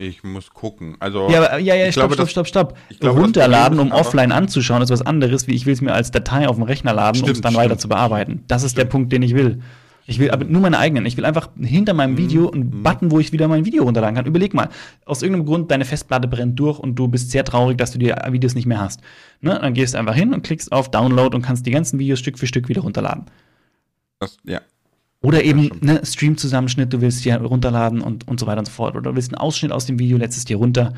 Ich 0.00 0.22
muss 0.22 0.50
gucken. 0.50 0.96
Also, 1.00 1.28
Ja, 1.28 1.38
aber, 1.38 1.58
ja, 1.58 1.74
ja, 1.74 1.86
ich 1.88 1.92
stopp, 1.94 2.12
glaube, 2.12 2.28
stopp, 2.30 2.46
stopp, 2.46 2.76
stopp. 2.88 2.98
das 3.00 3.14
Runterladen, 3.14 3.80
um 3.80 3.90
offline 3.90 4.30
anzuschauen, 4.30 4.80
ist 4.80 4.90
was 4.90 5.02
anderes, 5.02 5.48
wie 5.48 5.54
ich 5.54 5.66
will 5.66 5.72
es 5.72 5.80
mir 5.80 5.92
als 5.92 6.12
Datei 6.12 6.46
auf 6.48 6.54
dem 6.56 6.62
Rechner 6.62 6.92
laden, 6.94 7.16
um 7.20 7.24
es 7.24 7.30
Stimmt, 7.30 7.44
dann 7.44 7.52
stimmt. 7.52 7.64
weiter 7.64 7.78
zu 7.78 7.88
bearbeiten. 7.88 8.44
Das 8.46 8.62
ist 8.62 8.78
der 8.78 8.84
Punkt, 8.84 9.12
den 9.12 9.22
ich 9.22 9.34
will. 9.34 9.60
Ich 10.06 10.18
will 10.20 10.30
aber 10.30 10.44
nur 10.44 10.62
meine 10.62 10.78
eigenen. 10.78 11.04
Ich 11.04 11.16
will 11.18 11.24
einfach 11.26 11.50
hinter 11.60 11.92
meinem 11.94 12.12
Mhm. 12.12 12.18
Video 12.18 12.50
einen 12.50 12.82
Button, 12.82 13.10
wo 13.10 13.18
ich 13.18 13.32
wieder 13.32 13.46
mein 13.48 13.64
Video 13.66 13.82
runterladen 13.82 14.14
kann. 14.16 14.24
Überleg 14.24 14.54
mal, 14.54 14.68
aus 15.04 15.20
irgendeinem 15.22 15.44
Grund, 15.46 15.70
deine 15.70 15.84
Festplatte 15.84 16.28
brennt 16.28 16.58
durch 16.58 16.78
und 16.78 16.94
du 16.94 17.08
bist 17.08 17.30
sehr 17.30 17.44
traurig, 17.44 17.76
dass 17.76 17.90
du 17.90 17.98
die 17.98 18.14
Videos 18.30 18.54
nicht 18.54 18.64
mehr 18.66 18.80
hast. 18.80 19.00
Ne? 19.42 19.58
Dann 19.60 19.74
gehst 19.74 19.92
du 19.94 19.98
einfach 19.98 20.14
hin 20.14 20.32
und 20.32 20.42
klickst 20.42 20.70
auf 20.72 20.90
Download 20.90 21.34
und 21.36 21.42
kannst 21.42 21.66
die 21.66 21.72
ganzen 21.72 21.98
Videos 21.98 22.20
Stück 22.20 22.38
für 22.38 22.46
Stück 22.46 22.68
wieder 22.70 22.82
runterladen. 22.82 23.24
das, 24.20 24.38
ja. 24.44 24.60
Oder 25.20 25.42
eben 25.42 25.70
ne, 25.80 26.00
Stream-Zusammenschnitt, 26.04 26.92
du 26.92 27.00
willst 27.00 27.22
hier 27.22 27.36
runterladen 27.36 28.00
und, 28.00 28.28
und 28.28 28.38
so 28.38 28.46
weiter 28.46 28.60
und 28.60 28.66
so 28.66 28.72
fort. 28.72 28.94
Oder 28.94 29.10
du 29.10 29.16
willst 29.16 29.32
einen 29.32 29.40
Ausschnitt 29.40 29.72
aus 29.72 29.86
dem 29.86 29.98
Video, 29.98 30.16
lädst 30.16 30.38
es 30.38 30.44
dir 30.44 30.56
runter. 30.56 30.94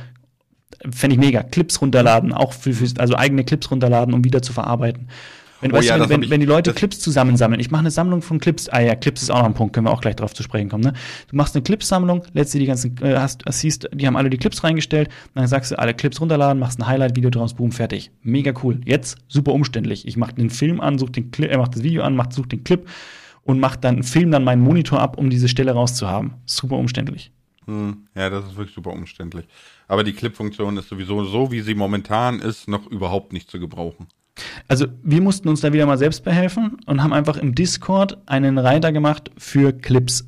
Fände 0.90 1.14
ich 1.14 1.20
mega. 1.20 1.42
Clips 1.42 1.80
runterladen, 1.80 2.33
auch 2.33 2.52
für, 2.52 2.72
für 2.72 2.87
also 3.00 3.16
eigene 3.16 3.44
Clips 3.44 3.70
runterladen, 3.70 4.14
um 4.14 4.24
wieder 4.24 4.42
zu 4.42 4.52
verarbeiten. 4.52 5.09
Wenn, 5.61 5.72
Oh 5.72 5.76
weißt 5.76 5.88
ja, 5.88 5.98
du, 5.98 6.09
wenn, 6.09 6.22
wenn, 6.22 6.30
wenn 6.30 6.40
die 6.40 6.46
Leute 6.46 6.72
Clips 6.72 7.00
zusammensammeln, 7.00 7.61
ich 7.61 7.70
mache 7.70 7.80
eine 7.80 7.90
Sammlung 7.90 8.22
von 8.22 8.38
Clips, 8.40 8.68
ah 8.70 8.80
ja, 8.80 8.94
Clips 8.94 9.22
ist 9.22 9.30
auch 9.30 9.40
noch 9.40 9.46
ein 9.46 9.54
Punkt, 9.54 9.74
können 9.74 9.87
wir 9.87 9.90
auch 9.90 10.00
gleich 10.00 10.16
drauf 10.16 10.33
zu 10.33 10.42
sprechen 10.42 10.70
kommen, 10.70 10.85
ne? 10.85 10.94
Du 11.28 11.37
machst 11.37 11.54
eine 11.54 11.62
Clipsammlung, 11.62 12.22
lädst 12.33 12.54
dir 12.54 12.61
die 12.61 12.66
ganzen, 12.66 12.96
äh, 13.02 13.16
hast, 13.16 13.42
siehst, 13.50 13.88
die 13.92 14.06
haben 14.06 14.16
alle 14.16 14.30
die 14.30 14.38
Clips 14.38 14.64
reingestellt, 14.64 15.11
dann 15.35 15.46
sagst 15.46 15.72
du, 15.72 15.78
alle 15.78 15.92
Clips 15.92 16.18
runterladen, 16.20 16.59
machst 16.59 16.78
ein 16.80 16.87
Highlight-Video 16.87 17.28
draus, 17.28 17.54
boom, 17.54 17.72
fertig. 17.72 18.11
Mega 18.22 18.54
cool. 18.62 18.80
Jetzt 18.87 19.18
super 19.28 19.52
umständlich. 19.52 20.09
Ich 20.09 20.16
mache 20.16 20.35
den 20.35 20.48
Film 20.48 20.80
an, 20.80 20.98
such 20.98 21.11
den 21.11 21.30
Clip, 21.30 21.50
er 21.50 21.59
macht 21.59 21.74
das 21.74 21.83
Video 21.83 22.02
an, 22.04 22.16
macht, 22.16 22.33
such 22.33 22.46
den 22.46 22.64
Clip 22.64 22.87
und 23.50 23.58
macht 23.58 23.82
dann, 23.84 24.04
film 24.04 24.30
dann 24.30 24.44
meinen 24.44 24.62
Monitor 24.62 25.00
ab, 25.00 25.18
um 25.18 25.28
diese 25.28 25.48
Stelle 25.48 25.72
rauszuhaben. 25.72 26.34
Super 26.46 26.76
umständlich. 26.76 27.32
Hm, 27.66 28.06
ja, 28.14 28.30
das 28.30 28.44
ist 28.46 28.56
wirklich 28.56 28.74
super 28.74 28.90
umständlich. 28.90 29.46
Aber 29.88 30.04
die 30.04 30.12
Clip-Funktion 30.12 30.76
ist 30.76 30.88
sowieso 30.88 31.24
so, 31.24 31.50
wie 31.50 31.60
sie 31.60 31.74
momentan 31.74 32.38
ist, 32.38 32.68
noch 32.68 32.86
überhaupt 32.86 33.32
nicht 33.32 33.50
zu 33.50 33.58
gebrauchen. 33.58 34.06
Also 34.68 34.86
wir 35.02 35.20
mussten 35.20 35.48
uns 35.48 35.60
da 35.60 35.72
wieder 35.72 35.84
mal 35.84 35.98
selbst 35.98 36.22
behelfen 36.22 36.76
und 36.86 37.02
haben 37.02 37.12
einfach 37.12 37.36
im 37.36 37.54
Discord 37.56 38.18
einen 38.26 38.56
Reiter 38.56 38.92
gemacht 38.92 39.32
für 39.36 39.72
Clips. 39.72 40.26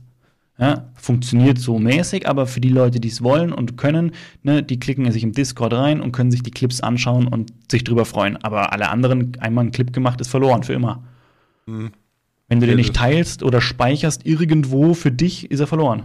Ja, 0.59 0.91
funktioniert 0.95 1.59
so 1.59 1.79
mäßig, 1.79 2.29
aber 2.29 2.47
für 2.47 2.61
die 2.61 2.69
Leute, 2.69 3.01
die 3.01 3.09
es 3.09 3.23
wollen 3.23 3.53
und 3.53 3.77
können, 3.77 4.13
ne, 4.43 4.63
die 4.63 4.79
klicken 4.79 5.11
sich 5.11 5.23
im 5.23 5.33
Discord 5.33 5.73
rein 5.73 6.01
und 6.01 6.13
können 6.13 6.31
sich 6.31 6.43
die 6.43 6.51
Clips 6.51 6.81
anschauen 6.81 7.27
und 7.27 7.53
sich 7.71 7.85
drüber 7.85 8.05
freuen. 8.05 8.37
Aber 8.37 8.73
alle 8.73 8.91
anderen, 8.91 9.33
einmal 9.41 9.63
einen 9.63 9.73
Clip 9.73 9.93
gemacht, 9.93 10.21
ist 10.21 10.29
verloren 10.29 10.63
für 10.63 10.75
immer. 10.75 11.03
Hm. 11.67 11.93
Wenn 12.53 12.61
du 12.61 12.67
den 12.67 12.77
nicht 12.77 12.95
teilst 12.95 13.43
oder 13.43 13.63
speicherst 13.63 14.27
irgendwo 14.27 14.93
für 14.93 15.11
dich, 15.11 15.51
ist 15.51 15.61
er 15.61 15.67
verloren. 15.67 16.03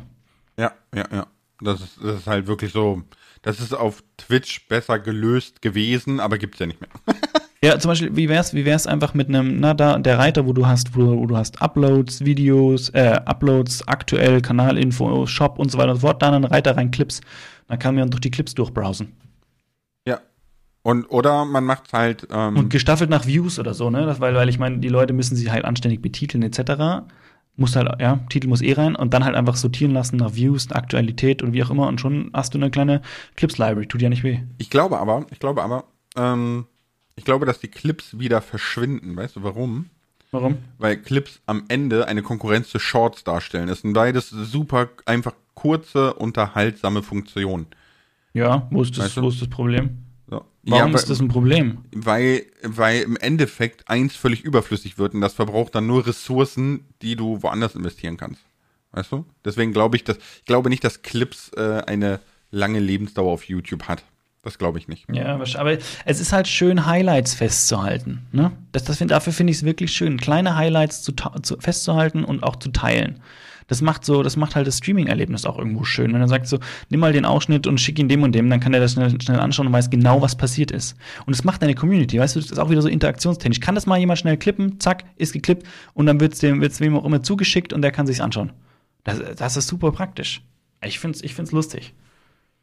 Ja, 0.57 0.71
ja, 0.95 1.03
ja. 1.12 1.27
Das 1.60 1.81
ist, 1.81 1.97
das 2.01 2.19
ist 2.19 2.27
halt 2.27 2.47
wirklich 2.47 2.71
so. 2.71 3.01
Das 3.41 3.60
ist 3.60 3.73
auf 3.73 4.01
Twitch 4.15 4.65
besser 4.69 4.97
gelöst 4.97 5.62
gewesen, 5.62 6.21
aber 6.21 6.38
gibt's 6.38 6.60
ja 6.60 6.67
nicht 6.67 6.79
mehr. 6.79 6.89
Ja, 7.63 7.79
zum 7.79 7.89
Beispiel, 7.89 8.15
wie 8.15 8.29
wär's, 8.29 8.53
wie 8.53 8.65
wär's 8.65 8.86
einfach 8.86 9.15
mit 9.15 9.29
einem, 9.29 9.60
na, 9.60 9.73
da, 9.73 9.97
der 9.97 10.19
Reiter, 10.19 10.45
wo 10.45 10.53
du 10.53 10.67
hast, 10.67 10.95
wo, 10.95 11.17
wo 11.17 11.25
du 11.25 11.36
hast 11.36 11.60
Uploads, 11.60 12.23
Videos, 12.23 12.89
äh, 12.89 13.19
Uploads, 13.25 13.86
aktuell, 13.88 14.41
Kanalinfo, 14.41 15.25
Shop 15.25 15.57
und 15.57 15.71
so 15.71 15.79
weiter 15.79 15.89
und 15.89 15.95
so 15.95 16.05
fort, 16.05 16.21
da 16.21 16.31
einen 16.31 16.45
Reiter 16.45 16.77
rein 16.77 16.91
Clips. 16.91 17.19
Dann 17.67 17.79
kann 17.79 17.95
man 17.95 18.12
durch 18.12 18.21
die 18.21 18.29
Clips 18.29 18.53
durchbrowsen. 18.53 19.12
Und, 20.88 21.04
oder 21.08 21.43
man 21.43 21.65
macht's 21.65 21.91
halt, 21.91 22.30
ähm, 22.32 22.56
Und 22.56 22.69
gestaffelt 22.69 23.10
nach 23.10 23.26
Views 23.26 23.60
oder 23.60 23.73
so, 23.73 23.89
ne? 23.89 24.06
Das, 24.06 24.21
weil, 24.21 24.34
weil 24.36 24.47
ich 24.47 24.58
meine, 24.58 24.78
die 24.78 24.88
Leute 24.88 25.12
müssen 25.12 25.36
sich 25.36 25.52
halt 25.52 25.65
anständig 25.65 26.02
betiteln, 26.02 26.43
etc. 26.43 27.06
Muss 27.58 27.76
halt, 27.76 28.00
ja, 28.00 28.21
Titel 28.30 28.47
muss 28.47 28.62
eh 28.62 28.71
rein 28.71 28.95
und 28.95 29.13
dann 29.13 29.26
halt 29.26 29.36
einfach 29.36 29.58
sortieren 29.58 29.91
lassen 29.91 30.15
nach 30.15 30.34
Views, 30.36 30.71
Aktualität 30.71 31.41
und 31.43 31.52
wie 31.52 31.62
auch 31.62 31.71
immer 31.71 31.89
und 31.89 32.00
schon 32.00 32.32
hast 32.34 32.54
du 32.54 32.58
eine 32.58 32.71
kleine 32.71 33.02
Clips-Library, 33.36 33.88
tut 33.88 34.02
ja 34.02 34.08
nicht 34.08 34.23
weh. 34.23 34.39
ich 34.60 34.69
glaube 34.69 34.97
aber, 34.97 35.26
ich 35.30 35.39
glaube 35.39 35.62
aber, 35.62 35.84
ähm, 36.15 36.67
ich 37.17 37.26
glaube, 37.26 37.45
dass 37.45 37.60
die 37.60 37.67
Clips 37.67 38.17
wieder 38.17 38.39
verschwinden. 38.39 39.17
Weißt 39.17 39.36
du 39.36 39.43
warum? 39.43 39.89
Warum? 40.32 40.58
Weil 40.78 40.95
Clips 40.95 41.41
am 41.47 41.65
Ende 41.67 42.08
eine 42.08 42.21
Konkurrenz 42.21 42.69
zu 42.69 42.80
Shorts 42.80 43.26
darstellen. 43.26 43.67
Das 43.67 43.82
sind 43.82 43.91
beides 43.91 44.30
super, 44.30 44.88
einfach 45.06 45.34
kurze, 45.54 46.13
unterhaltsame 46.13 47.04
Funktionen. 47.04 47.65
Ja, 48.34 48.67
wo 48.71 48.84
ist 48.84 48.97
das, 48.97 49.04
Weißt 49.08 49.17
du? 49.17 49.23
wo 49.23 49.28
ist 49.28 49.41
das 49.41 49.50
Problem? 49.50 50.04
So. 50.30 50.44
Warum 50.63 50.92
ja, 50.92 50.98
ist 50.98 51.10
das 51.10 51.22
ein 51.22 51.30
Problem? 51.30 51.80
weil, 51.94 52.46
weil 52.62 53.02
im 53.02 53.16
Endeffekt 53.16 53.90
eins 53.90 54.16
völlig 54.16 54.44
überflüssig 54.44 54.98
wird 54.98 55.13
und 55.13 55.22
das 55.22 55.34
verbraucht 55.34 55.76
dann 55.76 55.88
nur 55.88 56.06
Ressourcen, 56.06 56.86
die 57.02 57.16
du 57.16 57.42
woanders 57.42 57.76
investieren 57.76 58.18
kannst. 58.18 58.42
Weißt 58.92 59.12
du? 59.12 59.26
Deswegen 59.46 59.74
glaube 59.74 59.96
ich, 59.96 60.04
dass 60.04 60.18
ich 60.18 60.46
glaube 60.46 60.70
nicht, 60.70 60.84
dass 60.84 61.02
Clips 61.02 61.52
äh, 61.56 61.82
eine 61.86 62.20
lange 62.52 62.80
Lebensdauer 62.80 63.32
auf 63.32 63.44
YouTube 63.46 63.84
hat. 63.84 64.04
Das 64.44 64.58
glaube 64.58 64.80
ich 64.80 64.88
nicht. 64.88 65.06
Ja, 65.12 65.36
aber 65.36 65.78
es 66.06 66.20
ist 66.22 66.32
halt 66.32 66.48
schön, 66.48 66.86
Highlights 66.86 67.34
festzuhalten. 67.34 68.28
Ne? 68.32 68.52
Das, 68.72 68.86
das 68.86 69.00
dafür 69.00 69.34
finde 69.34 69.52
ich 69.52 69.58
es 69.58 69.63
wirklich 69.63 69.92
schön, 69.92 70.18
kleine 70.18 70.56
Highlights 70.56 71.02
zu, 71.04 71.13
zu, 71.42 71.58
festzuhalten 71.60 72.24
und 72.24 72.44
auch 72.44 72.56
zu 72.56 72.70
teilen. 72.70 73.22
Das 73.67 73.82
macht 73.82 74.06
so, 74.06 74.23
das 74.23 74.38
macht 74.38 74.56
halt 74.56 74.65
das 74.65 74.77
Streaming-Erlebnis 74.77 75.45
auch 75.45 75.58
irgendwo 75.58 75.84
schön. 75.84 76.13
Wenn 76.13 76.21
er 76.21 76.27
sagt 76.27 76.47
so, 76.47 76.58
nimm 76.89 77.01
mal 77.01 77.12
den 77.12 77.25
Ausschnitt 77.25 77.67
und 77.67 77.80
schick 77.80 77.99
ihn 77.99 78.08
dem 78.08 78.23
und 78.23 78.34
dem, 78.34 78.49
dann 78.49 78.62
kann 78.62 78.73
er 78.73 78.80
das 78.80 78.93
schnell, 78.93 79.19
schnell 79.21 79.39
anschauen 79.39 79.67
und 79.67 79.73
weiß 79.73 79.89
genau, 79.89 80.21
was 80.21 80.36
passiert 80.36 80.71
ist. 80.71 80.95
Und 81.25 81.34
es 81.34 81.43
macht 81.43 81.62
deine 81.62 81.75
Community, 81.75 82.17
weißt 82.19 82.36
du, 82.36 82.39
das 82.39 82.51
ist 82.51 82.60
auch 82.60 82.69
wieder 82.69 82.82
so 82.82 82.88
interaktionstechnisch. 82.88 83.60
Kann 83.60 83.75
das 83.75 83.86
mal 83.86 83.99
jemand 83.99 84.19
schnell 84.19 84.38
klippen, 84.38 84.80
zack, 84.80 85.03
ist 85.17 85.34
geklippt 85.34 85.67
und 85.93 86.06
dann 86.06 86.19
wird's 86.19 86.39
dem, 86.39 86.62
wird's 86.62 86.80
wem 86.80 86.95
auch 86.95 87.06
immer 87.06 87.21
zugeschickt 87.21 87.73
und 87.73 87.82
der 87.82 87.91
kann 87.91 88.08
sich's 88.08 88.21
anschauen. 88.21 88.51
Das, 89.03 89.21
das 89.36 89.58
ist 89.58 89.67
super 89.67 89.91
praktisch. 89.91 90.41
Ich 90.84 90.99
find's, 90.99 91.21
ich 91.21 91.34
find's 91.34 91.51
lustig. 91.51 91.93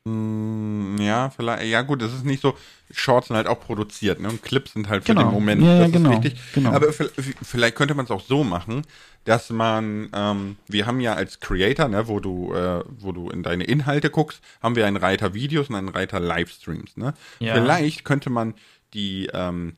Mm, 0.07 0.97
Ja, 1.01 1.31
vielleicht, 1.31 1.65
ja 1.65 1.83
gut, 1.83 2.03
es 2.03 2.13
ist 2.15 2.25
nicht 2.25 2.41
so, 2.43 2.55
Shorts 2.91 3.29
sind 3.29 3.37
halt 3.37 3.47
auch 3.47 3.61
produziert, 3.61 4.21
ne? 4.21 4.29
Und 4.29 4.43
Clips 4.43 4.73
sind 4.75 4.89
halt 4.89 5.05
für 5.05 5.15
Genau. 5.15 5.29
den 5.29 5.33
Moment. 5.33 5.63
Ja, 5.63 5.75
ja, 5.75 5.79
das 5.83 5.93
genau, 5.93 6.11
ist 6.11 6.25
richtig. 6.25 6.41
genau. 6.55 6.73
Aber 6.73 6.89
vi- 6.91 7.35
vielleicht 7.43 7.75
könnte 7.77 7.95
man 7.95 8.05
es 8.05 8.11
auch 8.11 8.21
so 8.21 8.45
machen, 8.45 8.83
dass 9.25 9.51
man, 9.51 10.11
ähm, 10.15 10.57
wir 10.69 10.87
haben 10.87 11.01
ja 11.01 11.15
als 11.15 11.41
Creator, 11.41 11.89
ne, 11.89 12.07
wo 12.09 12.21
du, 12.21 12.53
äh, 12.53 12.85
wo 12.99 13.13
du 13.13 13.31
in 13.31 13.43
deine 13.43 13.65
Inhalte 13.65 14.11
guckst, 14.11 14.41
haben 14.63 14.77
wir 14.77 14.87
einen 14.87 14.97
Reiter 14.99 15.33
Videos 15.35 15.69
und 15.71 15.75
einen 15.77 15.89
Reiter 15.89 16.21
Livestreams, 16.21 16.97
ne? 16.97 17.15
Ja. 17.41 17.55
Vielleicht 17.55 18.05
könnte 18.05 18.29
man 18.31 18.55
die, 18.93 19.29
ähm, 19.33 19.77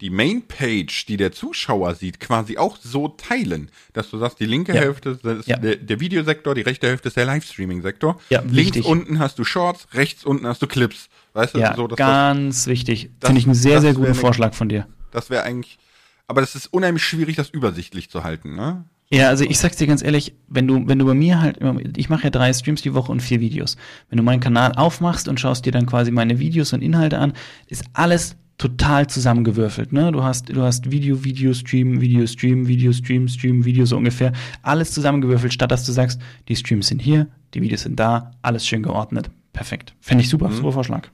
die 0.00 0.10
Mainpage, 0.10 1.04
die 1.06 1.16
der 1.16 1.32
Zuschauer 1.32 1.94
sieht, 1.94 2.20
quasi 2.20 2.56
auch 2.58 2.76
so 2.82 3.08
teilen, 3.08 3.70
dass 3.92 4.10
du 4.10 4.18
sagst, 4.18 4.40
die 4.40 4.46
linke 4.46 4.74
Ja. 4.74 4.80
Hälfte 4.80 5.10
ist 5.22 5.46
Ja. 5.48 5.56
der, 5.58 5.76
der 5.76 6.00
Videosektor, 6.00 6.54
die 6.54 6.62
rechte 6.62 6.86
Hälfte 6.88 7.08
ist 7.08 7.16
der 7.16 7.26
Livestreaming-Sektor. 7.26 8.20
Ja, 8.30 8.40
Links 8.40 8.54
wichtig. 8.76 8.86
unten 8.86 9.18
hast 9.18 9.38
du 9.38 9.44
Shorts, 9.44 9.88
rechts 9.94 10.24
unten 10.24 10.46
hast 10.46 10.62
du 10.62 10.66
Clips. 10.66 11.08
Weißt 11.32 11.54
du, 11.54 11.58
Ja, 11.58 11.74
so, 11.76 11.86
dass 11.86 11.96
das, 11.96 12.06
ganz 12.06 12.66
wichtig. 12.66 13.10
das- 13.20 13.28
Finde 13.28 13.40
ich 13.40 13.46
einen 13.46 13.54
sehr, 13.54 13.80
sehr 13.80 13.94
guten 13.94 14.14
Vorschlag 14.14 14.54
von 14.54 14.68
dir. 14.68 14.86
das 15.12 15.28
wäre 15.30 15.42
eigentlich, 15.44 15.78
aber 16.26 16.40
das 16.40 16.54
ist 16.54 16.66
unheimlich 16.72 17.04
schwierig, 17.04 17.36
das 17.36 17.50
übersichtlich 17.50 18.10
zu 18.10 18.24
halten, 18.24 18.54
ne? 18.56 18.84
Ja, 19.12 19.28
also 19.28 19.42
ich 19.44 19.58
sag's 19.58 19.76
dir 19.76 19.88
ganz 19.88 20.02
ehrlich, 20.04 20.34
wenn 20.46 20.68
du, 20.68 20.86
wenn 20.86 21.00
du 21.00 21.04
bei 21.04 21.14
mir 21.14 21.40
halt 21.40 21.58
ich 21.96 22.08
mache 22.08 22.24
ja 22.24 22.30
drei 22.30 22.52
Streams 22.52 22.82
die 22.82 22.94
Woche 22.94 23.10
und 23.10 23.20
vier 23.20 23.40
Videos. 23.40 23.76
Wenn 24.08 24.18
du 24.18 24.22
meinen 24.22 24.38
Kanal 24.38 24.72
aufmachst 24.76 25.26
und 25.26 25.40
schaust 25.40 25.66
dir 25.66 25.72
dann 25.72 25.84
quasi 25.86 26.12
meine 26.12 26.38
Videos 26.38 26.72
und 26.72 26.80
Inhalte 26.80 27.18
an, 27.18 27.32
ist 27.66 27.82
alles 27.92 28.36
total 28.60 29.06
zusammengewürfelt, 29.06 29.90
ne? 29.90 30.12
Du 30.12 30.22
hast, 30.22 30.50
du 30.50 30.60
hast 30.60 30.90
Video, 30.90 31.24
Video, 31.24 31.54
Stream, 31.54 32.02
Video, 32.02 32.26
Stream, 32.26 32.68
Video, 32.68 32.92
Stream, 32.92 33.26
Stream, 33.26 33.64
Video, 33.64 33.86
so 33.86 33.96
ungefähr. 33.96 34.34
Alles 34.60 34.92
zusammengewürfelt, 34.92 35.54
statt 35.54 35.70
dass 35.70 35.86
du 35.86 35.92
sagst, 35.92 36.20
die 36.46 36.56
Streams 36.56 36.88
sind 36.88 37.00
hier, 37.00 37.26
die 37.54 37.62
Videos 37.62 37.82
sind 37.82 37.98
da, 37.98 38.32
alles 38.42 38.66
schön 38.66 38.82
geordnet. 38.82 39.30
Perfekt. 39.54 39.94
Fände 40.02 40.22
ich 40.22 40.28
super, 40.28 40.52
super 40.52 40.72
Vorschlag. 40.72 41.08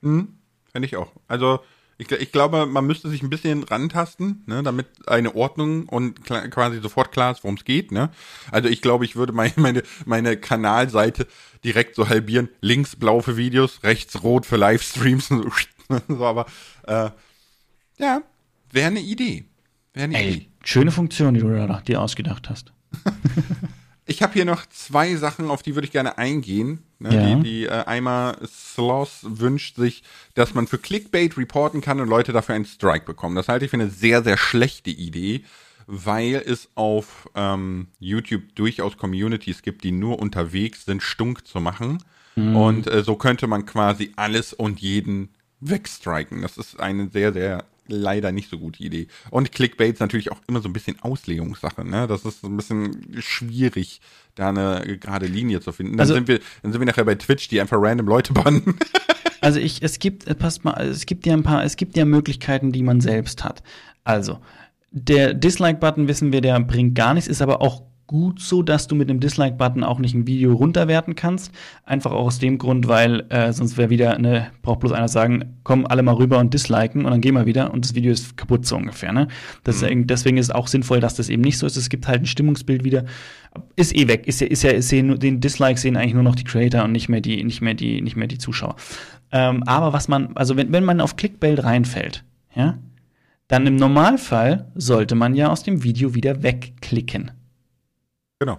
Mhm. 0.00 0.28
Fände 0.70 0.86
ich 0.86 0.96
auch. 0.96 1.10
Also, 1.26 1.58
ich, 1.98 2.08
ich 2.12 2.30
glaube, 2.30 2.66
man 2.66 2.86
müsste 2.86 3.08
sich 3.08 3.20
ein 3.20 3.30
bisschen 3.30 3.64
rantasten, 3.64 4.44
ne, 4.46 4.62
damit 4.62 4.86
eine 5.08 5.34
Ordnung 5.34 5.88
und 5.88 6.24
quasi 6.24 6.78
sofort 6.78 7.10
klar 7.10 7.32
ist, 7.32 7.42
worum 7.42 7.56
es 7.56 7.64
geht, 7.64 7.90
ne? 7.90 8.10
Also 8.52 8.68
ich 8.68 8.80
glaube, 8.80 9.04
ich 9.04 9.16
würde 9.16 9.32
meine, 9.32 9.54
meine, 9.56 9.82
meine 10.04 10.36
Kanalseite 10.36 11.26
direkt 11.64 11.96
so 11.96 12.08
halbieren. 12.08 12.48
Links 12.60 12.94
blau 12.94 13.22
für 13.22 13.36
Videos, 13.36 13.82
rechts 13.82 14.22
rot 14.22 14.46
für 14.46 14.56
Livestreams. 14.56 15.30
Und 15.88 16.02
So, 16.08 16.24
aber 16.24 16.46
äh, 16.86 17.10
ja, 17.98 18.22
wäre 18.70 18.86
eine 18.88 19.00
Idee. 19.00 19.44
Wäre 19.94 20.04
eine 20.04 20.20
Idee. 20.20 20.38
Ey, 20.38 20.50
schöne 20.64 20.90
Funktion, 20.90 21.34
die 21.34 21.40
du 21.40 21.48
da 21.48 21.80
dir 21.80 22.00
ausgedacht 22.00 22.50
hast. 22.50 22.72
Ich 24.08 24.22
habe 24.22 24.34
hier 24.34 24.44
noch 24.44 24.64
zwei 24.66 25.16
Sachen, 25.16 25.50
auf 25.50 25.64
die 25.64 25.74
würde 25.74 25.86
ich 25.86 25.92
gerne 25.92 26.16
eingehen. 26.16 26.84
Ne, 27.00 27.12
Ja. 27.12 27.34
Die, 27.34 27.42
die 27.42 27.64
äh, 27.66 27.84
einmal 27.86 28.38
Sloss 28.46 29.26
wünscht 29.28 29.76
sich, 29.76 30.04
dass 30.34 30.54
man 30.54 30.68
für 30.68 30.78
Clickbait 30.78 31.36
reporten 31.36 31.80
kann 31.80 32.00
und 32.00 32.08
Leute 32.08 32.32
dafür 32.32 32.54
einen 32.54 32.66
Strike 32.66 33.04
bekommen. 33.04 33.34
Das 33.34 33.48
halte 33.48 33.64
ich 33.64 33.72
für 33.72 33.76
eine 33.76 33.90
sehr, 33.90 34.22
sehr 34.22 34.36
schlechte 34.36 34.90
Idee, 34.90 35.42
weil 35.88 36.36
es 36.36 36.68
auf 36.76 37.28
ähm, 37.34 37.88
YouTube 37.98 38.54
durchaus 38.54 38.96
Communities 38.96 39.62
gibt, 39.62 39.82
die 39.82 39.90
nur 39.90 40.20
unterwegs 40.20 40.84
sind, 40.84 41.02
stunk 41.02 41.44
zu 41.46 41.60
machen. 41.60 41.98
Und 42.36 42.86
äh, 42.86 43.02
so 43.02 43.16
könnte 43.16 43.46
man 43.46 43.64
quasi 43.64 44.12
alles 44.16 44.52
und 44.52 44.78
jeden 44.78 45.30
wegstriken. 45.60 46.42
Das 46.42 46.58
ist 46.58 46.78
eine 46.80 47.08
sehr, 47.08 47.32
sehr 47.32 47.64
leider 47.88 48.32
nicht 48.32 48.50
so 48.50 48.58
gute 48.58 48.82
Idee. 48.82 49.06
Und 49.30 49.52
Clickbait 49.52 49.94
ist 49.94 50.00
natürlich 50.00 50.32
auch 50.32 50.40
immer 50.48 50.60
so 50.60 50.68
ein 50.68 50.72
bisschen 50.72 51.00
Auslegungssache, 51.02 51.84
ne? 51.84 52.06
Das 52.08 52.24
ist 52.24 52.40
so 52.40 52.48
ein 52.48 52.56
bisschen 52.56 53.16
schwierig, 53.20 54.00
da 54.34 54.48
eine 54.48 54.98
gerade 54.98 55.26
Linie 55.26 55.60
zu 55.60 55.70
finden. 55.72 55.92
Dann 55.92 56.00
Also- 56.00 56.14
sind 56.14 56.26
wir, 56.26 56.40
dann 56.62 56.72
sind 56.72 56.80
wir 56.80 56.86
nachher 56.86 57.04
bei 57.04 57.14
Twitch, 57.14 57.46
die 57.48 57.60
einfach 57.60 57.76
random 57.80 58.06
Leute 58.06 58.32
bannen. 58.32 58.74
Also 59.42 59.60
ich, 59.60 59.80
es 59.82 60.00
gibt, 60.00 60.26
äh, 60.26 60.34
passt 60.34 60.64
mal, 60.64 60.72
es 60.82 61.06
gibt 61.06 61.24
ja 61.24 61.34
ein 61.34 61.44
paar, 61.44 61.62
es 61.62 61.76
gibt 61.76 61.96
ja 61.96 62.04
Möglichkeiten, 62.04 62.72
die 62.72 62.82
man 62.82 63.00
selbst 63.00 63.44
hat. 63.44 63.62
Also, 64.02 64.40
der 64.90 65.34
Dislike-Button, 65.34 66.08
wissen 66.08 66.32
wir, 66.32 66.40
der 66.40 66.58
bringt 66.58 66.96
gar 66.96 67.14
nichts, 67.14 67.28
ist 67.28 67.42
aber 67.42 67.60
auch 67.60 67.82
gut 68.06 68.40
so, 68.40 68.62
dass 68.62 68.86
du 68.86 68.94
mit 68.94 69.10
einem 69.10 69.20
Dislike-Button 69.20 69.82
auch 69.82 69.98
nicht 69.98 70.14
ein 70.14 70.26
Video 70.26 70.52
runterwerten 70.52 71.14
kannst. 71.14 71.52
Einfach 71.84 72.12
auch 72.12 72.26
aus 72.26 72.38
dem 72.38 72.58
Grund, 72.58 72.88
weil 72.88 73.24
äh, 73.30 73.52
sonst 73.52 73.76
wäre 73.76 73.90
wieder 73.90 74.14
eine, 74.16 74.48
braucht 74.62 74.80
bloß 74.80 74.92
einer 74.92 75.08
sagen, 75.08 75.56
komm 75.64 75.86
alle 75.86 76.02
mal 76.02 76.14
rüber 76.14 76.38
und 76.38 76.54
disliken 76.54 77.04
und 77.04 77.10
dann 77.10 77.20
gehen 77.20 77.34
wir 77.34 77.46
wieder 77.46 77.72
und 77.72 77.84
das 77.84 77.94
Video 77.94 78.12
ist 78.12 78.36
kaputt 78.36 78.64
so 78.66 78.76
ungefähr. 78.76 79.12
Ne? 79.12 79.28
Das 79.64 79.76
ist, 79.76 79.82
irgendwie- 79.82 80.06
deswegen 80.06 80.36
ist 80.36 80.46
es 80.46 80.54
auch 80.54 80.68
sinnvoll, 80.68 81.00
dass 81.00 81.14
das 81.16 81.28
eben 81.28 81.42
nicht 81.42 81.58
so 81.58 81.66
ist. 81.66 81.76
Es 81.76 81.88
gibt 81.88 82.06
halt 82.06 82.22
ein 82.22 82.26
Stimmungsbild 82.26 82.84
wieder. 82.84 83.04
Ist 83.74 83.94
eh 83.96 84.06
weg. 84.08 84.26
Ist 84.26 84.40
ja, 84.40 84.46
ist 84.46 84.62
ja, 84.62 84.70
ist 84.70 84.88
sehen, 84.88 85.18
den 85.18 85.40
Dislike 85.40 85.80
sehen 85.80 85.96
eigentlich 85.96 86.14
nur 86.14 86.22
noch 86.22 86.36
die 86.36 86.44
Creator 86.44 86.84
und 86.84 86.92
nicht 86.92 87.08
mehr 87.08 87.20
die, 87.20 87.42
nicht 87.42 87.60
mehr 87.60 87.74
die, 87.74 88.02
nicht 88.02 88.16
mehr 88.16 88.28
die 88.28 88.38
Zuschauer. 88.38 88.76
Ähm, 89.32 89.62
aber 89.64 89.92
was 89.92 90.08
man, 90.08 90.36
also 90.36 90.56
wenn, 90.56 90.72
wenn 90.72 90.84
man 90.84 91.00
auf 91.00 91.16
Clickbait 91.16 91.64
reinfällt, 91.64 92.24
ja, 92.54 92.78
dann 93.48 93.66
im 93.66 93.76
Normalfall 93.76 94.70
sollte 94.74 95.14
man 95.14 95.34
ja 95.34 95.50
aus 95.50 95.62
dem 95.62 95.82
Video 95.84 96.14
wieder 96.14 96.42
wegklicken. 96.42 97.30
Genau. 98.38 98.58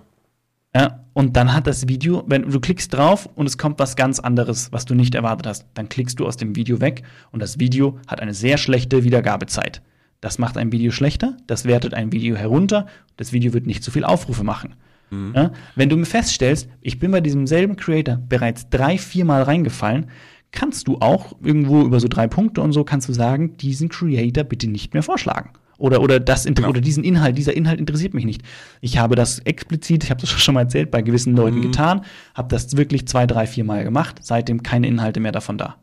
Ja, 0.76 1.06
und 1.14 1.36
dann 1.36 1.54
hat 1.54 1.66
das 1.66 1.88
Video, 1.88 2.24
wenn 2.28 2.44
du 2.44 2.60
klickst 2.60 2.94
drauf 2.94 3.28
und 3.36 3.48
es 3.48 3.58
kommt 3.58 3.80
was 3.80 3.96
ganz 3.96 4.20
anderes, 4.20 4.72
was 4.72 4.86
du 4.86 4.94
nicht 4.94 5.16
erwartet 5.16 5.48
hast, 5.48 5.66
dann 5.74 5.90
klickst 5.90 6.20
du 6.20 6.28
aus 6.28 6.38
dem 6.38 6.56
Video 6.56 6.82
weg 6.82 7.04
und 7.32 7.42
das 7.42 7.60
Video 7.60 8.00
hat 8.06 8.20
eine 8.20 8.34
sehr 8.34 8.58
schlechte 8.58 9.04
Wiedergabezeit. 9.04 9.82
Das 10.22 10.38
macht 10.40 10.58
ein 10.58 10.72
Video 10.72 10.92
schlechter, 10.92 11.38
das 11.48 11.66
wertet 11.66 11.94
ein 11.94 12.12
Video 12.12 12.36
herunter, 12.36 12.86
das 13.16 13.34
Video 13.34 13.54
wird 13.54 13.66
nicht 13.66 13.84
so 13.84 13.92
viel 13.92 14.04
Aufrufe 14.04 14.44
machen. 14.44 14.76
Ja, 15.10 15.54
wenn 15.76 15.88
du 15.88 16.04
feststellst, 16.04 16.68
ich 16.82 17.00
bin 17.00 17.12
bei 17.12 17.22
diesem 17.22 17.48
selben 17.48 17.78
Creator 17.78 18.18
bereits 18.18 18.70
drei, 18.70 18.98
viermal 18.98 19.44
reingefallen, 19.44 20.08
kannst 20.52 20.88
du 20.88 20.98
auch 20.98 21.34
irgendwo 21.42 21.82
über 21.84 22.02
so 22.02 22.10
drei 22.10 22.28
Punkte 22.28 22.62
und 22.62 22.74
so 22.74 22.84
kannst 22.84 23.08
du 23.08 23.14
sagen, 23.14 23.56
diesen 23.56 23.88
Creator 23.88 24.44
bitte 24.44 24.68
nicht 24.68 24.94
mehr 24.94 25.04
vorschlagen. 25.04 25.52
Oder, 25.78 26.02
oder, 26.02 26.20
das, 26.20 26.46
Genau. 26.46 26.70
oder 26.70 26.82
diesen 26.82 27.04
Inhalt, 27.04 27.38
dieser 27.38 27.56
Inhalt 27.56 27.80
interessiert 27.80 28.14
mich 28.14 28.26
nicht. 28.26 28.42
Ich 28.82 28.98
habe 28.98 29.16
das 29.16 29.40
explizit, 29.40 30.04
ich 30.04 30.10
habe 30.10 30.22
das 30.22 30.30
schon 30.42 30.56
mal 30.56 30.62
erzählt, 30.62 30.92
bei 30.92 31.02
gewissen 31.02 31.36
Leuten 31.36 31.62
getan, 31.62 32.02
habe 32.34 32.48
das 32.50 32.76
wirklich 32.78 33.08
zwei, 33.08 33.28
drei, 33.28 33.46
vier 33.48 33.64
Mal 33.64 33.84
gemacht, 33.84 34.18
seitdem 34.22 34.64
keine 34.64 34.88
Inhalte 34.88 35.20
mehr 35.20 35.32
davon 35.32 35.58
da. 35.58 35.76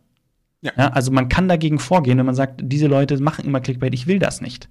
Ja. 0.63 0.73
Ja, 0.77 0.89
also 0.89 1.13
man 1.13 1.29
kann 1.29 1.47
dagegen 1.49 1.79
vorgehen, 1.79 2.19
wenn 2.19 2.27
man 2.27 2.35
sagt, 2.35 2.61
diese 2.63 2.87
Leute 2.87 3.19
machen 3.21 3.45
immer 3.45 3.61
Clickbait, 3.61 3.93
ich 3.95 4.07
will 4.07 4.19
das 4.19 4.41
nicht. 4.41 4.69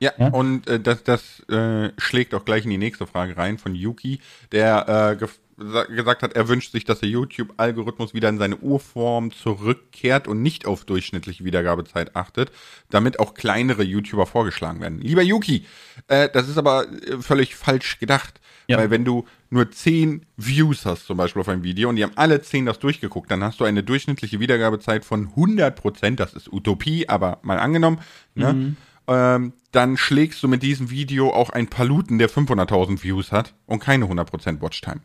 Ja, 0.00 0.12
Ja? 0.18 0.28
und 0.28 0.66
äh, 0.68 0.80
das, 0.80 1.02
das 1.04 1.40
äh, 1.48 1.90
schlägt 1.98 2.34
auch 2.34 2.44
gleich 2.44 2.64
in 2.64 2.70
die 2.70 2.78
nächste 2.78 3.06
Frage 3.06 3.36
rein 3.36 3.58
von 3.58 3.74
Yuki, 3.74 4.20
der 4.52 5.18
äh, 5.20 5.26
gesagt 5.56 6.22
hat, 6.22 6.34
er 6.34 6.48
wünscht 6.48 6.72
sich, 6.72 6.84
dass 6.84 7.00
der 7.00 7.08
YouTube-Algorithmus 7.08 8.14
wieder 8.14 8.28
in 8.28 8.38
seine 8.38 8.56
Urform 8.56 9.30
zurückkehrt 9.30 10.26
und 10.28 10.42
nicht 10.42 10.66
auf 10.66 10.84
durchschnittliche 10.84 11.44
Wiedergabezeit 11.44 12.16
achtet, 12.16 12.50
damit 12.90 13.20
auch 13.20 13.34
kleinere 13.34 13.82
YouTuber 13.82 14.26
vorgeschlagen 14.26 14.80
werden. 14.80 15.00
Lieber 15.00 15.22
Yuki, 15.22 15.64
äh, 16.08 16.28
das 16.32 16.48
ist 16.48 16.58
aber 16.58 16.86
äh, 16.88 17.18
völlig 17.20 17.54
falsch 17.54 17.98
gedacht. 17.98 18.40
Ja. 18.66 18.78
Weil 18.78 18.90
wenn 18.90 19.04
du 19.04 19.26
nur 19.50 19.70
10 19.70 20.24
Views 20.38 20.86
hast, 20.86 21.06
zum 21.06 21.18
Beispiel 21.18 21.40
auf 21.40 21.48
ein 21.48 21.62
Video, 21.62 21.90
und 21.90 21.96
die 21.96 22.02
haben 22.02 22.16
alle 22.16 22.40
10 22.40 22.64
das 22.64 22.78
durchgeguckt, 22.78 23.30
dann 23.30 23.44
hast 23.44 23.60
du 23.60 23.64
eine 23.64 23.82
durchschnittliche 23.82 24.40
Wiedergabezeit 24.40 25.04
von 25.04 25.28
100 25.28 25.76
Prozent. 25.76 26.18
Das 26.18 26.32
ist 26.32 26.50
Utopie, 26.50 27.08
aber 27.08 27.40
mal 27.42 27.58
angenommen. 27.58 28.00
Ne? 28.34 28.74
Ähm, 29.06 29.52
dann 29.72 29.96
schlägst 29.96 30.42
du 30.42 30.48
mit 30.48 30.62
diesem 30.62 30.90
Video 30.90 31.30
auch 31.30 31.50
ein 31.50 31.68
Paluten, 31.68 32.18
der 32.18 32.30
500.000 32.30 33.02
Views 33.02 33.32
hat 33.32 33.54
und 33.66 33.80
keine 33.80 34.06
100% 34.06 34.62
Watchtime. 34.62 35.00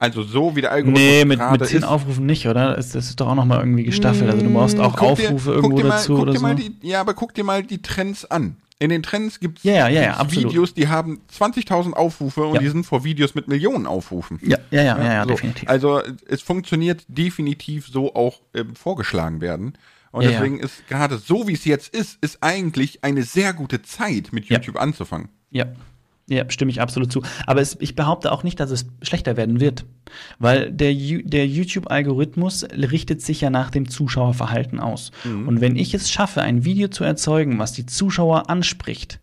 Also 0.00 0.22
so 0.22 0.54
wie 0.54 0.60
der 0.60 0.70
Algorithmus 0.70 1.00
Nee, 1.02 1.24
mit, 1.24 1.40
mit 1.50 1.66
zehn 1.66 1.78
ist. 1.78 1.84
Aufrufen 1.84 2.24
nicht, 2.24 2.46
oder? 2.46 2.76
Das, 2.76 2.94
ist 2.94 3.18
doch 3.20 3.26
auch 3.28 3.34
noch 3.34 3.44
mal 3.44 3.58
irgendwie 3.58 3.82
gestaffelt. 3.82 4.30
Also 4.30 4.44
du 4.46 4.52
brauchst 4.52 4.78
auch 4.78 4.96
Guck 4.96 5.16
dir- 5.16 5.24
Aufrufe 5.26 5.46
guck 5.54 5.54
irgendwo 5.64 5.76
dir 5.78 5.84
mal, 5.88 5.96
dazu 5.96 6.18
oder 6.18 6.32
dir 6.32 6.38
so. 6.38 6.54
die, 6.54 6.76
ja, 6.82 7.00
aber 7.00 7.14
guck 7.14 7.34
dir 7.34 7.42
mal 7.44 7.62
die 7.64 7.82
Trends 7.82 8.24
an. 8.24 8.56
In 8.80 8.90
den 8.90 9.02
Trends 9.02 9.40
gibt 9.40 9.58
es 9.58 9.64
Ja, 9.64 9.88
ja, 9.88 10.00
ja. 10.02 10.30
Videos, 10.30 10.72
die 10.72 10.86
haben 10.86 11.20
20.000 11.36 11.94
Aufrufe 11.94 12.44
und 12.44 12.60
die 12.60 12.68
sind 12.68 12.84
vor 12.86 13.02
Videos 13.02 13.34
mit 13.34 13.48
Millionen 13.48 13.86
Aufrufen. 13.88 14.38
ja, 14.40 14.56
ja, 14.70 14.82
ja, 14.82 15.02
ja, 15.02 15.22
so. 15.24 15.30
definitiv. 15.30 15.68
Also 15.68 16.00
es 16.28 16.42
funktioniert 16.42 17.04
definitiv 17.08 17.88
so 17.88 18.14
auch 18.14 18.40
ähm, 18.54 18.76
vorgeschlagen 18.76 19.40
werden. 19.40 19.72
Und 20.12 20.24
deswegen 20.24 20.60
ist 20.60 20.86
gerade 20.88 21.18
so, 21.18 21.48
wie 21.48 21.54
es 21.54 21.64
jetzt 21.64 21.92
ist, 21.94 22.18
ist 22.22 22.38
eigentlich 22.40 23.02
eine 23.02 23.24
sehr 23.24 23.52
gute 23.52 23.82
Zeit, 23.82 24.32
mit. 24.32 24.46
YouTube 24.46 24.80
anzufangen. 24.80 25.28
Ja. 25.50 25.66
Ja, 26.28 26.44
stimme 26.50 26.70
ich 26.70 26.80
absolut 26.80 27.10
zu. 27.10 27.22
Aber 27.46 27.60
es, 27.60 27.76
ich 27.80 27.94
behaupte 27.94 28.30
auch 28.32 28.42
nicht, 28.42 28.60
dass 28.60 28.70
es 28.70 28.86
schlechter 29.02 29.36
werden 29.36 29.60
wird. 29.60 29.86
Weil 30.38 30.70
der, 30.70 30.92
der 30.94 31.46
YouTube-Algorithmus 31.46 32.64
richtet 32.64 33.22
sich 33.22 33.40
ja 33.40 33.50
nach 33.50 33.70
dem 33.70 33.88
Zuschauerverhalten 33.88 34.78
aus. 34.78 35.10
Und 35.24 35.60
wenn 35.60 35.76
ich 35.76 35.94
es 35.94 36.10
schaffe, 36.10 36.42
ein 36.42 36.64
Video 36.64 36.88
zu 36.88 37.04
erzeugen, 37.04 37.58
was 37.58 37.72
die 37.72 37.86
Zuschauer 37.86 38.50
anspricht, 38.50 39.20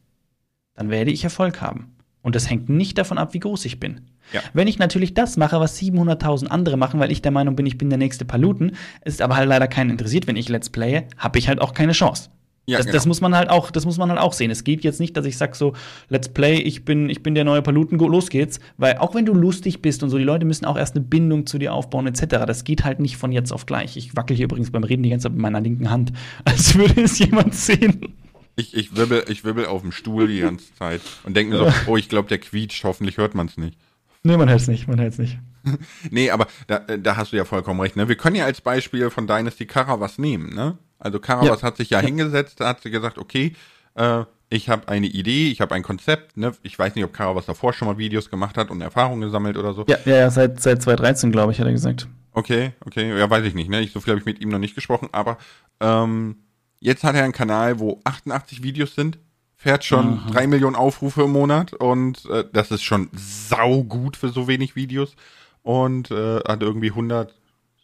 dann 0.74 0.90
werde 0.90 1.12
ich 1.12 1.24
Erfolg 1.24 1.62
haben. 1.62 1.96
Und 2.22 2.36
das 2.36 2.50
hängt 2.50 2.70
nicht 2.70 2.98
davon 2.98 3.20
ab, 3.20 3.36
wie 3.36 3.40
groß 3.40 3.66
ich 3.66 3.80
bin. 3.80 4.02
Ja. 4.34 4.42
Wenn 4.54 4.68
ich 4.68 4.80
natürlich 4.80 5.14
das 5.14 5.38
mache, 5.38 5.60
was 5.60 5.80
700.000 5.80 6.48
andere 6.48 6.76
machen, 6.76 7.00
weil 7.00 7.12
ich 7.12 7.22
der 7.22 7.32
Meinung 7.32 7.56
bin, 7.56 7.68
ich 7.68 7.78
bin 7.78 7.90
der 7.90 8.00
nächste 8.00 8.26
Paluten, 8.26 8.72
ist 9.04 9.22
aber 9.22 9.36
halt 9.36 9.48
leider 9.48 9.68
keinen 9.68 9.92
interessiert, 9.92 10.26
wenn 10.26 10.36
ich 10.36 10.50
Let's 10.50 10.72
Playe, 10.72 11.04
habe 11.18 11.38
ich 11.38 11.48
halt 11.48 11.62
auch 11.62 11.74
keine 11.76 11.92
Chance. 11.92 12.32
Ja, 12.68 12.78
das, 12.78 12.88
genau. 12.88 12.94
das, 12.96 13.06
muss 13.06 13.22
man 13.22 13.36
halt 13.36 13.50
auch, 13.50 13.70
das 13.70 13.86
muss 13.86 13.98
man 13.98 14.10
halt 14.10 14.20
auch 14.20 14.34
sehen. 14.34 14.50
Es 14.50 14.64
geht 14.64 14.84
jetzt 14.84 15.00
nicht, 15.00 15.16
dass 15.16 15.26
ich 15.26 15.38
sag 15.38 15.56
so, 15.56 15.74
Let's 16.10 16.30
Play, 16.30 16.56
ich 16.56 16.84
bin, 16.84 17.10
ich 17.10 17.22
bin 17.22 17.36
der 17.36 17.44
neue 17.44 17.62
Paluten, 17.62 18.00
los 18.00 18.30
geht's. 18.30 18.60
Weil 18.78 18.98
auch 18.98 19.14
wenn 19.14 19.26
du 19.26 19.34
lustig 19.34 19.84
bist 19.84 20.02
und 20.02 20.10
so, 20.10 20.18
die 20.18 20.24
Leute 20.24 20.46
müssen 20.46 20.66
auch 20.66 20.78
erst 20.78 20.96
eine 20.96 21.06
Bindung 21.06 21.46
zu 21.46 21.60
dir 21.60 21.74
aufbauen, 21.74 22.08
etc. 22.08 22.46
Das 22.48 22.64
geht 22.64 22.84
halt 22.84 23.00
nicht 23.00 23.18
von 23.18 23.32
jetzt 23.32 23.52
auf 23.52 23.68
gleich. 23.68 23.98
Ich 23.98 24.16
wackel 24.16 24.36
hier 24.36 24.46
übrigens 24.46 24.72
beim 24.72 24.84
Reden 24.84 25.04
die 25.04 25.10
ganze 25.10 25.26
Zeit 25.26 25.34
mit 25.34 25.42
meiner 25.42 25.62
linken 25.62 25.92
Hand, 25.92 26.12
als 26.46 26.76
würde 26.76 27.02
es 27.02 27.20
jemand 27.20 27.54
sehen. 27.54 28.16
Ich, 28.56 28.74
ich, 28.74 28.96
wibbel, 28.96 29.26
ich 29.28 29.44
wibbel 29.44 29.66
auf 29.66 29.82
dem 29.82 29.92
Stuhl 29.92 30.28
die 30.28 30.40
ganze 30.40 30.74
Zeit 30.76 31.02
und 31.24 31.36
denke 31.36 31.56
mir 31.56 31.60
so, 31.60 31.74
oh, 31.92 31.98
ich 31.98 32.10
glaube, 32.10 32.30
der 32.30 32.40
quietscht, 32.40 32.84
hoffentlich 32.84 33.18
hört 33.18 33.36
man 33.36 33.48
es 33.48 33.58
nicht. 33.58 33.78
Nee, 34.24 34.38
man 34.38 34.50
hört 34.50 34.62
es 34.62 34.68
nicht, 34.68 34.88
man 34.88 35.00
hört 35.00 35.14
es 35.14 35.20
nicht. 35.20 35.38
nee, 36.10 36.32
aber 36.32 36.48
da, 36.66 36.80
da 36.80 37.16
hast 37.16 37.32
du 37.32 37.38
ja 37.38 37.46
vollkommen 37.46 37.80
recht. 37.80 37.96
Ne? 37.96 38.08
Wir 38.08 38.16
können 38.16 38.36
ja 38.36 38.46
als 38.46 38.60
Beispiel 38.62 39.12
von 39.12 39.28
Dynasty 39.28 39.68
Kara 39.68 40.00
was 40.00 40.18
nehmen. 40.18 40.56
Ne? 40.56 40.80
Also 41.00 41.20
Karawas 41.20 41.62
ja. 41.62 41.68
hat 41.68 41.78
sich 41.78 41.90
ja, 41.90 42.00
ja, 42.00 42.06
hingesetzt, 42.06 42.60
da 42.60 42.70
hat 42.70 42.82
sie 42.82 42.92
gesagt, 42.92 43.18
okay, 43.18 43.54
äh, 43.96 44.24
ich 44.50 44.70
habe 44.70 44.88
eine 44.88 45.08
Idee, 45.08 45.50
ich 45.50 45.62
habe 45.62 45.76
ein 45.76 45.84
Konzept. 45.84 46.38
Ne? 46.38 46.54
Ich 46.62 46.78
weiß 46.78 46.96
nicht, 46.96 47.04
ob 47.04 47.14
Karawas 47.14 47.46
davor 47.46 47.74
schon 47.74 47.88
mal 47.88 47.98
Videos 47.98 48.30
gemacht 48.30 48.58
hat 48.58 48.70
und 48.70 48.82
Erfahrungen 48.82 49.22
gesammelt 49.22 49.58
oder 49.58 49.74
so. 49.74 49.86
Ja, 49.88 49.98
ja, 50.06 50.16
ja 50.16 50.30
seit, 50.30 50.62
seit 50.62 50.82
2013, 50.82 51.32
glaube 51.32 51.52
ich, 51.52 51.60
hat 51.60 51.66
er 51.66 51.74
gesagt. 51.74 52.08
Okay, 52.32 52.74
okay, 52.86 53.18
ja, 53.18 53.30
weiß 53.30 53.46
ich 53.46 53.56
nicht. 53.56 53.70
Ne? 53.70 53.82
Ich, 53.82 53.92
so 53.92 54.00
viel 54.00 54.12
habe 54.12 54.20
ich 54.20 54.26
mit 54.26 54.42
ihm 54.42 54.50
noch 54.50 54.60
nicht 54.60 54.76
gesprochen, 54.76 55.10
aber 55.12 55.38
ähm, 55.80 56.38
jetzt 56.80 57.04
hat 57.04 57.16
er 57.16 57.24
einen 57.24 57.34
Kanal, 57.34 57.80
wo 57.80 58.02
88 58.04 58.62
Videos 58.62 58.94
sind, 58.94 59.18
fährt 59.56 59.84
schon 59.84 60.20
Aha. 60.20 60.32
3 60.32 60.48
Millionen 60.48 60.76
Aufrufe 60.76 61.24
im 61.24 61.32
Monat 61.32 61.74
und 61.74 62.26
äh, 62.30 62.44
das 62.52 62.72
ist 62.72 62.84
schon 62.84 63.10
sau 63.14 63.84
gut 63.84 64.18
für 64.18 64.30
so 64.30 64.48
wenig 64.48 64.76
Videos 64.76 65.16
und 65.64 66.12
äh, 66.12 66.42
hat 66.42 66.62
irgendwie 66.62 66.90
100 66.90 67.34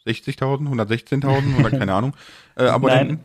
60.000, 0.06 0.68
116.000 0.68 1.60
oder 1.60 1.70
keine 1.78 1.94
Ahnung 1.94 2.16
äh, 2.56 2.64
Abonnenten? 2.64 3.16
Nein, 3.16 3.24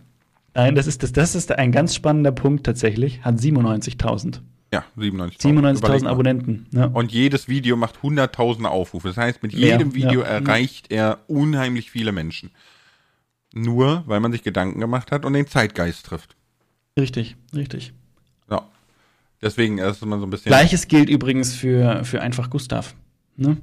nein, 0.54 0.74
das 0.74 0.86
ist, 0.86 1.02
das, 1.02 1.12
das 1.12 1.34
ist 1.34 1.52
ein 1.52 1.72
ganz 1.72 1.94
spannender 1.94 2.32
Punkt 2.32 2.64
tatsächlich. 2.64 3.24
Hat 3.24 3.36
97.000. 3.36 4.40
Ja, 4.72 4.84
97.000. 4.98 5.40
97.000 5.40 6.06
Abonnenten. 6.08 6.66
Ja. 6.72 6.86
Und 6.86 7.12
jedes 7.12 7.48
Video 7.48 7.76
macht 7.76 7.98
100.000 7.98 8.64
Aufrufe. 8.64 9.08
Das 9.08 9.16
heißt, 9.16 9.42
mit 9.42 9.52
jedem 9.52 9.90
ja, 9.90 9.94
Video 9.94 10.20
ja. 10.22 10.26
erreicht 10.26 10.90
er 10.90 11.20
unheimlich 11.28 11.90
viele 11.90 12.12
Menschen. 12.12 12.50
Nur, 13.54 14.02
weil 14.06 14.20
man 14.20 14.32
sich 14.32 14.42
Gedanken 14.42 14.80
gemacht 14.80 15.12
hat 15.12 15.24
und 15.24 15.32
den 15.32 15.46
Zeitgeist 15.46 16.04
trifft. 16.06 16.36
Richtig, 16.98 17.36
richtig. 17.54 17.92
Ja. 18.50 18.68
Deswegen 19.40 19.78
ist 19.78 20.04
man 20.04 20.18
so 20.20 20.26
ein 20.26 20.30
bisschen. 20.30 20.50
Gleiches 20.50 20.88
gilt 20.88 21.08
übrigens 21.08 21.54
für, 21.54 22.04
für 22.04 22.20
einfach 22.20 22.50
Gustav. 22.50 22.94
Ne? 23.36 23.58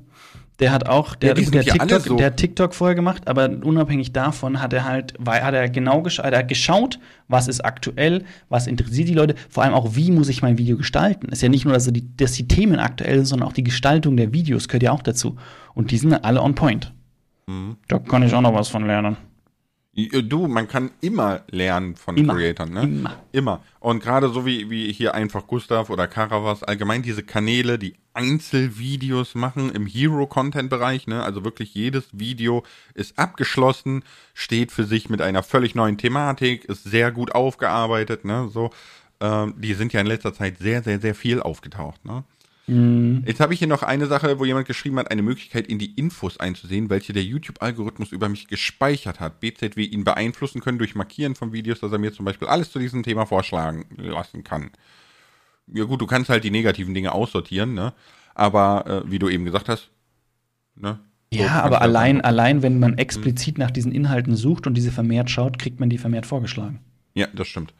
Der 0.59 0.71
hat 0.71 0.87
auch, 0.87 1.15
der, 1.15 1.35
ja, 1.37 1.49
der, 1.49 1.63
TikTok, 1.63 2.01
so. 2.01 2.15
der 2.15 2.35
TikTok 2.35 2.75
vorher 2.75 2.95
gemacht, 2.95 3.27
aber 3.27 3.49
unabhängig 3.49 4.13
davon 4.13 4.61
hat 4.61 4.71
er 4.71 4.85
halt, 4.85 5.13
weil 5.17 5.43
hat 5.43 5.55
er 5.55 5.67
genau 5.67 6.01
gesch 6.03 6.19
hat 6.19 6.33
er 6.33 6.43
geschaut, 6.43 6.99
was 7.27 7.47
ist 7.47 7.65
aktuell, 7.65 8.23
was 8.49 8.67
interessiert 8.67 9.07
die 9.07 9.15
Leute, 9.15 9.35
vor 9.49 9.63
allem 9.63 9.73
auch, 9.73 9.95
wie 9.95 10.11
muss 10.11 10.29
ich 10.29 10.43
mein 10.43 10.59
Video 10.59 10.77
gestalten. 10.77 11.29
Ist 11.29 11.41
ja 11.41 11.49
nicht 11.49 11.65
nur, 11.65 11.73
dass 11.73 11.91
die, 11.91 12.15
dass 12.17 12.33
die 12.33 12.47
Themen 12.47 12.79
aktuell 12.79 13.17
sind, 13.17 13.25
sondern 13.25 13.49
auch 13.49 13.53
die 13.53 13.63
Gestaltung 13.63 14.15
der 14.15 14.31
Videos 14.31 14.67
gehört 14.67 14.83
ja 14.83 14.91
auch 14.91 15.01
dazu. 15.01 15.37
Und 15.73 15.89
die 15.89 15.97
sind 15.97 16.13
alle 16.13 16.41
on 16.41 16.53
point. 16.53 16.93
Mhm. 17.47 17.77
Da 17.87 17.97
kann 17.97 18.21
ich 18.21 18.33
auch 18.33 18.41
noch 18.41 18.53
was 18.53 18.69
von 18.69 18.85
lernen. 18.85 19.17
Du, 19.95 20.47
man 20.47 20.67
kann 20.67 20.89
immer 21.01 21.41
lernen 21.51 21.95
von 21.95 22.17
immer, 22.17 22.33
Creatern, 22.33 22.71
ne? 22.71 22.81
Immer. 22.81 23.23
Immer. 23.31 23.63
Und 23.79 24.01
gerade 24.01 24.29
so 24.29 24.43
wie, 24.43 24.71
wie 24.71 24.91
hier 24.91 25.13
einfach 25.13 25.45
Gustav 25.45 25.91
oder 25.91 26.07
Karavas, 26.07 26.63
allgemein 26.63 27.03
diese 27.03 27.21
Kanäle, 27.21 27.77
die 27.77 27.93
Einzelvideos 28.13 29.35
machen 29.35 29.71
im 29.71 29.85
Hero-Content-Bereich, 29.85 31.05
ne? 31.05 31.23
Also 31.23 31.45
wirklich 31.45 31.75
jedes 31.75 32.05
Video 32.11 32.63
ist 32.95 33.19
abgeschlossen, 33.19 34.03
steht 34.33 34.71
für 34.71 34.85
sich 34.85 35.09
mit 35.09 35.21
einer 35.21 35.43
völlig 35.43 35.75
neuen 35.75 35.99
Thematik, 35.99 36.65
ist 36.65 36.83
sehr 36.83 37.11
gut 37.11 37.35
aufgearbeitet, 37.35 38.25
ne? 38.25 38.49
So, 38.51 38.71
ähm, 39.19 39.53
die 39.57 39.75
sind 39.75 39.93
ja 39.93 40.01
in 40.01 40.07
letzter 40.07 40.33
Zeit 40.33 40.57
sehr, 40.57 40.81
sehr, 40.81 40.99
sehr 40.99 41.13
viel 41.13 41.39
aufgetaucht, 41.39 42.03
ne? 42.03 42.23
Mhm. 42.67 43.23
Jetzt 43.25 43.39
habe 43.39 43.53
ich 43.53 43.59
hier 43.59 43.67
noch 43.67 43.83
eine 43.83 44.07
Sache, 44.07 44.39
wo 44.39 44.45
jemand 44.45 44.67
geschrieben 44.67 44.97
hat, 44.97 45.11
eine 45.11 45.21
Möglichkeit 45.21 45.67
in 45.67 45.79
die 45.79 45.93
Infos 45.95 46.39
einzusehen, 46.39 46.89
welche 46.89 47.11
der 47.11 47.23
YouTube-Algorithmus 47.23 48.11
über 48.11 48.29
mich 48.29 48.47
gespeichert 48.47 49.19
hat. 49.19 49.41
BZW 49.41 49.83
ihn 49.83 50.03
beeinflussen 50.03 50.61
können 50.61 50.77
durch 50.77 50.95
Markieren 50.95 51.35
von 51.35 51.51
Videos, 51.51 51.81
dass 51.81 51.91
er 51.91 51.97
mir 51.97 52.13
zum 52.13 52.25
Beispiel 52.25 52.47
alles 52.47 52.71
zu 52.71 52.79
diesem 52.79 53.03
Thema 53.03 53.25
vorschlagen 53.25 53.85
lassen 53.97 54.43
kann. 54.43 54.71
Ja 55.67 55.83
gut, 55.83 56.01
du 56.01 56.07
kannst 56.07 56.29
halt 56.29 56.43
die 56.43 56.51
negativen 56.51 56.93
Dinge 56.93 57.11
aussortieren, 57.11 57.73
ne? 57.73 57.93
Aber 58.35 59.03
äh, 59.05 59.11
wie 59.11 59.19
du 59.19 59.29
eben 59.29 59.45
gesagt 59.45 59.69
hast, 59.69 59.89
ne? 60.75 60.99
So 61.33 61.39
ja, 61.39 61.63
aber 61.63 61.81
allein, 61.81 62.21
allein, 62.21 62.61
wenn 62.61 62.79
man 62.79 62.97
explizit 62.97 63.57
mhm. 63.57 63.63
nach 63.63 63.71
diesen 63.71 63.91
Inhalten 63.91 64.35
sucht 64.35 64.67
und 64.67 64.75
diese 64.75 64.91
vermehrt 64.91 65.31
schaut, 65.31 65.57
kriegt 65.57 65.79
man 65.79 65.89
die 65.89 65.97
vermehrt 65.97 66.25
vorgeschlagen. 66.25 66.79
Ja, 67.15 67.27
das 67.33 67.47
stimmt. 67.47 67.73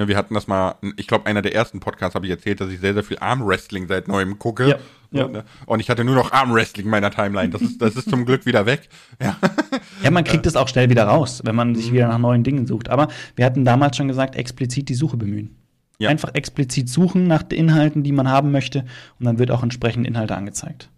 Ja, 0.00 0.08
wir 0.08 0.16
hatten 0.16 0.32
das 0.32 0.46
mal, 0.46 0.76
ich 0.96 1.06
glaube, 1.06 1.26
einer 1.26 1.42
der 1.42 1.54
ersten 1.54 1.78
Podcasts 1.78 2.14
habe 2.14 2.24
ich 2.24 2.32
erzählt, 2.32 2.58
dass 2.62 2.70
ich 2.70 2.80
sehr, 2.80 2.94
sehr 2.94 3.04
viel 3.04 3.18
Armwrestling 3.18 3.86
seit 3.86 4.08
neuem 4.08 4.38
gucke. 4.38 4.66
Ja, 4.66 4.78
ja. 5.10 5.24
Und, 5.26 5.32
ne? 5.32 5.44
und 5.66 5.80
ich 5.80 5.90
hatte 5.90 6.04
nur 6.04 6.14
noch 6.14 6.32
Armwrestling 6.32 6.86
in 6.86 6.90
meiner 6.90 7.10
Timeline. 7.10 7.50
Das 7.50 7.60
ist, 7.60 7.82
das 7.82 7.96
ist 7.96 8.08
zum 8.08 8.24
Glück 8.24 8.46
wieder 8.46 8.64
weg. 8.64 8.88
Ja, 9.20 9.36
ja 10.02 10.10
man 10.10 10.24
kriegt 10.24 10.46
es 10.46 10.56
auch 10.56 10.68
schnell 10.68 10.88
wieder 10.88 11.04
raus, 11.04 11.42
wenn 11.44 11.54
man 11.54 11.74
sich 11.74 11.92
wieder 11.92 12.08
nach 12.08 12.16
neuen 12.16 12.44
Dingen 12.44 12.66
sucht. 12.66 12.88
Aber 12.88 13.08
wir 13.36 13.44
hatten 13.44 13.66
damals 13.66 13.98
schon 13.98 14.08
gesagt, 14.08 14.36
explizit 14.36 14.88
die 14.88 14.94
Suche 14.94 15.18
bemühen. 15.18 15.54
Ja. 15.98 16.08
Einfach 16.08 16.30
explizit 16.32 16.88
suchen 16.88 17.26
nach 17.26 17.42
den 17.42 17.58
Inhalten, 17.58 18.02
die 18.02 18.12
man 18.12 18.26
haben 18.26 18.52
möchte, 18.52 18.86
und 19.18 19.26
dann 19.26 19.38
wird 19.38 19.50
auch 19.50 19.62
entsprechend 19.62 20.06
Inhalte 20.06 20.34
angezeigt. 20.34 20.88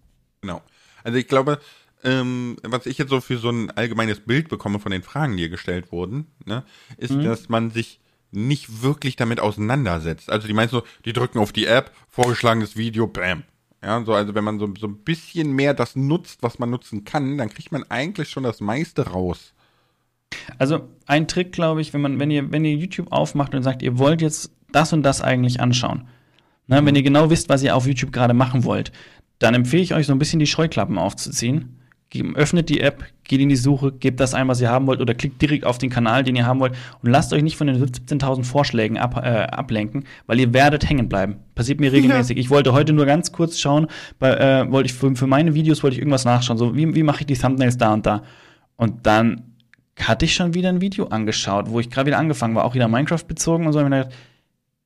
Genau. 0.42 0.62
Also 1.02 1.18
ich 1.18 1.26
glaube, 1.26 1.58
ähm, 2.04 2.56
was 2.62 2.86
ich 2.86 2.98
jetzt 2.98 3.10
so 3.10 3.20
für 3.20 3.38
so 3.38 3.50
ein 3.50 3.72
allgemeines 3.72 4.20
Bild 4.20 4.48
bekomme 4.48 4.78
von 4.78 4.92
den 4.92 5.02
Fragen, 5.02 5.36
die 5.36 5.42
hier 5.42 5.48
gestellt 5.48 5.90
wurden, 5.90 6.28
ne, 6.44 6.62
ist, 6.98 7.14
mhm. 7.14 7.24
dass 7.24 7.48
man 7.48 7.72
sich 7.72 7.98
nicht 8.32 8.82
wirklich 8.82 9.16
damit 9.16 9.40
auseinandersetzt. 9.40 10.30
Also 10.30 10.46
die 10.46 10.54
meinst 10.54 10.72
so, 10.72 10.82
die 11.04 11.12
drücken 11.12 11.38
auf 11.38 11.52
die 11.52 11.66
App, 11.66 11.92
vorgeschlagenes 12.08 12.76
Video, 12.76 13.06
bam. 13.06 13.44
Ja, 13.82 14.02
so, 14.04 14.14
also 14.14 14.34
wenn 14.34 14.44
man 14.44 14.58
so, 14.58 14.72
so 14.78 14.86
ein 14.86 14.98
bisschen 14.98 15.52
mehr 15.52 15.74
das 15.74 15.96
nutzt, 15.96 16.42
was 16.42 16.58
man 16.58 16.70
nutzen 16.70 17.04
kann, 17.04 17.36
dann 17.36 17.48
kriegt 17.48 17.72
man 17.72 17.84
eigentlich 17.90 18.30
schon 18.30 18.44
das 18.44 18.60
meiste 18.60 19.08
raus. 19.08 19.52
Also 20.58 20.88
ein 21.06 21.28
Trick, 21.28 21.52
glaube 21.52 21.80
ich, 21.80 21.92
wenn 21.92 22.00
man, 22.00 22.18
wenn 22.18 22.30
ihr, 22.30 22.50
wenn 22.52 22.64
ihr 22.64 22.74
YouTube 22.74 23.12
aufmacht 23.12 23.54
und 23.54 23.62
sagt, 23.62 23.82
ihr 23.82 23.98
wollt 23.98 24.22
jetzt 24.22 24.52
das 24.70 24.92
und 24.92 25.02
das 25.02 25.20
eigentlich 25.20 25.60
anschauen, 25.60 26.08
ne, 26.68 26.80
mhm. 26.80 26.86
wenn 26.86 26.96
ihr 26.96 27.02
genau 27.02 27.28
wisst, 27.28 27.48
was 27.48 27.62
ihr 27.62 27.76
auf 27.76 27.86
YouTube 27.86 28.12
gerade 28.12 28.34
machen 28.34 28.64
wollt, 28.64 28.92
dann 29.38 29.54
empfehle 29.54 29.82
ich 29.82 29.94
euch 29.94 30.06
so 30.06 30.12
ein 30.12 30.18
bisschen 30.18 30.38
die 30.38 30.46
Scheuklappen 30.46 30.96
aufzuziehen 30.96 31.81
öffnet 32.34 32.68
die 32.68 32.80
App, 32.80 33.04
geht 33.24 33.40
in 33.40 33.48
die 33.48 33.56
Suche, 33.56 33.92
gebt 33.92 34.20
das 34.20 34.34
ein, 34.34 34.48
was 34.48 34.60
ihr 34.60 34.70
haben 34.70 34.86
wollt, 34.86 35.00
oder 35.00 35.14
klickt 35.14 35.40
direkt 35.40 35.64
auf 35.64 35.78
den 35.78 35.90
Kanal, 35.90 36.22
den 36.22 36.36
ihr 36.36 36.46
haben 36.46 36.60
wollt 36.60 36.74
und 37.02 37.10
lasst 37.10 37.32
euch 37.32 37.42
nicht 37.42 37.56
von 37.56 37.66
den 37.66 37.82
17.000 37.82 38.44
Vorschlägen 38.44 38.98
ab, 38.98 39.16
äh, 39.16 39.44
ablenken, 39.44 40.04
weil 40.26 40.38
ihr 40.38 40.52
werdet 40.52 40.88
hängen 40.88 41.08
bleiben. 41.08 41.36
Passiert 41.54 41.80
mir 41.80 41.92
regelmäßig. 41.92 42.36
Ja. 42.36 42.40
Ich 42.40 42.50
wollte 42.50 42.72
heute 42.72 42.92
nur 42.92 43.06
ganz 43.06 43.32
kurz 43.32 43.58
schauen, 43.58 43.86
bei, 44.18 44.34
äh, 44.34 44.70
wollte 44.70 44.86
ich 44.86 44.92
für, 44.92 45.14
für, 45.16 45.26
meine 45.26 45.54
Videos 45.54 45.82
wollte 45.82 45.94
ich 45.94 46.00
irgendwas 46.00 46.24
nachschauen, 46.24 46.58
so 46.58 46.76
wie, 46.76 46.94
wie 46.94 47.02
mache 47.02 47.20
ich 47.20 47.26
die 47.26 47.36
Thumbnails 47.36 47.78
da 47.78 47.94
und 47.94 48.04
da. 48.04 48.22
Und 48.76 49.06
dann 49.06 49.42
hatte 49.98 50.24
ich 50.24 50.34
schon 50.34 50.54
wieder 50.54 50.68
ein 50.68 50.80
Video 50.80 51.06
angeschaut, 51.06 51.70
wo 51.70 51.80
ich 51.80 51.90
gerade 51.90 52.08
wieder 52.08 52.18
angefangen 52.18 52.54
war, 52.54 52.64
auch 52.64 52.74
wieder 52.74 52.88
Minecraft 52.88 53.24
bezogen 53.26 53.66
und 53.66 53.72
so. 53.72 53.78
Und 53.78 53.86
ich 53.86 53.90
mir 53.90 54.04
gedacht, 54.04 54.14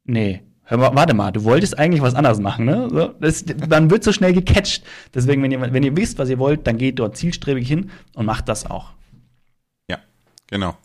nee, 0.04 0.42
Hör 0.68 0.78
mal, 0.78 0.94
warte 0.94 1.14
mal, 1.14 1.30
du 1.30 1.44
wolltest 1.44 1.78
eigentlich 1.78 2.02
was 2.02 2.16
anderes 2.16 2.40
machen, 2.40 2.64
ne? 2.64 2.88
So, 2.90 3.14
das, 3.20 3.44
man 3.68 3.88
wird 3.88 4.02
so 4.02 4.12
schnell 4.12 4.32
gecatcht. 4.32 4.84
Deswegen, 5.14 5.40
wenn 5.42 5.52
ihr, 5.52 5.60
wenn 5.72 5.84
ihr 5.84 5.96
wisst, 5.96 6.18
was 6.18 6.28
ihr 6.28 6.40
wollt, 6.40 6.66
dann 6.66 6.76
geht 6.76 6.98
dort 6.98 7.16
zielstrebig 7.16 7.68
hin 7.68 7.90
und 8.14 8.26
macht 8.26 8.48
das 8.48 8.68
auch. 8.68 8.90
Ja, 9.88 9.98
genau. 10.48 10.76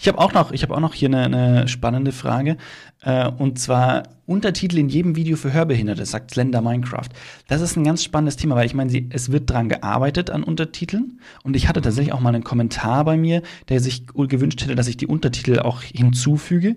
Ich 0.00 0.08
habe 0.08 0.18
auch 0.18 0.32
noch, 0.32 0.50
ich 0.50 0.62
habe 0.62 0.74
auch 0.74 0.80
noch 0.80 0.94
hier 0.94 1.08
eine, 1.08 1.24
eine 1.24 1.68
spannende 1.68 2.10
Frage. 2.10 2.56
Äh, 3.02 3.28
und 3.28 3.58
zwar 3.58 4.04
Untertitel 4.26 4.78
in 4.78 4.88
jedem 4.88 5.14
Video 5.14 5.36
für 5.36 5.52
Hörbehinderte, 5.52 6.04
sagt 6.04 6.32
Slender 6.32 6.60
Minecraft. 6.60 7.08
Das 7.46 7.60
ist 7.60 7.76
ein 7.76 7.84
ganz 7.84 8.02
spannendes 8.02 8.36
Thema, 8.36 8.56
weil 8.56 8.66
ich 8.66 8.74
meine, 8.74 9.06
es 9.10 9.30
wird 9.30 9.50
dran 9.50 9.68
gearbeitet 9.68 10.30
an 10.30 10.42
Untertiteln. 10.42 11.20
Und 11.42 11.54
ich 11.54 11.68
hatte 11.68 11.80
tatsächlich 11.80 12.12
auch 12.12 12.20
mal 12.20 12.34
einen 12.34 12.44
Kommentar 12.44 13.04
bei 13.04 13.16
mir, 13.16 13.42
der 13.68 13.80
sich 13.80 14.06
gewünscht 14.06 14.62
hätte, 14.62 14.74
dass 14.74 14.88
ich 14.88 14.96
die 14.96 15.06
Untertitel 15.06 15.60
auch 15.60 15.82
hinzufüge. 15.82 16.76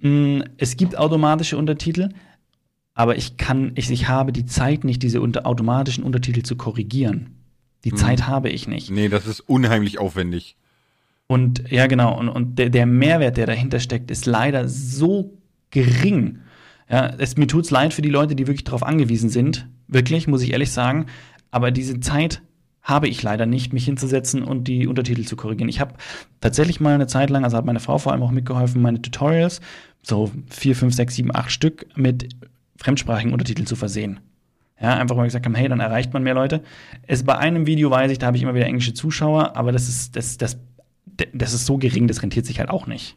Mm, 0.00 0.40
es 0.56 0.76
gibt 0.76 0.96
automatische 0.96 1.56
Untertitel, 1.56 2.10
aber 2.94 3.16
ich 3.16 3.36
kann, 3.36 3.72
ich, 3.74 3.90
ich 3.90 4.08
habe 4.08 4.32
die 4.32 4.46
Zeit 4.46 4.84
nicht, 4.84 5.02
diese 5.02 5.20
unter, 5.20 5.46
automatischen 5.46 6.04
Untertitel 6.04 6.42
zu 6.42 6.56
korrigieren. 6.56 7.36
Die 7.84 7.92
mhm. 7.92 7.96
Zeit 7.96 8.26
habe 8.26 8.48
ich 8.48 8.66
nicht. 8.66 8.90
Nee, 8.90 9.08
das 9.08 9.26
ist 9.26 9.40
unheimlich 9.40 9.98
aufwendig. 9.98 10.56
Und 11.26 11.70
ja, 11.70 11.86
genau. 11.86 12.18
Und, 12.18 12.28
und 12.28 12.58
der, 12.58 12.70
der 12.70 12.86
Mehrwert, 12.86 13.36
der 13.36 13.46
dahinter 13.46 13.80
steckt, 13.80 14.10
ist 14.10 14.26
leider 14.26 14.68
so 14.68 15.38
gering. 15.70 16.38
Ja, 16.90 17.12
es, 17.18 17.36
mir 17.36 17.46
tut's 17.46 17.70
leid 17.70 17.92
für 17.92 18.02
die 18.02 18.08
Leute, 18.08 18.34
die 18.34 18.46
wirklich 18.46 18.64
darauf 18.64 18.82
angewiesen 18.82 19.28
sind. 19.28 19.68
Wirklich, 19.86 20.26
muss 20.26 20.42
ich 20.42 20.52
ehrlich 20.52 20.72
sagen. 20.72 21.06
Aber 21.50 21.70
diese 21.70 22.00
Zeit 22.00 22.42
habe 22.88 23.06
ich 23.06 23.22
leider 23.22 23.44
nicht, 23.44 23.74
mich 23.74 23.84
hinzusetzen 23.84 24.42
und 24.42 24.64
die 24.64 24.86
Untertitel 24.86 25.24
zu 25.24 25.36
korrigieren. 25.36 25.68
Ich 25.68 25.78
habe 25.78 25.94
tatsächlich 26.40 26.80
mal 26.80 26.94
eine 26.94 27.06
Zeit 27.06 27.28
lang, 27.28 27.44
also 27.44 27.58
hat 27.58 27.66
meine 27.66 27.80
Frau 27.80 27.98
vor 27.98 28.12
allem 28.12 28.22
auch 28.22 28.30
mitgeholfen, 28.30 28.80
meine 28.80 29.02
Tutorials, 29.02 29.60
so 30.02 30.30
vier, 30.48 30.74
fünf, 30.74 30.94
sechs, 30.94 31.14
sieben, 31.14 31.34
acht 31.34 31.50
Stück 31.50 31.86
mit 31.96 32.34
fremdsprachigen 32.78 33.32
Untertiteln 33.32 33.66
zu 33.66 33.76
versehen. 33.76 34.20
Ja, 34.80 34.94
einfach 34.94 35.16
wir 35.16 35.24
gesagt 35.24 35.44
haben, 35.44 35.54
hey, 35.54 35.68
dann 35.68 35.80
erreicht 35.80 36.14
man 36.14 36.22
mehr 36.22 36.32
Leute. 36.32 36.62
Es 37.06 37.24
bei 37.24 37.36
einem 37.36 37.66
Video 37.66 37.90
weiß 37.90 38.10
ich, 38.10 38.18
da 38.18 38.26
habe 38.26 38.38
ich 38.38 38.42
immer 38.42 38.54
wieder 38.54 38.66
englische 38.66 38.94
Zuschauer, 38.94 39.54
aber 39.54 39.70
das 39.70 39.88
ist, 39.88 40.16
das, 40.16 40.38
das, 40.38 40.56
das 41.34 41.52
ist 41.52 41.66
so 41.66 41.76
gering, 41.76 42.08
das 42.08 42.22
rentiert 42.22 42.46
sich 42.46 42.58
halt 42.58 42.70
auch 42.70 42.86
nicht. 42.86 43.16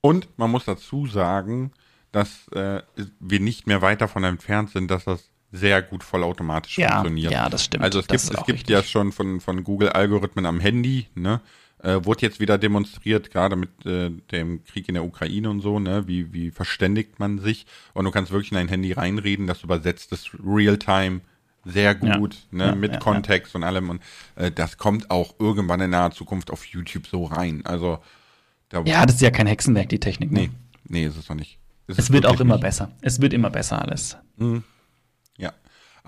Und 0.00 0.28
man 0.36 0.50
muss 0.50 0.64
dazu 0.64 1.06
sagen, 1.06 1.70
dass 2.10 2.48
äh, 2.48 2.82
wir 3.20 3.38
nicht 3.38 3.68
mehr 3.68 3.80
weit 3.80 4.00
davon 4.00 4.24
entfernt 4.24 4.70
sind, 4.70 4.90
dass 4.90 5.04
das 5.04 5.30
sehr 5.50 5.80
gut 5.82 6.02
vollautomatisch 6.04 6.78
Ja, 6.78 6.96
funktioniert. 6.96 7.32
ja, 7.32 7.48
das 7.48 7.64
stimmt. 7.64 7.82
Also 7.84 8.00
es 8.00 8.06
Das 8.06 8.22
gibt, 8.28 8.38
es 8.38 8.46
gibt 8.46 8.58
richtig. 8.58 8.68
ja 8.70 8.82
schon 8.82 9.12
von, 9.12 9.40
von 9.40 9.64
Google 9.64 9.88
Algorithmen 9.90 10.46
am 10.46 10.60
Handy, 10.60 11.06
ne? 11.14 11.40
Äh, 11.80 12.04
wurde 12.04 12.22
jetzt 12.22 12.40
wieder 12.40 12.58
demonstriert, 12.58 13.30
gerade 13.30 13.54
mit 13.54 13.86
äh, 13.86 14.10
dem 14.32 14.64
Krieg 14.64 14.88
in 14.88 14.94
der 14.94 15.04
Ukraine 15.04 15.48
und 15.48 15.60
so, 15.60 15.78
ne? 15.78 16.08
Wie, 16.08 16.32
wie 16.32 16.50
verständigt 16.50 17.20
man 17.20 17.38
sich? 17.38 17.66
Und 17.94 18.04
du 18.04 18.10
kannst 18.10 18.32
wirklich 18.32 18.50
in 18.50 18.56
dein 18.56 18.68
Handy 18.68 18.92
reinreden, 18.92 19.46
das 19.46 19.62
übersetzt 19.62 20.10
es 20.12 20.28
real-time 20.44 21.20
sehr 21.64 21.94
gut, 21.94 22.36
ne? 22.50 22.66
Ja, 22.66 22.74
mit 22.74 22.92
ja, 22.94 22.98
Kontext 22.98 23.54
und 23.54 23.62
allem. 23.62 23.90
Und 23.90 24.02
äh, 24.36 24.50
das 24.50 24.76
kommt 24.78 25.10
auch 25.10 25.34
irgendwann 25.38 25.80
in 25.80 25.90
naher 25.90 26.10
Zukunft 26.10 26.50
auf 26.50 26.64
YouTube 26.66 27.06
so 27.06 27.24
rein. 27.24 27.62
Also 27.64 27.98
da, 28.70 28.82
Ja, 28.84 29.06
das 29.06 29.16
ist 29.16 29.20
ja 29.22 29.30
kein 29.30 29.46
Hexenwerk, 29.46 29.88
die 29.88 30.00
Technik. 30.00 30.32
Ne? 30.32 30.40
nee, 30.40 30.50
nee, 30.88 31.06
ist 31.06 31.16
es 31.16 31.28
noch 31.28 31.36
nicht. 31.36 31.58
Ist 31.86 31.98
Es 31.98 32.10
wird 32.12 32.26
auch 32.26 32.40
immer 32.40 32.54
nicht. 32.54 32.62
besser. 32.62 32.90
Es 33.02 33.20
wird 33.20 33.32
immer 33.32 33.50
besser 33.50 33.80
alles. 33.82 34.16
Ja. 34.38 34.62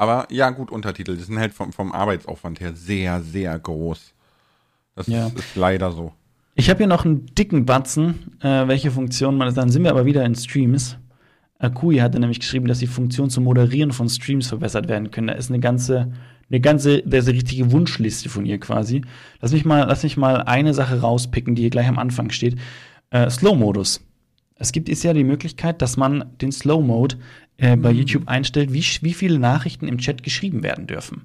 Aber 0.01 0.27
ja, 0.31 0.49
gut, 0.49 0.71
Untertitel. 0.71 1.15
Die 1.15 1.23
sind 1.23 1.39
halt 1.39 1.53
vom, 1.53 1.75
vom 1.75 1.93
Arbeitsaufwand 1.93 2.59
her 2.61 2.73
sehr, 2.73 3.21
sehr 3.21 3.59
groß. 3.59 4.15
Das 4.97 5.07
Ja. 5.09 5.27
ist, 5.27 5.39
ist 5.39 5.57
leider 5.57 5.93
so. 5.93 6.15
Ich 6.55 6.71
habe 6.71 6.79
hier 6.79 6.87
noch 6.87 7.05
einen 7.05 7.27
dicken 7.35 7.67
Batzen, 7.67 8.39
äh, 8.41 8.67
welche 8.67 8.91
Funktion 8.91 9.37
man 9.37 9.55
Dann 9.55 9.69
sind 9.69 9.85
wir 9.85 9.91
aber 9.91 10.07
wieder 10.07 10.25
in 10.25 10.35
Streams. 10.35 10.97
Akui 11.59 11.99
hatte 11.99 12.19
nämlich 12.19 12.41
geschrieben, 12.41 12.67
dass 12.67 12.79
die 12.79 12.87
Funktion 12.87 13.29
zum 13.29 13.45
Moderieren 13.45 13.93
von 13.93 14.09
Streams 14.09 14.49
verbessert 14.49 14.89
werden 14.89 15.11
können. 15.11 15.27
Da 15.27 15.35
ist 15.35 15.51
eine 15.51 15.61
ganze, 15.61 16.11
eine 16.49 16.61
ganze, 16.63 17.03
da 17.03 17.19
ist 17.19 17.29
eine 17.29 17.37
richtige 17.37 17.71
Wunschliste 17.71 18.31
von 18.31 18.47
ihr 18.47 18.59
quasi. 18.59 19.03
Lass 19.43 19.53
mich 19.53 19.67
mal, 19.67 19.85
lass 19.87 20.03
mich 20.03 20.17
mal 20.17 20.45
eine 20.45 20.73
Sache 20.73 20.99
rauspicken, 21.03 21.55
die 21.55 21.61
hier 21.61 21.71
gleich 21.71 21.89
am 21.89 21.99
Anfang 21.99 22.31
steht. 22.31 22.57
Äh, 23.11 23.29
Slow-Modus. 23.29 24.01
Es 24.55 24.73
gibt 24.73 24.89
ist 24.89 25.03
ja 25.03 25.13
die 25.13 25.25
Möglichkeit, 25.25 25.83
dass 25.83 25.99
man 25.99 26.25
den 26.41 26.53
Slow-Mode 26.53 27.17
äh, 27.61 27.77
bei 27.77 27.91
YouTube 27.91 28.27
einstellt, 28.27 28.73
wie, 28.73 28.85
wie 29.03 29.15
viele 29.15 29.39
Nachrichten 29.39 29.87
im 29.87 29.99
Chat 29.99 30.23
geschrieben 30.23 30.63
werden 30.63 30.87
dürfen. 30.87 31.23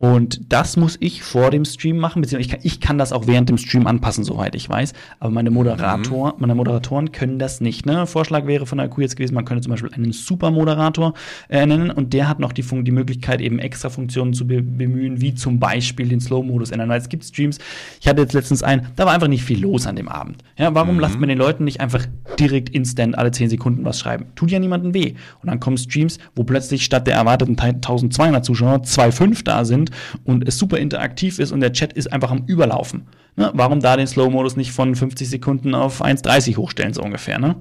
Und 0.00 0.50
das 0.50 0.78
muss 0.78 0.96
ich 0.98 1.22
vor 1.22 1.50
dem 1.50 1.66
Stream 1.66 1.98
machen, 1.98 2.22
beziehungsweise 2.22 2.46
ich 2.46 2.50
kann, 2.50 2.60
ich 2.62 2.80
kann 2.80 2.96
das 2.96 3.12
auch 3.12 3.26
während 3.26 3.50
dem 3.50 3.58
Stream 3.58 3.86
anpassen, 3.86 4.24
soweit 4.24 4.54
ich 4.54 4.66
weiß. 4.66 4.94
Aber 5.18 5.30
meine 5.30 5.50
Moderator, 5.50 6.36
meine 6.38 6.54
Moderatoren 6.54 7.12
können 7.12 7.38
das 7.38 7.60
nicht. 7.60 7.84
Ne? 7.84 8.06
Vorschlag 8.06 8.46
wäre 8.46 8.64
von 8.64 8.78
der 8.78 8.86
IQ 8.86 8.96
jetzt 9.00 9.16
gewesen, 9.16 9.34
man 9.34 9.44
könnte 9.44 9.62
zum 9.62 9.72
Beispiel 9.72 9.92
einen 9.92 10.12
Supermoderator 10.12 11.12
äh, 11.50 11.66
nennen 11.66 11.90
und 11.90 12.14
der 12.14 12.30
hat 12.30 12.40
noch 12.40 12.54
die, 12.54 12.62
Fun 12.62 12.82
die 12.82 12.92
Möglichkeit, 12.92 13.42
eben 13.42 13.58
extra 13.58 13.90
Funktionen 13.90 14.32
zu 14.32 14.46
be 14.46 14.62
bemühen, 14.62 15.20
wie 15.20 15.34
zum 15.34 15.60
Beispiel 15.60 16.08
den 16.08 16.20
Slow-Modus 16.20 16.70
ändern. 16.70 16.88
Weil 16.88 17.00
es 17.00 17.10
gibt 17.10 17.22
Streams, 17.26 17.58
ich 18.00 18.08
hatte 18.08 18.22
jetzt 18.22 18.32
letztens 18.32 18.62
einen, 18.62 18.86
da 18.96 19.04
war 19.04 19.12
einfach 19.12 19.28
nicht 19.28 19.44
viel 19.44 19.60
los 19.60 19.86
an 19.86 19.96
dem 19.96 20.08
Abend. 20.08 20.42
Ja, 20.56 20.74
warum 20.74 20.98
lasst 20.98 21.20
man 21.20 21.28
den 21.28 21.36
Leuten 21.36 21.64
nicht 21.64 21.82
einfach 21.82 22.06
direkt 22.38 22.70
instant 22.70 23.18
alle 23.18 23.32
10 23.32 23.50
Sekunden 23.50 23.84
was 23.84 23.98
schreiben? 23.98 24.28
Tut 24.34 24.50
ja 24.50 24.58
niemandem 24.60 24.94
weh. 24.94 25.12
Und 25.42 25.50
dann 25.50 25.60
kommen 25.60 25.76
Streams, 25.76 26.16
wo 26.34 26.44
plötzlich 26.44 26.86
statt 26.86 27.06
der 27.06 27.16
erwarteten 27.16 27.58
1200 27.58 28.42
Zuschauer 28.42 28.76
2,5 28.76 29.44
da 29.44 29.66
sind 29.66 29.89
und 30.24 30.46
es 30.46 30.58
super 30.58 30.78
interaktiv 30.78 31.38
ist 31.38 31.52
und 31.52 31.60
der 31.60 31.72
Chat 31.72 31.92
ist 31.92 32.12
einfach 32.12 32.30
am 32.30 32.44
Überlaufen. 32.46 33.06
Ne? 33.36 33.50
Warum 33.54 33.80
da 33.80 33.96
den 33.96 34.06
Slow-Modus 34.06 34.56
nicht 34.56 34.72
von 34.72 34.94
50 34.94 35.28
Sekunden 35.28 35.74
auf 35.74 36.02
1,30 36.02 36.56
hochstellen, 36.56 36.94
so 36.94 37.02
ungefähr, 37.02 37.38
ne? 37.38 37.56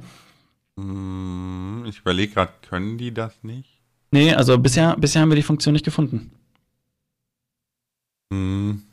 Hm, 0.78 1.86
Ich 1.88 2.00
überlege 2.00 2.34
gerade, 2.34 2.52
können 2.68 2.98
die 2.98 3.14
das 3.14 3.44
nicht? 3.44 3.80
Nee, 4.12 4.34
also 4.34 4.58
bisher, 4.58 4.96
bisher 4.98 5.22
haben 5.22 5.30
wir 5.30 5.36
die 5.36 5.44
Funktion 5.44 5.74
nicht 5.74 5.86
gefunden. 5.86 6.32
Hm. 8.32 8.84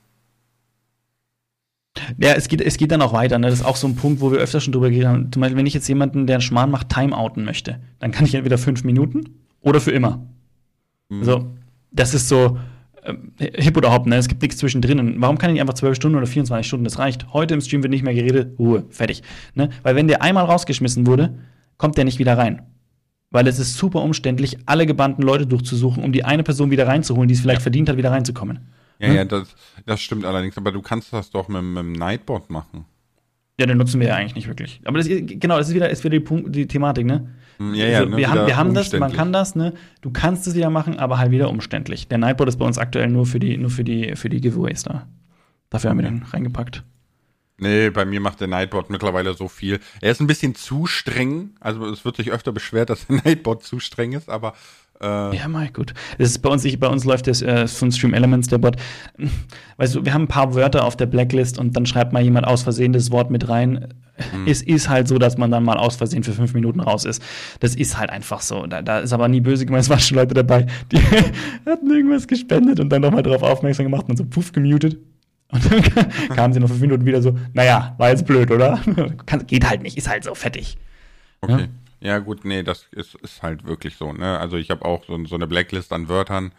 Ja, 2.19 2.35
es 2.35 2.49
geht, 2.49 2.61
es 2.61 2.77
geht 2.77 2.93
dann 2.93 3.03
auch 3.03 3.13
weiter. 3.13 3.39
Ne? 3.39 3.49
Das 3.49 3.61
ist 3.61 3.65
auch 3.65 3.77
so 3.77 3.87
ein 3.87 3.97
Punkt, 3.97 4.21
wo 4.21 4.31
wir 4.31 4.39
öfter 4.39 4.61
schon 4.61 4.73
drüber 4.73 4.91
geredet 4.91 5.09
haben. 5.09 5.33
Zum 5.33 5.41
Beispiel, 5.41 5.57
wenn 5.57 5.67
ich 5.67 5.75
jetzt 5.75 5.89
jemanden, 5.89 6.27
der 6.27 6.37
einen 6.37 6.43
Schmarrn 6.43 6.71
macht, 6.71 6.91
timeouten 6.91 7.45
möchte, 7.45 7.81
dann 7.99 8.11
kann 8.11 8.27
ich 8.27 8.35
entweder 8.35 8.59
fünf 8.59 8.85
Minuten 8.85 9.41
oder 9.61 9.81
für 9.81 9.93
immer. 9.93 10.27
Hm. 11.11 11.21
Also, 11.21 11.51
das 11.93 12.13
ist 12.15 12.29
so 12.29 12.59
hip 13.39 13.77
oder 13.77 13.93
hopp, 13.93 14.07
ne? 14.07 14.17
Es 14.17 14.29
gibt 14.29 14.43
nichts 14.43 14.59
zwischendrin. 14.59 15.21
Warum 15.21 15.39
kann 15.39 15.51
ich 15.51 15.55
nicht 15.55 15.61
einfach 15.61 15.75
zwölf 15.75 15.97
Stunden 15.97 16.17
oder 16.17 16.27
24 16.27 16.67
Stunden? 16.67 16.85
Das 16.85 16.99
reicht. 16.99 17.33
Heute 17.33 17.55
im 17.55 17.61
Stream 17.61 17.83
wird 17.83 17.91
nicht 17.91 18.03
mehr 18.03 18.15
geredet, 18.15 18.59
Ruhe, 18.59 18.85
fertig. 18.91 19.23
Ne? 19.55 19.71
Weil 19.83 19.95
wenn 19.97 20.09
der 20.09 20.23
einmal 20.23 20.45
rausgeschmissen 20.45 21.07
wurde, 21.07 21.39
kommt 21.77 21.97
der 21.97 22.05
nicht 22.05 22.19
wieder 22.19 22.37
rein. 22.37 22.63
Weil 23.31 23.47
es 23.49 23.59
ist 23.59 23.77
super 23.77 24.03
umständlich, 24.03 24.59
alle 24.67 24.87
gebannten 24.87 25.23
Leute 25.23 25.47
durchzusuchen, 25.47 26.03
um 26.03 26.13
die 26.13 26.25
eine 26.25 26.43
Person 26.43 26.71
wieder 26.71 26.87
reinzuholen, 26.87 27.29
die 27.29 27.35
es 27.35 27.41
vielleicht 27.41 27.63
verdient 27.63 27.89
hat, 27.89 27.97
wieder 27.97 28.11
reinzukommen. 28.11 28.69
Ja, 28.99 29.13
ja, 29.13 29.25
das, 29.25 29.55
das 29.85 30.01
stimmt 30.01 30.25
allerdings. 30.25 30.57
Aber 30.57 30.73
du 30.73 30.81
kannst 30.81 31.13
das 31.13 31.31
doch 31.31 31.49
mit, 31.49 31.63
mit 31.63 31.79
dem 31.79 31.93
Nightbot 31.93 32.51
machen. 32.51 32.87
Ja, 33.59 33.67
den 33.67 33.79
nutzen 33.79 34.01
wir 34.01 34.09
ja 34.09 34.17
eigentlich 34.17 34.35
nicht 34.35 34.49
wirklich. 34.49 34.81
Aber 34.85 34.99
das, 34.99 35.09
genau, 35.09 35.57
das 35.57 35.69
ist 35.69 35.75
wieder, 35.75 35.89
ist 35.89 36.05
wieder 36.05 36.19
die, 36.19 36.21
Punkt, 36.21 36.55
die 36.55 36.67
Thematik, 36.67 37.07
ne? 37.07 37.35
Hm, 37.59 37.75
Ja, 37.75 37.87
ja, 37.87 37.99
also, 38.01 38.11
ne, 38.11 38.17
wir, 38.19 38.29
haben, 38.31 38.47
wir 38.47 38.57
haben 38.57 38.75
das, 38.75 38.93
man 38.93 39.13
kann 39.13 39.33
das, 39.33 39.57
ne? 39.57 39.73
Du 40.03 40.11
kannst 40.11 40.47
es 40.47 40.55
wieder 40.55 40.69
machen, 40.69 40.99
aber 40.99 41.19
halt 41.19 41.31
wieder 41.31 41.49
umständlich. 41.49 42.07
Der 42.09 42.19
Nightbot 42.19 42.49
ist 42.49 42.59
bei 42.59 42.67
uns 42.67 42.77
aktuell 42.77 43.09
nur 43.09 43.25
für 43.25 43.39
die, 43.39 43.57
nur 43.57 43.71
für 43.71 43.85
die, 43.85 44.15
für 44.15 44.29
die 44.29 44.43
Giveaways 44.43 44.83
da. 44.83 45.07
Dafür 45.71 45.91
haben 45.91 45.99
wir 45.99 46.05
den 46.05 46.23
reingepackt. 46.23 46.85
Nee, 47.59 47.89
bei 47.89 48.05
mir 48.05 48.21
macht 48.21 48.41
der 48.41 48.49
Nightbot 48.49 48.91
mittlerweile 48.91 49.33
so 49.33 49.49
viel. 49.49 49.81
Er 50.03 50.13
ist 50.13 50.21
ein 50.21 50.27
bisschen 50.27 50.55
zu 50.55 50.87
streng. 50.87 51.53
Also 51.59 51.87
es 51.87 52.05
wird 52.05 52.17
sich 52.17 52.31
öfter 52.31 52.53
beschwert, 52.53 52.91
dass 52.91 53.07
der 53.07 53.17
Nightbot 53.25 53.63
zu 53.63 53.81
streng 53.81 54.13
ist, 54.13 54.29
aber 54.29 54.53
äh, 55.01 55.37
Ja, 55.37 55.49
mal 55.49 55.69
gut. 55.69 55.95
Das 56.19 56.31
ist 56.31 56.39
bei 56.41 56.49
uns, 56.49 56.65
ich, 56.65 56.79
bei 56.81 56.89
uns 56.89 57.05
läuft 57.05 57.27
das 57.27 57.43
äh, 57.43 57.67
von 57.67 57.91
Stream 57.93 58.15
Elements, 58.15 58.49
der 58.49 58.59
Bot. 58.59 58.77
Weißt 59.77 59.95
du, 59.95 60.05
wir 60.05 60.15
haben 60.15 60.23
ein 60.23 60.29
paar 60.29 60.55
Wörter 60.55 60.85
auf 60.85 60.97
der 60.97 61.07
Blacklist 61.07 61.59
und 61.59 61.77
dann 61.77 61.87
schreibt 61.87 62.13
mal 62.13 62.23
jemand 62.23 62.47
aus 62.47 62.63
Versehen 62.63 62.93
das 62.93 63.11
Wort 63.11 63.31
mit 63.31 63.49
rein. 63.49 63.95
Es 64.47 64.63
ist 64.63 64.89
halt 64.89 65.09
so, 65.09 65.19
dass 65.19 65.37
man 65.37 65.51
dann 65.51 65.63
mal 65.63 65.77
aus 65.77 65.97
Versehen 65.97 66.23
für 66.23 66.33
fünf 66.33 66.55
Minuten 66.55 66.81
raus 66.81 67.05
ist. 67.05 67.23
Das 67.61 67.75
ist 67.75 67.99
halt 67.99 68.09
einfach 68.09 68.41
so. 68.41 68.67
Da, 68.67 68.81
da 68.81 69.01
ist 69.01 69.13
aber 69.13 69.29
nie 69.29 69.43
böse 69.43 69.67
gemeint. 69.67 69.83
Es 69.83 69.91
waren 69.91 70.01
schon 70.01 70.17
Leute 70.17 70.33
dabei, 70.33 70.67
die 70.91 70.99
hatten 71.67 71.91
irgendwas 71.91 72.27
gespendet 72.27 72.81
und 72.81 72.89
dann 72.89 73.03
nochmal 73.03 73.23
darauf 73.23 73.43
aufmerksam 73.43 73.85
gemacht 73.85 74.07
und 74.09 74.17
so 74.17 74.25
puff 74.25 74.53
gemutet. 74.53 74.97
Und 75.53 75.71
dann 75.71 75.83
kamen 76.35 76.55
sie 76.55 76.61
noch 76.61 76.69
fünf 76.69 76.81
Minuten 76.81 77.05
wieder 77.05 77.21
so, 77.21 77.37
naja, 77.53 77.95
war 77.99 78.09
jetzt 78.09 78.27
blöd, 78.27 78.51
oder? 78.51 78.81
Geht 79.47 79.69
halt 79.69 79.83
nicht, 79.83 79.99
ist 79.99 80.09
halt 80.09 80.25
so 80.25 80.35
fettig. 80.35 80.79
okay. 81.43 81.61
Ja. 81.63 81.69
Gut, 82.19 82.45
nee, 82.45 82.63
das 82.63 82.87
ist, 82.93 83.15
ist 83.17 83.43
halt 83.43 83.65
wirklich 83.65 83.97
so. 83.97 84.13
Ne? 84.13 84.39
Also 84.39 84.57
ich 84.57 84.71
habe 84.71 84.85
auch 84.85 85.05
so, 85.07 85.25
so 85.27 85.35
eine 85.35 85.47
Blacklist 85.47 85.93
an 85.93 86.09
Wörtern. 86.09 86.53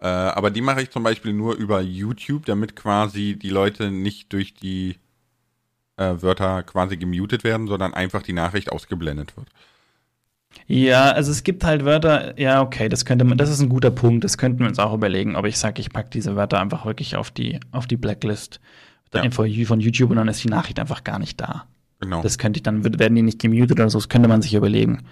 Äh, 0.00 0.06
aber 0.06 0.50
die 0.50 0.60
mache 0.60 0.82
ich 0.82 0.90
zum 0.90 1.02
Beispiel 1.04 1.32
nur 1.32 1.54
über 1.54 1.80
YouTube, 1.80 2.46
damit 2.46 2.74
quasi 2.74 3.36
die 3.40 3.50
Leute 3.50 3.90
nicht 3.90 4.32
durch 4.32 4.54
die 4.54 4.96
äh, 5.96 6.14
Wörter 6.20 6.62
quasi 6.64 6.96
gemutet 6.96 7.44
werden, 7.44 7.68
sondern 7.68 7.94
einfach 7.94 8.22
die 8.22 8.32
Nachricht 8.32 8.72
ausgeblendet 8.72 9.36
wird. 9.36 9.48
Ja, 10.66 11.12
also 11.12 11.30
es 11.30 11.44
gibt 11.44 11.64
halt 11.64 11.84
Wörter, 11.84 12.38
ja, 12.38 12.62
okay, 12.62 12.88
das 12.88 13.04
könnte 13.04 13.24
man, 13.24 13.38
das 13.38 13.48
ist 13.50 13.60
ein 13.60 13.68
guter 13.68 13.90
Punkt, 13.90 14.24
das 14.24 14.38
könnten 14.38 14.60
wir 14.60 14.66
uns 14.68 14.78
auch 14.78 14.92
überlegen, 14.92 15.36
ob 15.36 15.46
ich 15.46 15.58
sage, 15.58 15.80
ich 15.80 15.92
packe 15.92 16.10
diese 16.10 16.36
Wörter 16.36 16.60
einfach 16.60 16.84
wirklich 16.84 17.16
auf 17.16 17.30
die, 17.30 17.58
auf 17.70 17.86
die 17.86 17.96
Blacklist 17.96 18.60
Ja. 19.14 19.30
von 19.30 19.80
YouTube 19.80 20.10
und 20.10 20.16
dann 20.16 20.28
ist 20.28 20.42
die 20.42 20.48
Nachricht 20.48 20.78
einfach 20.78 21.04
gar 21.04 21.18
nicht 21.18 21.40
da. 21.40 21.66
Genau. 22.02 22.20
Das 22.22 22.36
könnte 22.36 22.58
ich 22.58 22.62
dann, 22.64 22.84
werden 22.98 23.14
die 23.14 23.22
nicht 23.22 23.40
gemutet 23.40 23.78
oder 23.78 23.88
so, 23.88 23.98
das 23.98 24.08
könnte 24.08 24.28
man 24.28 24.42
sich 24.42 24.54
überlegen. 24.54 25.04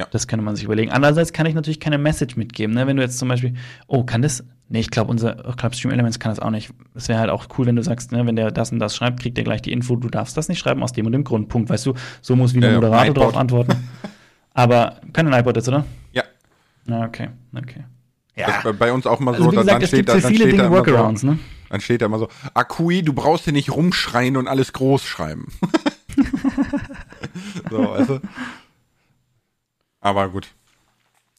Ja. 0.00 0.06
Das 0.10 0.26
könnte 0.26 0.44
man 0.44 0.56
sich 0.56 0.64
überlegen. 0.64 0.90
Andererseits 0.90 1.32
kann 1.32 1.46
ich 1.46 1.54
natürlich 1.54 1.78
keine 1.78 1.96
Message 1.98 2.34
mitgeben, 2.36 2.74
ne? 2.74 2.88
Wenn 2.88 2.96
du 2.96 3.02
jetzt 3.02 3.16
zum 3.18 3.28
Beispiel, 3.28 3.54
oh, 3.86 4.02
kann 4.02 4.22
das? 4.22 4.42
Nee, 4.68 4.80
ich 4.80 4.90
glaube, 4.90 5.10
unser 5.12 5.48
ich 5.48 5.56
glaub, 5.56 5.74
Stream 5.76 5.92
Elements 5.92 6.18
kann 6.18 6.32
das 6.32 6.40
auch 6.40 6.50
nicht. 6.50 6.70
Es 6.96 7.08
wäre 7.08 7.20
halt 7.20 7.30
auch 7.30 7.46
cool, 7.56 7.66
wenn 7.66 7.76
du 7.76 7.82
sagst, 7.84 8.10
ne, 8.10 8.26
wenn 8.26 8.34
der 8.34 8.50
das 8.50 8.72
und 8.72 8.80
das 8.80 8.96
schreibt, 8.96 9.20
kriegt 9.20 9.38
er 9.38 9.44
gleich 9.44 9.62
die 9.62 9.70
Info, 9.70 9.94
du 9.94 10.08
darfst 10.08 10.36
das 10.36 10.48
nicht 10.48 10.58
schreiben 10.58 10.82
aus 10.82 10.92
dem 10.92 11.06
und 11.06 11.12
dem 11.12 11.22
Grund. 11.22 11.48
Punkt. 11.48 11.70
Weißt 11.70 11.86
du, 11.86 11.94
so 12.20 12.34
muss 12.34 12.54
wie 12.54 12.60
der 12.60 12.70
Ja, 12.70 12.74
ja, 12.76 12.80
Moderator 12.80 13.14
darauf 13.14 13.36
antworten. 13.36 13.76
Aber 14.54 14.96
kann 15.12 15.32
ein 15.32 15.38
iPod 15.40 15.54
jetzt, 15.56 15.68
oder? 15.68 15.84
ja. 16.12 16.24
Na, 16.86 17.04
okay, 17.06 17.28
okay. 17.56 17.84
Das 18.36 18.56
ist 18.56 18.62
bei- 18.64 18.72
bei 18.72 18.92
uns 18.92 19.06
auch 19.06 19.20
mal 19.20 19.36
so, 19.36 19.44
Also 19.44 19.62
dann- 19.62 19.64
gesagt, 19.64 19.70
dann 19.76 19.82
es 19.82 19.88
steht 19.88 19.98
gibt 19.98 20.08
da, 20.08 20.12
dann 20.14 20.22
viele 20.32 20.36
steht 20.48 20.52
Dinge 20.58 20.70
Workarounds, 20.72 21.20
so, 21.20 21.26
ne? 21.28 21.38
Dann 21.70 21.80
steht 21.80 22.02
da 22.02 22.06
immer 22.06 22.18
so, 22.18 22.28
Akui, 22.52 23.02
du 23.02 23.12
brauchst 23.12 23.44
hier 23.44 23.52
nicht 23.52 23.70
rumschreien 23.70 24.36
und 24.36 24.48
alles 24.48 24.72
groß 24.72 25.04
schreiben. 25.04 25.46
so, 27.70 27.90
also. 27.90 28.20
Aber 30.00 30.28
gut. 30.28 30.48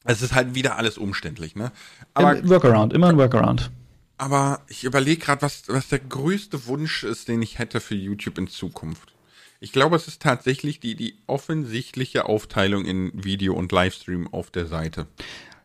Es 0.04 0.22
ist 0.22 0.34
halt 0.34 0.54
wieder 0.54 0.76
alles 0.76 0.98
umständlich, 0.98 1.56
ne? 1.56 1.72
Aber, 2.14 2.36
Im 2.36 2.48
Workaround, 2.48 2.92
immer 2.92 3.08
ein 3.08 3.16
Workaround. 3.18 3.70
aber 4.18 4.60
ich 4.68 4.84
überlege 4.84 5.24
gerade, 5.24 5.42
was, 5.42 5.64
was 5.68 5.88
der 5.88 5.98
größte 5.98 6.66
Wunsch 6.66 7.02
ist, 7.04 7.28
den 7.28 7.42
ich 7.42 7.58
hätte 7.58 7.80
für 7.80 7.94
YouTube 7.96 8.38
in 8.38 8.46
Zukunft. 8.46 9.12
Ich 9.58 9.72
glaube, 9.72 9.96
es 9.96 10.06
ist 10.06 10.22
tatsächlich 10.22 10.80
die, 10.80 10.94
die 10.94 11.16
offensichtliche 11.26 12.26
Aufteilung 12.26 12.84
in 12.84 13.10
Video 13.14 13.54
und 13.54 13.72
Livestream 13.72 14.32
auf 14.32 14.50
der 14.50 14.66
Seite. 14.66 15.06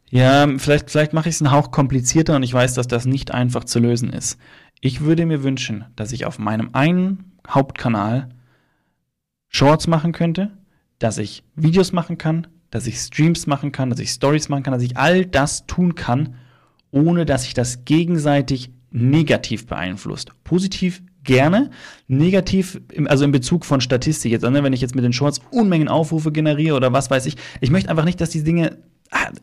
Ja, 0.10 0.48
vielleicht, 0.58 0.92
vielleicht 0.92 1.14
mache 1.14 1.30
ich 1.30 1.36
es 1.36 1.42
einen 1.42 1.52
Hauch 1.52 1.72
komplizierter 1.72 2.36
und 2.36 2.44
ich 2.44 2.54
weiß, 2.54 2.74
dass 2.74 2.88
das 2.88 3.06
nicht 3.06 3.32
einfach 3.32 3.64
zu 3.64 3.80
lösen 3.80 4.12
ist. 4.12 4.38
Ich 4.80 5.02
würde 5.02 5.26
mir 5.26 5.44
wünschen, 5.44 5.86
dass 5.96 6.12
ich 6.12 6.26
auf 6.26 6.40
meinem 6.40 6.70
einen 6.74 7.32
Hauptkanal 7.48 8.30
Shorts 9.54 9.86
machen 9.86 10.14
könnte, 10.14 10.50
dass 10.98 11.18
ich 11.18 11.44
Videos 11.56 11.92
machen 11.92 12.18
kann, 12.18 12.48
dass 12.72 12.88
ich 12.88 12.98
Streams 12.98 13.48
machen 13.48 13.72
kann, 13.72 13.90
dass 13.90 14.00
ich 14.00 14.10
Stories 14.10 14.48
machen 14.50 14.64
kann, 14.64 14.74
dass 14.74 14.82
ich 14.82 14.98
all 14.98 15.26
das 15.26 15.68
tun 15.68 15.94
kann, 15.94 16.36
ohne 16.90 17.26
dass 17.26 17.44
sich 17.44 17.54
das 17.54 17.84
gegenseitig 17.84 18.72
negativ 18.92 19.68
beeinflusst. 19.68 20.32
Positiv 20.46 21.04
gerne, 21.24 21.70
negativ, 22.08 22.80
also 23.06 23.26
in 23.26 23.32
Bezug 23.32 23.66
von 23.66 23.82
Statistik 23.82 24.32
jetzt, 24.32 24.44
ne, 24.44 24.64
wenn 24.64 24.74
ich 24.74 24.82
jetzt 24.82 24.96
mit 24.96 25.04
den 25.04 25.14
Shorts 25.14 25.42
Unmengen 25.52 25.90
Aufrufe 25.90 26.32
generiere 26.32 26.78
oder 26.78 26.94
was 26.94 27.12
weiß 27.12 27.26
ich. 27.26 27.36
Ich 27.60 27.72
möchte 27.72 27.90
einfach 27.90 28.06
nicht, 28.06 28.22
dass 28.22 28.30
die 28.30 28.44
Dinge 28.44 28.78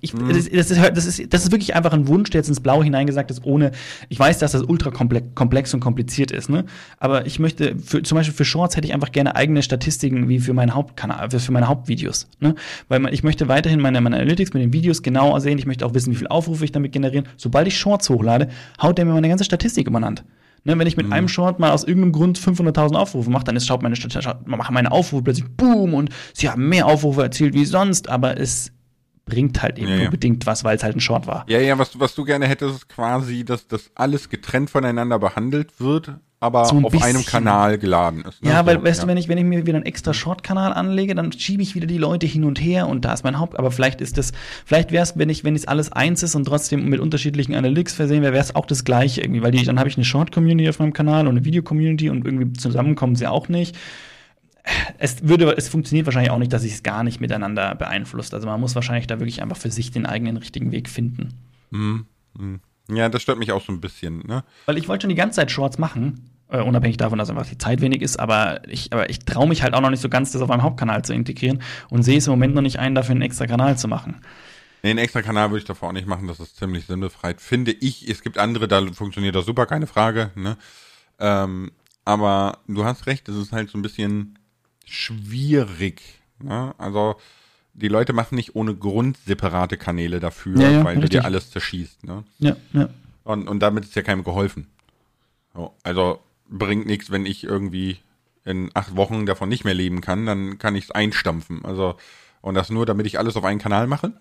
ich, 0.00 0.14
mhm. 0.14 0.28
das, 0.28 0.48
das, 0.48 0.70
ist, 0.70 0.80
das, 0.94 1.06
ist, 1.06 1.32
das 1.32 1.44
ist 1.44 1.52
wirklich 1.52 1.74
einfach 1.74 1.92
ein 1.92 2.08
Wunsch, 2.08 2.30
der 2.30 2.40
jetzt 2.40 2.48
ins 2.48 2.60
Blaue 2.60 2.84
hineingesagt 2.84 3.30
ist, 3.30 3.44
ohne, 3.44 3.72
ich 4.08 4.18
weiß, 4.18 4.38
dass 4.38 4.52
das 4.52 4.62
ultra 4.62 4.90
komplex 4.90 5.74
und 5.74 5.80
kompliziert 5.80 6.30
ist, 6.30 6.48
ne? 6.48 6.64
Aber 6.98 7.26
ich 7.26 7.38
möchte, 7.38 7.76
für, 7.78 8.02
zum 8.02 8.16
Beispiel 8.16 8.34
für 8.34 8.44
Shorts 8.44 8.76
hätte 8.76 8.86
ich 8.86 8.94
einfach 8.94 9.12
gerne 9.12 9.36
eigene 9.36 9.62
Statistiken 9.62 10.28
wie 10.28 10.38
für 10.38 10.54
meinen 10.54 10.74
Hauptkanal, 10.74 11.30
für 11.30 11.52
meine 11.52 11.68
Hauptvideos, 11.68 12.28
ne? 12.40 12.54
Weil 12.88 13.00
man, 13.00 13.12
ich 13.12 13.22
möchte 13.22 13.48
weiterhin 13.48 13.80
meine, 13.80 14.00
meine 14.00 14.16
Analytics 14.16 14.54
mit 14.54 14.62
den 14.62 14.72
Videos 14.72 15.02
genauer 15.02 15.40
sehen, 15.40 15.58
ich 15.58 15.66
möchte 15.66 15.84
auch 15.84 15.94
wissen, 15.94 16.12
wie 16.12 16.16
viel 16.16 16.28
Aufrufe 16.28 16.64
ich 16.64 16.72
damit 16.72 16.92
generieren. 16.92 17.26
Sobald 17.36 17.66
ich 17.66 17.78
Shorts 17.78 18.08
hochlade, 18.08 18.48
haut 18.82 18.96
der 18.96 19.04
mir 19.04 19.12
meine 19.12 19.28
ganze 19.28 19.44
Statistik 19.44 19.86
übereinander. 19.86 20.22
Ne, 20.64 20.78
wenn 20.78 20.86
ich 20.86 20.96
mit 20.96 21.06
mhm. 21.06 21.12
einem 21.12 21.28
Short 21.28 21.60
mal 21.60 21.70
aus 21.70 21.84
irgendeinem 21.84 22.12
Grund 22.12 22.38
500.000 22.38 22.96
Aufrufe 22.96 23.30
mache, 23.30 23.44
dann 23.44 23.54
ist, 23.54 23.66
schaut 23.66 23.82
meine, 23.82 23.94
schaut, 23.96 24.46
meine 24.46 24.90
Aufrufe 24.90 25.22
plötzlich 25.22 25.46
boom 25.56 25.94
und 25.94 26.10
sie 26.32 26.48
haben 26.48 26.68
mehr 26.68 26.86
Aufrufe 26.86 27.22
erzielt 27.22 27.54
wie 27.54 27.64
sonst, 27.64 28.08
aber 28.08 28.40
es 28.40 28.72
bringt 29.28 29.62
halt 29.62 29.78
eben 29.78 29.88
ja, 29.88 29.96
nur 29.98 30.10
bedingt 30.10 30.46
was, 30.46 30.64
weil 30.64 30.76
es 30.76 30.82
halt 30.82 30.96
ein 30.96 31.00
Short 31.00 31.26
war. 31.26 31.44
Ja, 31.48 31.58
ja, 31.58 31.78
was, 31.78 31.98
was 31.98 32.14
du 32.14 32.24
gerne 32.24 32.46
hättest, 32.46 32.74
ist 32.74 32.88
quasi, 32.88 33.44
dass 33.44 33.66
das 33.68 33.90
alles 33.94 34.28
getrennt 34.28 34.70
voneinander 34.70 35.18
behandelt 35.18 35.78
wird, 35.78 36.12
aber 36.40 36.64
so 36.66 36.76
ein 36.76 36.84
auf 36.84 36.92
bisschen. 36.92 37.08
einem 37.08 37.24
Kanal 37.24 37.78
geladen 37.78 38.24
ist. 38.24 38.42
Ne? 38.42 38.50
Ja, 38.50 38.64
weil, 38.64 38.78
so, 38.78 38.84
weißt 38.84 39.00
ja. 39.00 39.04
du, 39.04 39.10
wenn 39.10 39.16
ich, 39.16 39.28
wenn 39.28 39.38
ich 39.38 39.44
mir 39.44 39.66
wieder 39.66 39.76
einen 39.76 39.86
extra 39.86 40.14
Short-Kanal 40.14 40.72
anlege, 40.72 41.14
dann 41.14 41.32
schiebe 41.32 41.62
ich 41.62 41.74
wieder 41.74 41.86
die 41.86 41.98
Leute 41.98 42.26
hin 42.26 42.44
und 42.44 42.60
her 42.60 42.88
und 42.88 43.04
da 43.04 43.12
ist 43.12 43.24
mein 43.24 43.38
Haupt, 43.38 43.58
aber 43.58 43.70
vielleicht 43.70 44.00
ist 44.00 44.18
das, 44.18 44.32
vielleicht 44.64 44.92
wäre 44.92 45.02
es, 45.02 45.18
wenn 45.18 45.30
ich, 45.30 45.44
wenn 45.44 45.56
es 45.56 45.66
alles 45.66 45.90
eins 45.90 46.22
ist 46.22 46.34
und 46.34 46.44
trotzdem 46.44 46.88
mit 46.88 47.00
unterschiedlichen 47.00 47.54
Analytics 47.54 47.94
versehen 47.94 48.22
wäre, 48.22 48.32
wäre 48.32 48.44
es 48.44 48.54
auch 48.54 48.66
das 48.66 48.84
gleiche 48.84 49.20
irgendwie, 49.20 49.42
weil 49.42 49.50
die, 49.50 49.64
dann 49.64 49.78
habe 49.78 49.88
ich 49.88 49.96
eine 49.96 50.04
Short-Community 50.04 50.68
auf 50.68 50.78
meinem 50.78 50.92
Kanal 50.92 51.26
und 51.26 51.36
eine 51.36 51.44
Video-Community 51.44 52.10
und 52.10 52.24
irgendwie 52.24 52.52
zusammenkommen 52.52 53.16
sie 53.16 53.26
auch 53.26 53.48
nicht 53.48 53.76
es 54.98 55.26
würde, 55.26 55.54
es 55.56 55.68
funktioniert 55.68 56.06
wahrscheinlich 56.06 56.30
auch 56.30 56.38
nicht, 56.38 56.52
dass 56.52 56.62
sich 56.62 56.74
es 56.74 56.82
gar 56.82 57.04
nicht 57.04 57.20
miteinander 57.20 57.74
beeinflusst. 57.74 58.34
Also 58.34 58.46
man 58.46 58.60
muss 58.60 58.74
wahrscheinlich 58.74 59.06
da 59.06 59.18
wirklich 59.18 59.42
einfach 59.42 59.56
für 59.56 59.70
sich 59.70 59.90
den 59.90 60.06
eigenen 60.06 60.36
richtigen 60.36 60.72
Weg 60.72 60.88
finden. 60.88 61.34
Mhm. 61.70 62.06
Ja, 62.90 63.08
das 63.08 63.22
stört 63.22 63.38
mich 63.38 63.52
auch 63.52 63.62
so 63.62 63.72
ein 63.72 63.80
bisschen, 63.80 64.20
ne? 64.26 64.44
Weil 64.66 64.78
ich 64.78 64.88
wollte 64.88 65.02
schon 65.02 65.10
die 65.10 65.14
ganze 65.14 65.36
Zeit 65.36 65.50
Shorts 65.50 65.78
machen, 65.78 66.30
äh, 66.48 66.60
unabhängig 66.60 66.96
davon, 66.96 67.18
dass 67.18 67.28
einfach 67.28 67.46
die 67.46 67.58
Zeit 67.58 67.80
wenig 67.80 68.00
ist, 68.00 68.18
aber 68.18 68.66
ich, 68.68 68.92
aber 68.92 69.10
ich 69.10 69.20
traue 69.20 69.46
mich 69.46 69.62
halt 69.62 69.74
auch 69.74 69.80
noch 69.80 69.90
nicht 69.90 70.00
so 70.00 70.08
ganz, 70.08 70.32
das 70.32 70.40
auf 70.40 70.48
meinem 70.48 70.62
Hauptkanal 70.62 71.04
zu 71.04 71.12
integrieren 71.12 71.62
und 71.90 72.02
sehe 72.02 72.18
es 72.18 72.26
im 72.26 72.32
Moment 72.32 72.54
noch 72.54 72.62
nicht 72.62 72.78
ein, 72.78 72.94
dafür 72.94 73.12
einen 73.12 73.22
extra 73.22 73.46
Kanal 73.46 73.76
zu 73.76 73.88
machen. 73.88 74.22
Nee, 74.82 74.90
einen 74.90 75.00
extra 75.00 75.22
Kanal 75.22 75.50
würde 75.50 75.58
ich 75.58 75.64
davor 75.64 75.88
auch 75.88 75.92
nicht 75.92 76.06
machen, 76.06 76.28
das 76.28 76.40
ist 76.40 76.56
ziemlich 76.56 76.86
sinnbefreit. 76.86 77.40
Finde 77.40 77.72
ich, 77.72 78.08
es 78.08 78.22
gibt 78.22 78.38
andere, 78.38 78.68
da 78.68 78.86
funktioniert 78.92 79.34
das 79.34 79.44
super, 79.44 79.66
keine 79.66 79.86
Frage, 79.86 80.30
ne? 80.34 80.56
Ähm, 81.18 81.72
aber 82.04 82.60
du 82.68 82.86
hast 82.86 83.06
recht, 83.06 83.28
es 83.28 83.36
ist 83.36 83.52
halt 83.52 83.68
so 83.68 83.76
ein 83.76 83.82
bisschen 83.82 84.37
schwierig. 84.90 86.02
Ne? 86.40 86.74
Also 86.78 87.16
die 87.74 87.88
Leute 87.88 88.12
machen 88.12 88.34
nicht 88.34 88.54
ohne 88.54 88.74
Grund 88.74 89.18
separate 89.24 89.76
Kanäle 89.76 90.20
dafür, 90.20 90.60
ja, 90.60 90.70
ja, 90.70 90.84
weil 90.84 90.94
richtig. 90.94 91.10
du 91.10 91.18
dir 91.18 91.24
alles 91.24 91.50
zerschießt. 91.50 92.04
Ne? 92.04 92.24
Ja, 92.38 92.56
ja. 92.72 92.88
Und, 93.24 93.48
und 93.48 93.60
damit 93.60 93.84
ist 93.84 93.94
ja 93.94 94.02
keinem 94.02 94.24
geholfen. 94.24 94.66
So, 95.54 95.74
also 95.82 96.20
bringt 96.48 96.86
nichts, 96.86 97.10
wenn 97.10 97.26
ich 97.26 97.44
irgendwie 97.44 97.98
in 98.44 98.70
acht 98.74 98.96
Wochen 98.96 99.26
davon 99.26 99.48
nicht 99.48 99.64
mehr 99.64 99.74
leben 99.74 100.00
kann, 100.00 100.26
dann 100.26 100.58
kann 100.58 100.74
ich 100.74 100.84
es 100.84 100.90
einstampfen. 100.90 101.64
Also, 101.64 101.96
und 102.40 102.54
das 102.54 102.70
nur, 102.70 102.86
damit 102.86 103.06
ich 103.06 103.18
alles 103.18 103.36
auf 103.36 103.44
einen 103.44 103.60
Kanal 103.60 103.86
mache? 103.86 104.06
Hm, 104.06 104.14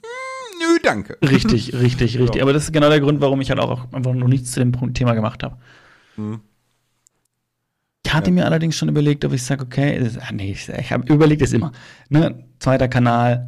nö, 0.59 0.79
danke. 0.83 1.17
Richtig, 1.21 1.73
richtig, 1.73 2.17
richtig. 2.19 2.35
So. 2.35 2.41
Aber 2.41 2.53
das 2.53 2.65
ist 2.65 2.73
genau 2.73 2.89
der 2.89 2.99
Grund, 2.99 3.21
warum 3.21 3.39
ich 3.39 3.49
halt 3.49 3.59
auch 3.59 3.91
einfach 3.93 4.13
noch 4.13 4.27
nichts 4.27 4.51
zu 4.51 4.59
dem 4.59 4.93
Thema 4.93 5.13
gemacht 5.13 5.43
habe. 5.43 5.57
Hm. 6.15 6.41
Ich 8.07 8.13
hatte 8.13 8.29
ja. 8.29 8.35
mir 8.35 8.45
allerdings 8.45 8.77
schon 8.77 8.87
überlegt, 8.87 9.25
ob 9.25 9.33
ich 9.33 9.43
sage, 9.43 9.65
okay, 9.65 9.99
das, 9.99 10.17
ach 10.17 10.31
nee, 10.31 10.51
ich, 10.51 10.69
ich 10.69 10.91
habe 10.93 11.13
überlegt 11.13 11.41
es 11.41 11.51
immer. 11.51 11.73
Ne? 12.07 12.45
Zweiter 12.57 12.87
Kanal, 12.87 13.47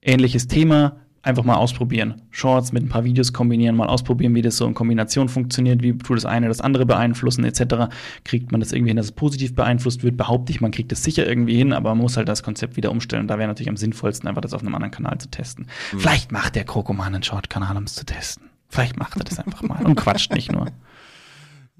ähnliches 0.00 0.46
Thema, 0.46 1.00
einfach 1.22 1.42
mal 1.42 1.56
ausprobieren. 1.56 2.22
Shorts 2.30 2.70
mit 2.70 2.84
ein 2.84 2.88
paar 2.88 3.02
Videos 3.02 3.32
kombinieren, 3.32 3.74
mal 3.74 3.88
ausprobieren, 3.88 4.36
wie 4.36 4.42
das 4.42 4.56
so 4.56 4.68
in 4.68 4.74
Kombination 4.74 5.28
funktioniert, 5.28 5.82
wie 5.82 5.98
tut 5.98 6.16
das 6.16 6.26
eine 6.26 6.46
das 6.46 6.60
andere 6.60 6.86
beeinflussen, 6.86 7.42
etc. 7.42 7.92
Kriegt 8.22 8.52
man 8.52 8.60
das 8.60 8.70
irgendwie 8.70 8.90
hin, 8.90 8.98
dass 8.98 9.06
es 9.06 9.12
positiv 9.12 9.56
beeinflusst 9.56 10.04
wird? 10.04 10.16
Behaupte 10.16 10.52
ich, 10.52 10.60
man 10.60 10.70
kriegt 10.70 10.92
es 10.92 11.02
sicher 11.02 11.26
irgendwie 11.26 11.56
hin, 11.56 11.72
aber 11.72 11.90
man 11.90 11.98
muss 11.98 12.16
halt 12.16 12.28
das 12.28 12.44
Konzept 12.44 12.76
wieder 12.76 12.92
umstellen. 12.92 13.22
Und 13.22 13.28
da 13.28 13.36
wäre 13.36 13.48
natürlich 13.48 13.68
am 13.68 13.76
sinnvollsten, 13.76 14.28
einfach 14.28 14.42
das 14.42 14.54
auf 14.54 14.60
einem 14.60 14.76
anderen 14.76 14.92
Kanal 14.92 15.18
zu 15.18 15.28
testen. 15.28 15.66
Mhm. 15.92 15.98
Vielleicht 15.98 16.30
macht 16.30 16.54
der 16.54 16.62
Krokoman 16.62 17.16
einen 17.16 17.24
Short-Kanal, 17.24 17.76
um 17.76 17.82
es 17.82 17.96
zu 17.96 18.06
testen. 18.06 18.44
Vielleicht 18.68 18.96
macht 18.96 19.16
er 19.16 19.24
das 19.24 19.40
einfach 19.40 19.62
mal 19.62 19.84
und 19.84 19.96
quatscht 19.96 20.32
nicht 20.32 20.52
nur. 20.52 20.66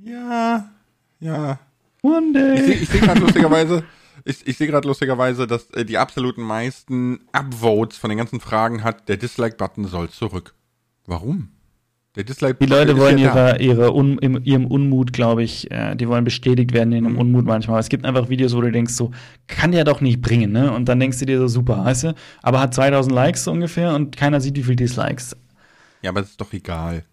Ja, 0.01 0.71
ja, 1.19 1.59
One 2.03 2.33
day. 2.33 2.73
Ich, 2.73 2.83
ich 2.83 2.89
sehe 2.89 3.01
gerade 3.01 3.21
lustigerweise, 3.21 3.85
ich, 4.25 4.47
ich 4.47 4.57
sehe 4.57 4.67
gerade 4.67 4.87
lustigerweise, 4.87 5.47
dass 5.47 5.71
äh, 5.71 5.85
die 5.85 5.99
absoluten 5.99 6.43
meisten 6.43 7.21
Upvotes 7.33 7.99
von 7.99 8.11
den 8.11 8.19
ganzen 8.19 8.41
Fragen 8.41 8.85
hat, 8.85 9.09
der 9.09 9.17
Dislike-Button 9.17 9.87
soll 9.87 10.11
zurück. 10.11 10.55
Warum? 11.07 11.49
Der 12.17 12.25
Dislike 12.25 12.57
Die 12.61 12.67
Leute 12.67 12.99
wollen 12.99 13.19
ja 13.19 13.55
ihre, 13.55 13.63
ihre 13.63 13.95
Un, 13.95 14.19
im, 14.19 14.43
ihrem 14.43 14.67
Unmut, 14.67 15.13
glaube 15.13 15.45
ich, 15.45 15.71
äh, 15.71 15.95
die 15.95 16.09
wollen 16.09 16.25
bestätigt 16.25 16.73
werden 16.73 16.93
in 16.93 17.05
ihrem 17.05 17.13
mhm. 17.13 17.21
Unmut 17.21 17.45
manchmal. 17.45 17.79
Es 17.79 17.89
gibt 17.89 18.05
einfach 18.05 18.29
Videos, 18.29 18.57
wo 18.57 18.61
du 18.61 18.73
denkst, 18.73 18.95
so, 18.95 19.13
kann 19.47 19.73
der 19.73 19.85
doch 19.85 20.01
nicht 20.01 20.21
bringen, 20.21 20.51
ne? 20.51 20.73
Und 20.73 20.89
dann 20.89 20.99
denkst 20.99 21.21
du 21.21 21.27
dir 21.27 21.39
so, 21.39 21.47
super, 21.47 21.85
weißt 21.85 22.05
du? 22.05 22.15
Aber 22.43 22.61
hat 22.61 22.75
2000 22.75 23.15
Likes 23.15 23.45
so 23.45 23.53
ungefähr 23.53 23.95
und 23.95 24.17
keiner 24.17 24.41
sieht, 24.41 24.57
wie 24.57 24.65
viel 24.65 24.75
Dislikes. 24.75 25.37
Ja, 26.03 26.11
aber 26.11 26.21
es 26.21 26.31
ist 26.31 26.41
doch 26.41 26.53
egal. 26.53 27.05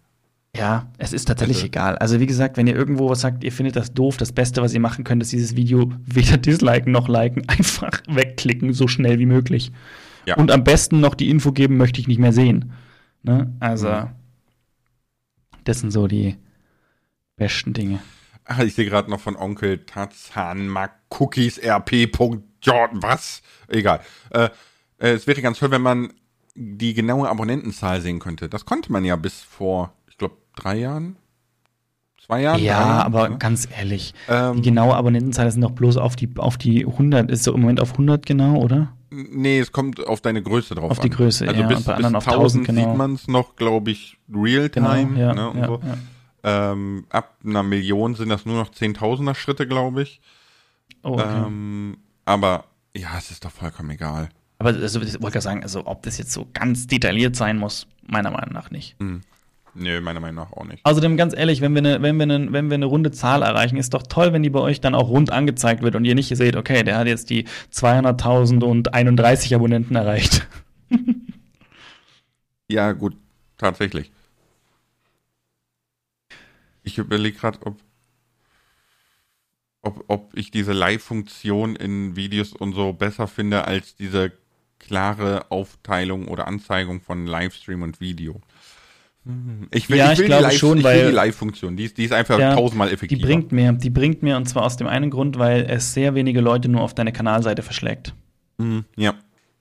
Ja, 0.56 0.86
es 0.98 1.12
ist 1.12 1.26
tatsächlich 1.26 1.58
also. 1.58 1.66
egal. 1.66 1.98
Also 1.98 2.20
wie 2.20 2.26
gesagt, 2.26 2.56
wenn 2.56 2.66
ihr 2.66 2.74
irgendwo 2.74 3.08
was 3.08 3.20
sagt, 3.20 3.44
ihr 3.44 3.52
findet 3.52 3.76
das 3.76 3.92
doof, 3.92 4.16
das 4.16 4.32
Beste, 4.32 4.62
was 4.62 4.74
ihr 4.74 4.80
machen 4.80 5.04
könnt, 5.04 5.22
ist 5.22 5.32
dieses 5.32 5.56
Video 5.56 5.92
weder 6.04 6.36
disliken 6.38 6.92
noch 6.92 7.08
liken, 7.08 7.42
einfach 7.48 8.02
wegklicken, 8.08 8.72
so 8.72 8.88
schnell 8.88 9.18
wie 9.18 9.26
möglich. 9.26 9.72
Ja. 10.24 10.36
Und 10.36 10.50
am 10.50 10.64
besten 10.64 11.00
noch 11.00 11.14
die 11.14 11.30
Info 11.30 11.52
geben, 11.52 11.76
möchte 11.76 12.00
ich 12.00 12.08
nicht 12.08 12.18
mehr 12.18 12.32
sehen. 12.32 12.72
Ne? 13.22 13.52
Also, 13.60 13.88
mhm. 13.88 14.08
das 15.64 15.80
sind 15.80 15.92
so 15.92 16.06
die 16.06 16.36
besten 17.36 17.72
Dinge. 17.72 18.00
Ach, 18.44 18.60
ich 18.60 18.74
sehe 18.74 18.84
gerade 18.84 19.10
noch 19.10 19.20
von 19.20 19.36
Onkel 19.36 19.84
Tarzan 19.84 20.68
Mark 20.68 20.92
Cookies 21.10 21.58
RP. 21.58 22.08
Jordan, 22.62 23.02
was? 23.02 23.42
Egal. 23.68 24.00
Äh, 24.30 24.50
äh, 24.98 25.12
es 25.12 25.26
wäre 25.26 25.42
ganz 25.42 25.58
toll, 25.58 25.70
wenn 25.70 25.82
man 25.82 26.12
die 26.54 26.94
genaue 26.94 27.28
Abonnentenzahl 27.28 28.00
sehen 28.00 28.18
könnte. 28.18 28.48
Das 28.48 28.64
konnte 28.64 28.90
man 28.90 29.04
ja 29.04 29.16
bis 29.16 29.42
vor 29.42 29.92
drei 30.56 30.78
Jahren? 30.78 31.16
Zwei 32.24 32.42
Jahren? 32.42 32.58
Ja, 32.58 32.80
Jahren, 32.80 33.00
aber 33.02 33.28
ne? 33.28 33.38
ganz 33.38 33.68
ehrlich, 33.70 34.12
ähm, 34.28 34.56
die 34.56 34.62
genaue 34.62 34.96
Abonnentenzahl 34.96 35.50
sind 35.50 35.60
doch 35.60 35.70
bloß 35.70 35.96
auf 35.96 36.16
die, 36.16 36.28
auf 36.36 36.58
die 36.58 36.84
100, 36.84 37.30
ist 37.30 37.44
so 37.44 37.54
im 37.54 37.60
Moment 37.60 37.80
auf 37.80 37.92
100 37.92 38.26
genau, 38.26 38.56
oder? 38.56 38.92
Nee, 39.10 39.60
es 39.60 39.70
kommt 39.70 40.04
auf 40.04 40.20
deine 40.20 40.42
Größe 40.42 40.74
drauf 40.74 40.90
Auf 40.90 40.98
die 40.98 41.10
Größe, 41.10 41.46
also 41.46 41.60
ja. 41.60 41.68
Bis, 41.68 41.84
bei 41.84 41.94
bis 41.94 42.12
auf 42.12 42.26
1000 42.26 42.66
genau. 42.66 42.80
sieht 42.80 42.96
man 42.96 43.14
es 43.14 43.28
noch, 43.28 43.54
glaube 43.54 43.92
ich, 43.92 44.18
real-time. 44.28 45.06
Genau, 45.06 45.18
ja, 45.18 45.34
ne, 45.34 45.52
ja, 45.60 45.66
so. 45.66 45.80
ja. 45.84 46.72
Ähm, 46.72 47.06
ab 47.10 47.36
einer 47.44 47.62
Million 47.62 48.14
sind 48.14 48.28
das 48.28 48.44
nur 48.44 48.56
noch 48.56 48.70
Zehntausender 48.70 49.34
Schritte, 49.34 49.66
glaube 49.68 50.02
ich. 50.02 50.20
Oh, 51.02 51.12
okay. 51.12 51.46
Ähm, 51.46 51.98
aber 52.24 52.64
ja, 52.96 53.10
es 53.16 53.30
ist 53.30 53.44
doch 53.44 53.50
vollkommen 53.50 53.90
egal. 53.90 54.28
Aber 54.58 54.70
also, 54.70 55.00
ich 55.00 55.12
wollte 55.14 55.32
gerade 55.32 55.40
sagen, 55.40 55.62
also 55.62 55.86
ob 55.86 56.02
das 56.02 56.18
jetzt 56.18 56.32
so 56.32 56.46
ganz 56.52 56.86
detailliert 56.86 57.36
sein 57.36 57.58
muss, 57.58 57.86
meiner 58.06 58.30
Meinung 58.30 58.52
nach 58.52 58.70
nicht. 58.70 58.98
Mhm. 59.00 59.20
Nö, 59.78 60.00
meiner 60.00 60.20
Meinung 60.20 60.44
nach 60.44 60.52
auch 60.52 60.64
nicht. 60.64 60.84
Außerdem, 60.84 61.16
ganz 61.16 61.36
ehrlich, 61.36 61.60
wenn 61.60 61.74
wir, 61.74 61.80
eine, 61.80 62.00
wenn, 62.00 62.16
wir 62.16 62.22
eine, 62.22 62.52
wenn 62.52 62.70
wir 62.70 62.76
eine 62.76 62.86
runde 62.86 63.10
Zahl 63.10 63.42
erreichen, 63.42 63.76
ist 63.76 63.92
doch 63.92 64.02
toll, 64.04 64.32
wenn 64.32 64.42
die 64.42 64.50
bei 64.50 64.60
euch 64.60 64.80
dann 64.80 64.94
auch 64.94 65.08
rund 65.08 65.30
angezeigt 65.30 65.82
wird 65.82 65.94
und 65.96 66.04
ihr 66.04 66.14
nicht 66.14 66.34
seht, 66.34 66.56
okay, 66.56 66.82
der 66.82 66.96
hat 66.96 67.06
jetzt 67.06 67.28
die 67.28 67.46
200.031 67.74 69.54
Abonnenten 69.54 69.94
erreicht. 69.94 70.48
ja, 72.68 72.92
gut, 72.92 73.16
tatsächlich. 73.58 74.10
Ich 76.82 76.96
überlege 76.96 77.36
gerade, 77.36 77.58
ob, 77.66 77.76
ob, 79.82 80.04
ob 80.08 80.36
ich 80.36 80.50
diese 80.50 80.72
Live-Funktion 80.72 81.76
in 81.76 82.16
Videos 82.16 82.52
und 82.54 82.72
so 82.72 82.94
besser 82.94 83.26
finde 83.26 83.66
als 83.66 83.94
diese 83.94 84.32
klare 84.78 85.50
Aufteilung 85.50 86.28
oder 86.28 86.46
Anzeigung 86.46 87.00
von 87.00 87.26
Livestream 87.26 87.82
und 87.82 88.00
Video. 88.00 88.40
Ich 89.72 89.90
will, 89.90 89.98
ja, 89.98 90.12
ich, 90.12 90.18
will 90.18 90.26
ich 90.26 90.30
glaube 90.30 90.44
Live, 90.44 90.56
schon, 90.56 90.84
weil 90.84 91.06
die 91.06 91.12
Live-Funktion, 91.12 91.76
die, 91.76 91.92
die, 91.92 92.04
ist 92.04 92.12
einfach 92.12 92.38
ja, 92.38 92.54
tausendmal 92.54 92.88
effektiver. 92.92 93.18
Die 93.18 93.24
bringt 93.24 93.50
mir, 93.50 93.72
die 93.72 93.90
bringt 93.90 94.22
mir 94.22 94.36
und 94.36 94.48
zwar 94.48 94.64
aus 94.64 94.76
dem 94.76 94.86
einen 94.86 95.10
Grund, 95.10 95.36
weil 95.36 95.66
es 95.68 95.94
sehr 95.94 96.14
wenige 96.14 96.40
Leute 96.40 96.68
nur 96.68 96.82
auf 96.82 96.94
deine 96.94 97.12
Kanalseite 97.12 97.62
verschlägt. 97.62 98.14
Mhm, 98.58 98.84
ja. 98.96 99.14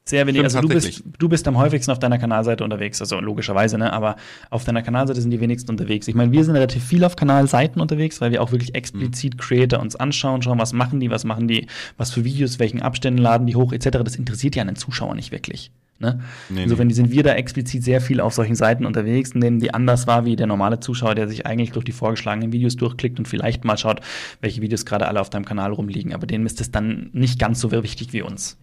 Sehr 0.08 0.28
wenig. 0.28 0.40
Stimmt 0.40 0.56
Also 0.56 0.68
du 0.68 0.68
bist, 0.68 1.04
du 1.18 1.30
bist 1.30 1.48
am 1.48 1.58
häufigsten 1.58 1.90
auf 1.90 1.98
deiner 1.98 2.20
Kanalseite 2.20 2.64
unterwegs, 2.64 3.02
also 3.02 3.20
logischerweise, 3.20 3.80
ne? 3.80 3.92
Aber 3.92 4.18
auf 4.52 4.64
deiner 4.64 4.84
Kanalseite 4.84 5.20
sind 5.20 5.32
die 5.32 5.42
wenigsten 5.42 5.72
unterwegs. 5.72 6.08
Ich 6.08 6.14
meine, 6.14 6.32
wir 6.32 6.44
sind 6.44 6.54
relativ 6.54 6.84
viel 6.84 7.04
auf 7.04 7.16
Kanalseiten 7.16 7.82
unterwegs, 7.82 8.22
weil 8.22 8.32
wir 8.32 8.44
auch 8.44 8.52
wirklich 8.52 8.76
explizit 8.76 9.40
Creator 9.40 9.80
uns 9.80 9.96
anschauen, 9.96 10.44
schauen, 10.44 10.60
was 10.60 10.74
machen 10.74 11.00
die, 11.00 11.10
was 11.10 11.24
machen 11.24 11.48
die, 11.48 11.66
was 11.98 12.12
für 12.12 12.24
Videos, 12.24 12.60
welchen 12.60 12.84
Abständen 12.84 13.20
laden 13.20 13.48
die 13.48 13.56
hoch, 13.56 13.74
etc. 13.74 13.98
Das 14.04 14.16
interessiert 14.16 14.56
ja 14.56 14.62
einen 14.62 14.76
Zuschauer 14.76 15.16
nicht 15.16 15.32
wirklich. 15.32 15.72
Ne? 15.98 16.20
Nee, 16.50 16.64
Insofern 16.64 16.92
sind 16.92 17.10
wir 17.10 17.24
da 17.24 17.34
explizit 17.34 17.84
sehr 17.84 18.00
viel 18.00 18.20
auf 18.20 18.34
solchen 18.34 18.56
Seiten 18.56 18.86
unterwegs, 18.86 19.34
nehmen 19.34 19.60
die 19.60 19.74
anders 19.74 20.06
wahr 20.06 20.26
wie 20.26 20.36
der 20.36 20.46
normale 20.46 20.82
Zuschauer, 20.82 21.16
der 21.16 21.28
sich 21.28 21.48
eigentlich 21.48 21.72
durch 21.72 21.86
die 21.86 21.94
vorgeschlagenen 21.94 22.52
Videos 22.52 22.76
durchklickt 22.76 23.18
und 23.18 23.28
vielleicht 23.28 23.64
mal 23.66 23.78
schaut, 23.78 24.02
welche 24.42 24.62
Videos 24.62 24.86
gerade 24.86 25.08
alle 25.08 25.20
auf 25.20 25.32
deinem 25.32 25.46
Kanal 25.46 25.72
rumliegen. 25.72 26.14
Aber 26.14 26.28
denen 26.28 26.46
ist 26.46 26.62
es 26.62 26.70
dann 26.70 27.10
nicht 27.14 27.40
ganz 27.40 27.60
so 27.60 27.72
wichtig 27.72 28.14
wie 28.14 28.22
uns. 28.22 28.58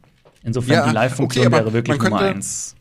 Insofern 0.45 0.74
Ja, 0.74 0.86
die 0.88 0.93
Live-Funktion 0.95 1.47
okay, 1.47 1.57
wäre 1.57 1.72
wirklich 1.72 1.99
man 1.99 2.05
Nummer 2.11 2.18
könnte- 2.20 2.34
eins. 2.36 2.74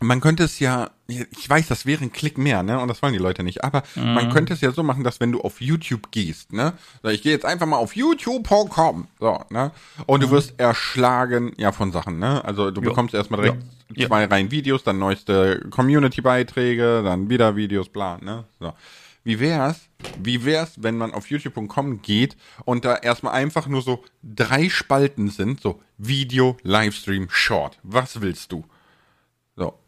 Man 0.00 0.20
könnte 0.20 0.44
es 0.44 0.60
ja, 0.60 0.90
ich 1.08 1.50
weiß, 1.50 1.66
das 1.66 1.84
wäre 1.84 2.04
ein 2.04 2.12
Klick 2.12 2.38
mehr, 2.38 2.62
ne? 2.62 2.78
Und 2.78 2.86
das 2.86 3.02
wollen 3.02 3.14
die 3.14 3.18
Leute 3.18 3.42
nicht. 3.42 3.64
Aber 3.64 3.82
Mhm. 3.96 4.14
man 4.14 4.32
könnte 4.32 4.52
es 4.54 4.60
ja 4.60 4.70
so 4.70 4.84
machen, 4.84 5.02
dass 5.02 5.18
wenn 5.18 5.32
du 5.32 5.40
auf 5.40 5.60
YouTube 5.60 6.12
gehst, 6.12 6.52
ne? 6.52 6.74
So, 7.02 7.08
ich 7.08 7.20
gehe 7.22 7.32
jetzt 7.32 7.44
einfach 7.44 7.66
mal 7.66 7.78
auf 7.78 7.96
youtube.com, 7.96 9.08
so, 9.18 9.40
ne? 9.50 9.72
Und 10.06 10.22
du 10.22 10.30
wirst 10.30 10.54
erschlagen, 10.60 11.52
ja, 11.56 11.72
von 11.72 11.90
Sachen, 11.90 12.20
ne? 12.20 12.44
Also 12.44 12.70
du 12.70 12.80
Mhm. 12.80 12.86
Ja. 12.86 12.90
bekommst 12.92 13.12
erstmal 13.14 13.40
direkt 13.42 13.64
Ja. 13.96 14.06
zwei 14.06 14.26
Reihen 14.26 14.52
Videos, 14.52 14.84
dann 14.84 15.00
neueste 15.00 15.66
Community-Beiträge, 15.70 17.02
dann 17.02 17.28
wieder 17.28 17.56
Videos, 17.56 17.88
bla, 17.88 18.18
ne? 18.18 18.44
So. 18.60 18.72
Wie 19.28 19.40
wär's, 19.40 19.90
wie 20.22 20.46
wär's, 20.46 20.82
wenn 20.82 20.96
man 20.96 21.12
auf 21.12 21.28
youtube.com 21.28 22.00
geht 22.00 22.34
und 22.64 22.86
da 22.86 22.96
erstmal 22.96 23.34
einfach 23.34 23.66
nur 23.66 23.82
so 23.82 24.02
drei 24.22 24.70
Spalten 24.70 25.28
sind, 25.28 25.60
so 25.60 25.82
Video, 25.98 26.56
Livestream, 26.62 27.28
Short. 27.28 27.78
Was 27.82 28.22
willst 28.22 28.52
du? 28.52 28.64
So. 29.54 29.78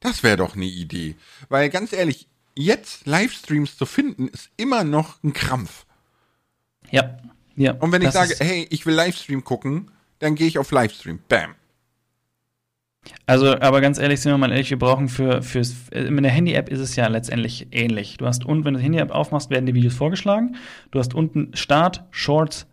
Das 0.00 0.22
wäre 0.22 0.38
doch 0.38 0.56
eine 0.56 0.64
Idee. 0.64 1.16
Weil 1.50 1.68
ganz 1.68 1.92
ehrlich, 1.92 2.26
jetzt 2.54 3.06
Livestreams 3.06 3.76
zu 3.76 3.84
finden, 3.84 4.28
ist 4.28 4.48
immer 4.56 4.82
noch 4.82 5.22
ein 5.22 5.34
Krampf. 5.34 5.84
Ja. 6.90 7.18
ja. 7.56 7.72
Und 7.72 7.92
wenn 7.92 8.00
ich 8.00 8.12
sage, 8.12 8.34
hey, 8.38 8.66
ich 8.70 8.86
will 8.86 8.94
Livestream 8.94 9.44
gucken, 9.44 9.90
dann 10.20 10.36
gehe 10.36 10.46
ich 10.46 10.58
auf 10.58 10.70
Livestream. 10.70 11.18
Bam. 11.28 11.54
Also, 13.26 13.58
aber 13.60 13.80
ganz 13.80 13.98
ehrlich, 13.98 14.20
sind 14.20 14.32
wir 14.32 14.38
mal 14.38 14.50
ehrlich, 14.50 14.70
wir 14.70 14.78
brauchen 14.78 15.08
für, 15.08 15.42
fürs, 15.42 15.88
in 15.90 16.22
der 16.22 16.32
Handy-App 16.32 16.68
ist 16.68 16.80
es 16.80 16.96
ja 16.96 17.06
letztendlich 17.08 17.68
ähnlich. 17.70 18.16
Du 18.18 18.26
hast 18.26 18.44
unten, 18.44 18.64
wenn 18.64 18.74
du 18.74 18.78
die 18.80 18.84
Handy-App 18.84 19.10
aufmachst, 19.10 19.50
werden 19.50 19.66
die 19.66 19.74
Videos 19.74 19.94
vorgeschlagen. 19.94 20.56
Du 20.90 20.98
hast 20.98 21.14
unten 21.14 21.50
Start, 21.54 22.04
Shorts, 22.10 22.66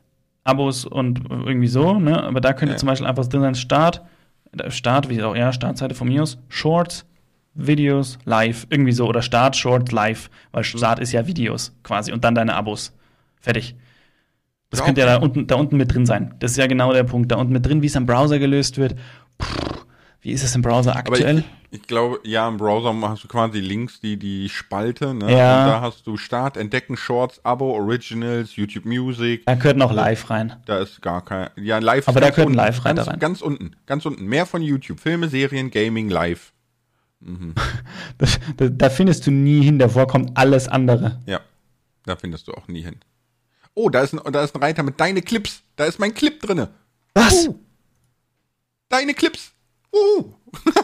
Abos 0.43 0.85
und 0.85 1.21
irgendwie 1.29 1.67
so, 1.67 1.99
ne? 1.99 2.23
Aber 2.23 2.41
da 2.41 2.53
könnte 2.53 2.73
Ja. 2.73 2.77
zum 2.77 2.87
Beispiel 2.87 3.07
einfach 3.07 3.27
drin 3.27 3.41
sein, 3.41 3.55
Start, 3.55 4.03
Start, 4.69 5.09
wie 5.09 5.21
auch, 5.21 5.35
ja, 5.35 5.53
Startseite 5.53 5.95
von 5.95 6.07
mir 6.07 6.23
aus, 6.23 6.37
Shorts, 6.49 7.05
Videos, 7.53 8.17
Live, 8.25 8.67
irgendwie 8.69 8.91
so, 8.91 9.07
oder 9.07 9.21
Start, 9.21 9.55
Short, 9.55 9.91
Live, 9.91 10.29
weil 10.51 10.63
Start 10.63 10.99
ist 10.99 11.11
ja 11.11 11.25
Videos 11.27 11.75
quasi 11.83 12.11
und 12.11 12.23
dann 12.23 12.35
deine 12.35 12.53
Abos. 12.55 12.93
Fertig. 13.39 13.75
Das 14.69 14.79
Ja, 14.81 14.85
könnte 14.85 15.01
ja 15.01 15.07
da 15.07 15.17
unten, 15.17 15.47
da 15.47 15.55
unten 15.55 15.77
mit 15.77 15.93
drin 15.93 16.05
sein. 16.05 16.33
Das 16.39 16.51
ist 16.51 16.57
ja 16.57 16.67
genau 16.67 16.91
der 16.91 17.03
Punkt. 17.03 17.31
Da 17.31 17.37
unten 17.37 17.53
mit 17.53 17.65
drin, 17.65 17.81
wie 17.81 17.85
es 17.87 17.95
am 17.95 18.05
Browser 18.05 18.37
gelöst 18.39 18.77
wird. 18.77 18.95
Puh, 19.37 19.76
wie 20.27 20.33
ist 20.33 20.43
es 20.43 20.53
im 20.55 20.61
Browser 20.61 20.93
aktuell? 20.93 21.45
ich, 21.71 21.79
ich 21.79 21.87
glaube, 21.87 22.19
ja, 22.25 22.49
im 22.49 22.57
Browser 22.57 22.93
hast 23.07 23.23
du 23.23 23.29
quasi 23.29 23.61
links 23.61 24.01
die, 24.01 24.17
die 24.17 24.49
Spalte, 24.49 25.13
ne? 25.13 25.31
Ja. 25.31 25.63
Und 25.63 25.71
da 25.71 25.81
hast 25.81 26.05
du 26.05 26.17
Start, 26.17 26.57
Entdecken, 26.57 26.97
Shorts, 26.97 27.39
Abo, 27.45 27.71
Originals, 27.71 28.57
YouTube 28.57 28.83
Music. 28.83 29.45
Da 29.45 29.55
gehört 29.55 29.77
noch 29.77 29.93
live 29.93 30.29
rein. 30.29 30.57
Da 30.65 30.79
ist 30.79 31.01
gar 31.01 31.23
kein. 31.23 31.49
Ja, 31.55 31.77
live 31.77 32.09
Aber 32.09 32.19
da 32.19 32.29
gehört 32.29 32.47
unten. 32.47 32.57
Live 32.57 32.83
rein, 32.83 32.97
ganz, 32.97 33.05
da 33.05 33.11
rein. 33.11 33.19
ganz 33.21 33.41
unten. 33.41 33.71
Ganz 33.85 34.05
unten. 34.05 34.25
Mehr 34.25 34.45
von 34.45 34.61
YouTube. 34.61 34.99
Filme, 34.99 35.29
Serien, 35.29 35.71
Gaming, 35.71 36.09
live. 36.09 36.51
Das, 38.17 38.39
da, 38.57 38.67
da 38.67 38.89
findest 38.89 39.25
du 39.27 39.31
nie 39.31 39.63
hin, 39.63 39.79
davor 39.79 40.07
kommt 40.07 40.35
alles 40.37 40.67
andere. 40.67 41.21
Ja, 41.25 41.39
da 42.05 42.15
findest 42.17 42.47
du 42.47 42.53
auch 42.53 42.67
nie 42.67 42.81
hin. 42.81 42.97
Oh, 43.75 43.89
da 43.89 44.01
ist 44.01 44.13
ein, 44.13 44.31
da 44.33 44.43
ist 44.43 44.55
ein 44.55 44.61
Reiter 44.61 44.83
mit 44.83 44.99
deine 44.99 45.21
Clips. 45.21 45.61
Da 45.77 45.85
ist 45.85 45.99
mein 45.99 46.13
Clip 46.13 46.41
drinne. 46.41 46.69
Was? 47.13 47.47
Uh, 47.47 47.59
deine 48.89 49.13
Clips. 49.13 49.53
Uh. 49.97 50.33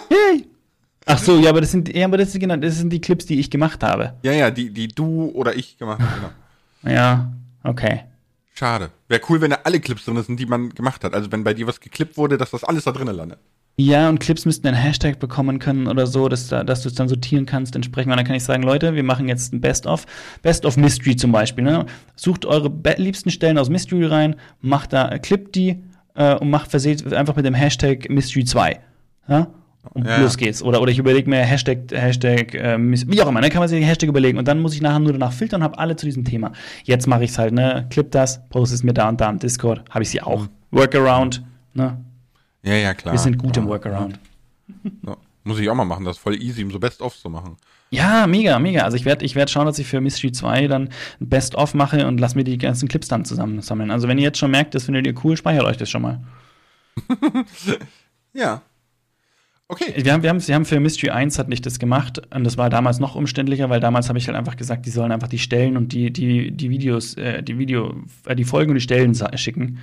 Yay. 0.09 0.47
Ach 1.05 1.17
so, 1.17 1.37
ja, 1.37 1.49
aber 1.49 1.61
das 1.61 1.71
sind, 1.71 1.93
ja, 1.93 2.05
aber 2.05 2.17
das 2.17 2.31
sind, 2.31 2.41
genau, 2.41 2.55
das 2.55 2.77
sind 2.77 2.89
die 2.89 3.01
Clips, 3.01 3.25
die 3.25 3.39
ich 3.39 3.49
gemacht 3.49 3.83
habe. 3.83 4.13
Ja, 4.23 4.31
ja, 4.31 4.51
die, 4.51 4.69
die 4.69 4.87
du 4.87 5.31
oder 5.33 5.55
ich 5.55 5.77
gemacht 5.77 5.99
haben. 5.99 6.31
Genau. 6.81 6.95
Ja, 6.95 7.33
okay. 7.63 8.03
Schade. 8.53 8.91
Wäre 9.07 9.21
cool, 9.29 9.41
wenn 9.41 9.51
da 9.51 9.59
alle 9.63 9.79
Clips 9.79 10.05
drin 10.05 10.21
sind, 10.21 10.39
die 10.39 10.45
man 10.45 10.69
gemacht 10.69 11.03
hat. 11.03 11.13
Also 11.13 11.31
wenn 11.31 11.43
bei 11.43 11.53
dir 11.53 11.67
was 11.67 11.79
geklippt 11.79 12.17
wurde, 12.17 12.37
dass 12.37 12.51
das 12.51 12.63
alles 12.63 12.83
da 12.83 12.91
drinnen 12.91 13.15
landet. 13.15 13.39
Ja, 13.75 14.07
und 14.07 14.19
Clips 14.19 14.45
müssten 14.45 14.67
einen 14.67 14.77
Hashtag 14.77 15.19
bekommen 15.19 15.57
können 15.57 15.87
oder 15.87 16.05
so, 16.05 16.29
dass, 16.29 16.47
da, 16.47 16.63
dass 16.63 16.83
du 16.83 16.89
es 16.89 16.95
dann 16.95 17.09
sortieren 17.09 17.47
kannst 17.47 17.75
entsprechend. 17.75 18.11
Und 18.11 18.17
dann 18.17 18.25
kann 18.25 18.35
ich 18.35 18.43
sagen, 18.43 18.61
Leute, 18.61 18.93
wir 18.93 19.01
machen 19.01 19.27
jetzt 19.27 19.51
ein 19.51 19.61
Best-of. 19.61 20.05
Best-of 20.43 20.77
Mystery 20.77 21.15
zum 21.15 21.31
Beispiel. 21.31 21.63
Ne? 21.63 21.87
Sucht 22.15 22.45
eure 22.45 22.71
liebsten 22.97 23.31
Stellen 23.31 23.57
aus 23.57 23.69
Mystery 23.69 24.05
rein, 24.05 24.35
macht 24.61 24.93
da, 24.93 25.17
klippt 25.17 25.55
die 25.55 25.81
äh, 26.13 26.35
und 26.35 26.51
macht 26.51 26.69
verseht 26.69 27.11
einfach 27.11 27.35
mit 27.35 27.45
dem 27.45 27.55
Hashtag 27.55 28.07
Mystery 28.09 28.45
2. 28.45 28.79
Ja? 29.27 29.47
Und 29.91 30.07
Ja, 30.07 30.17
los 30.17 30.37
geht's. 30.37 30.63
Oder, 30.63 30.81
oder 30.81 30.91
ich 30.91 30.97
überlege 30.97 31.29
mir 31.29 31.37
Hashtag, 31.43 31.91
Hashtag, 31.91 32.53
äh, 32.55 32.77
wie 32.79 33.21
auch 33.21 33.27
immer, 33.27 33.41
dann 33.41 33.49
kann 33.49 33.59
man 33.59 33.67
sich 33.67 33.79
den 33.79 33.85
Hashtag 33.87 34.07
überlegen. 34.09 34.37
Und 34.37 34.47
dann 34.47 34.61
muss 34.61 34.73
ich 34.73 34.81
nachher 34.81 34.99
nur 34.99 35.11
danach 35.11 35.33
filtern 35.33 35.61
und 35.61 35.65
habe 35.65 35.77
alle 35.77 35.95
zu 35.95 36.05
diesem 36.05 36.23
Thema. 36.23 36.53
Jetzt 36.83 37.05
mache 37.07 37.25
ich's 37.25 37.37
halt, 37.37 37.53
ne? 37.53 37.85
Clip 37.89 38.09
das, 38.11 38.47
poste 38.49 38.75
es 38.75 38.83
mir 38.83 38.93
da 38.93 39.09
und 39.09 39.19
da 39.19 39.29
im 39.29 39.39
Discord, 39.39 39.83
habe 39.89 40.03
ich 40.03 40.09
sie 40.09 40.21
auch. 40.21 40.47
Workaround, 40.71 41.43
ne? 41.73 41.97
Ja, 42.63 42.75
ja, 42.75 42.93
klar. 42.93 43.13
Wir 43.13 43.19
sind 43.19 43.37
gut 43.37 43.57
im 43.57 43.63
Ja. 43.65 43.69
Workaround. 43.69 44.19
Ja. 45.05 45.17
Muss 45.43 45.59
ich 45.59 45.69
auch 45.69 45.75
mal 45.75 45.83
machen. 45.83 46.05
Das 46.05 46.15
ist 46.15 46.21
voll 46.23 46.41
easy, 46.41 46.63
um 46.63 46.71
so 46.71 46.79
Best-ofs 46.79 47.19
zu 47.21 47.29
machen. 47.29 47.57
Ja, 47.89 48.25
mega, 48.25 48.57
mega. 48.59 48.83
Also 48.83 48.95
ich 48.95 49.03
werde 49.03 49.25
ich 49.25 49.35
werd 49.35 49.49
schauen, 49.51 49.65
dass 49.65 49.77
ich 49.77 49.85
für 49.85 49.99
Mystery 49.99 50.31
2 50.31 50.67
dann 50.67 50.83
ein 51.19 51.29
Best-of 51.29 51.73
mache 51.73 52.07
und 52.07 52.19
lass 52.19 52.33
mir 52.33 52.45
die 52.45 52.57
ganzen 52.57 52.87
Clips 52.87 53.09
dann 53.09 53.25
zusammensammeln. 53.25 53.91
Also 53.91 54.07
wenn 54.07 54.17
ihr 54.17 54.23
jetzt 54.23 54.37
schon 54.39 54.49
merkt, 54.51 54.73
das 54.73 54.85
findet 54.85 55.05
ihr 55.05 55.13
cool, 55.23 55.35
speichert 55.35 55.65
euch 55.65 55.77
das 55.77 55.89
schon 55.89 56.01
mal. 56.01 56.21
Ja. 58.33 58.61
Okay. 59.73 59.93
Wir 59.97 60.13
haben, 60.13 60.21
wir 60.21 60.29
haben, 60.29 60.47
wir 60.47 60.53
haben 60.53 60.65
für 60.65 60.79
Mystery 60.79 61.09
1 61.09 61.39
hat 61.39 61.49
nicht 61.49 61.65
das 61.65 61.79
gemacht 61.79 62.21
und 62.31 62.43
das 62.43 62.57
war 62.57 62.69
damals 62.69 62.99
noch 62.99 63.15
umständlicher, 63.15 63.69
weil 63.71 63.79
damals 63.79 64.07
habe 64.07 64.19
ich 64.19 64.27
halt 64.27 64.37
einfach 64.37 64.55
gesagt, 64.55 64.85
die 64.85 64.91
sollen 64.91 65.11
einfach 65.11 65.27
die 65.27 65.39
Stellen 65.39 65.77
und 65.77 65.93
die, 65.93 66.13
die, 66.13 66.51
die 66.51 66.69
Videos, 66.69 67.15
äh, 67.15 67.41
die 67.41 67.57
Video, 67.57 67.95
äh, 68.27 68.35
die 68.35 68.43
Folgen 68.43 68.69
und 68.71 68.75
die 68.75 68.81
Stellen 68.81 69.15
schicken. 69.35 69.79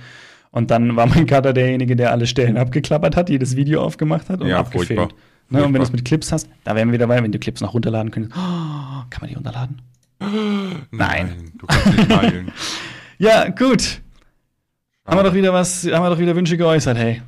Und 0.51 0.71
dann 0.71 0.95
war 0.95 1.07
mein 1.07 1.25
Kater 1.25 1.51
derjenige, 1.51 1.97
der 1.97 2.11
alle 2.11 2.25
Stellen 2.25 2.57
abgeklappert 2.57 3.17
hat, 3.17 3.29
jedes 3.29 3.57
Video 3.57 3.81
aufgemacht 3.83 4.29
hat 4.29 4.39
und 4.41 4.47
Ja, 4.47 4.59
abgefilmt. 4.59 4.99
furchtbar. 4.99 5.17
Ne, 5.49 5.65
und 5.65 5.73
wenn 5.73 5.81
du 5.81 5.85
es 5.85 5.91
mit 5.91 6.05
Clips 6.05 6.31
hast, 6.31 6.47
da 6.63 6.75
wären 6.75 6.87
wir 6.87 6.93
wieder 6.93 7.07
dabei, 7.07 7.21
wenn 7.21 7.31
du 7.33 7.37
Clips 7.39 7.59
noch 7.59 7.73
runterladen 7.73 8.11
könntest. 8.11 8.33
Oh, 8.37 9.03
kann 9.09 9.19
man 9.19 9.29
die 9.29 9.35
runterladen? 9.35 9.81
Nein. 10.91 11.51
Du 11.57 11.65
kannst 11.67 11.97
nicht 11.97 12.09
teilen. 12.09 12.51
Ja, 13.17 13.49
gut. 13.49 14.01
Haben 15.05 15.19
wir 15.19 15.23
doch 15.23 15.35
wieder 15.35 15.53
was, 15.53 15.83
haben 15.83 16.03
wir 16.03 16.09
doch 16.09 16.17
wieder 16.17 16.35
Wünsche 16.35 16.57
geäußert, 16.57 16.97
hey. 16.97 17.21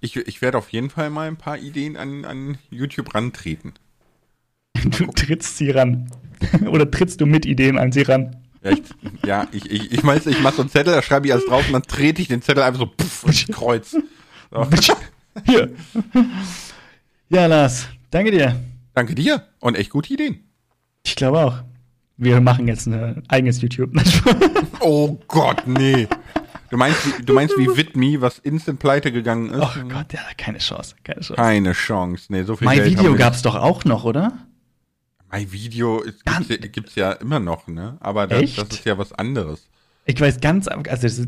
Ich, 0.00 0.16
ich 0.16 0.42
werde 0.42 0.58
auf 0.58 0.70
jeden 0.70 0.90
Fall 0.90 1.10
mal 1.10 1.28
ein 1.28 1.36
paar 1.36 1.58
Ideen 1.58 1.96
an, 1.96 2.24
an 2.24 2.58
YouTube 2.70 3.14
rantreten. 3.14 3.74
Du 4.74 5.06
trittst 5.06 5.56
sie 5.56 5.70
ran. 5.70 6.10
Oder 6.66 6.90
trittst 6.90 7.20
du 7.20 7.26
mit 7.26 7.46
Ideen 7.46 7.78
an 7.78 7.92
sie 7.92 8.02
ran? 8.02 8.36
Ja, 8.62 8.70
ich, 8.70 8.82
ja, 9.24 9.48
ich, 9.52 9.70
ich, 9.70 9.92
ich 9.92 10.04
weiß, 10.04 10.26
ich 10.26 10.40
mache 10.40 10.56
so 10.56 10.62
einen 10.62 10.70
Zettel, 10.70 10.94
da 10.94 11.02
schreibe 11.02 11.26
ich 11.26 11.32
alles 11.32 11.46
drauf 11.46 11.66
und 11.66 11.72
dann 11.72 11.82
trete 11.82 12.22
ich 12.22 12.28
den 12.28 12.42
Zettel 12.42 12.62
einfach 12.62 12.80
so 12.80 12.86
pff, 12.86 13.24
ins 13.24 13.46
Kreuz. 13.52 13.96
So. 14.50 14.68
Hier. 15.46 15.70
Ja, 17.28 17.46
Lars, 17.46 17.88
danke 18.10 18.30
dir. 18.30 18.60
Danke 18.94 19.14
dir 19.14 19.46
und 19.60 19.76
echt 19.76 19.90
gute 19.90 20.12
Ideen. 20.12 20.44
Ich 21.04 21.14
glaube 21.14 21.38
auch. 21.38 21.62
Wir 22.16 22.40
machen 22.40 22.66
jetzt 22.66 22.86
ein 22.86 23.22
eigenes 23.28 23.60
YouTube. 23.60 23.92
Oh 24.80 25.18
Gott, 25.28 25.62
nee. 25.66 26.08
Du 26.70 26.76
meinst, 26.76 27.06
wie- 27.18 27.22
du 27.24 27.32
meinst 27.32 27.56
wie 27.58 27.66
Vidme, 27.76 28.20
was 28.20 28.38
instant 28.38 28.78
pleite 28.78 29.10
gegangen 29.12 29.50
ist? 29.50 29.60
oh 29.62 29.88
Gott, 29.88 30.12
ja, 30.12 30.20
keine 30.36 30.58
Chance, 30.58 30.94
keine 31.04 31.20
Chance. 31.20 31.34
Keine 31.34 31.72
Chance. 31.72 32.26
Nee, 32.30 32.42
so 32.42 32.56
viel 32.56 32.68
My 32.68 32.74
Geld 32.76 32.90
Video 32.90 33.14
gab's 33.14 33.42
doch 33.42 33.54
auch 33.54 33.84
noch, 33.84 34.04
oder? 34.04 34.32
My 35.32 35.50
Video 35.50 36.00
ist- 36.00 36.24
gibt's, 36.24 36.48
ja- 36.48 36.56
gibt's 36.68 36.94
ja 36.94 37.12
immer 37.12 37.40
noch, 37.40 37.66
ne? 37.68 37.96
Aber 38.00 38.26
das, 38.26 38.54
das 38.54 38.68
ist 38.70 38.84
ja 38.84 38.96
was 38.98 39.12
anderes. 39.12 39.68
Ich 40.06 40.20
weiß 40.20 40.40
ganz, 40.40 40.68
also 40.68 40.84
das, 41.02 41.26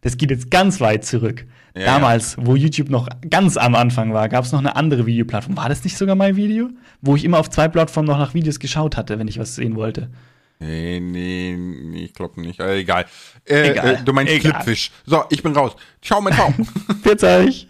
das 0.00 0.16
geht 0.16 0.30
jetzt 0.30 0.50
ganz 0.50 0.80
weit 0.80 1.04
zurück. 1.04 1.46
Ja, 1.76 1.86
Damals, 1.86 2.36
wo 2.38 2.54
YouTube 2.56 2.88
noch 2.88 3.08
ganz 3.30 3.56
am 3.56 3.74
Anfang 3.74 4.12
war, 4.14 4.28
gab 4.28 4.44
es 4.44 4.52
noch 4.52 4.60
eine 4.60 4.76
andere 4.76 5.06
Videoplattform. 5.06 5.56
War 5.56 5.68
das 5.68 5.82
nicht 5.84 5.96
sogar 5.98 6.14
My 6.14 6.36
Video? 6.36 6.70
Wo 7.02 7.16
ich 7.16 7.24
immer 7.24 7.38
auf 7.38 7.50
zwei 7.50 7.68
Plattformen 7.68 8.06
noch 8.08 8.18
nach 8.18 8.32
Videos 8.32 8.58
geschaut 8.60 8.96
hatte, 8.96 9.18
wenn 9.18 9.28
ich 9.28 9.38
was 9.38 9.54
sehen 9.56 9.74
wollte. 9.76 10.10
Nee, 10.60 11.00
nee, 11.00 11.56
nee 11.56 12.04
ich 12.04 12.14
glaube 12.14 12.40
nicht. 12.40 12.60
Äh, 12.60 12.78
egal. 12.78 13.06
Äh, 13.44 13.70
Egal. 13.70 13.94
Äh, 13.94 14.02
du 14.04 14.12
meinst 14.12 14.32
Egal. 14.32 14.52
Clipfish. 14.52 14.90
So, 15.04 15.24
ich 15.30 15.42
bin 15.42 15.52
raus. 15.54 15.76
Ciao, 16.00 16.20
mein 16.20 16.34
Traum. 16.34 16.54
Bis 17.02 17.22
euch. 17.22 17.68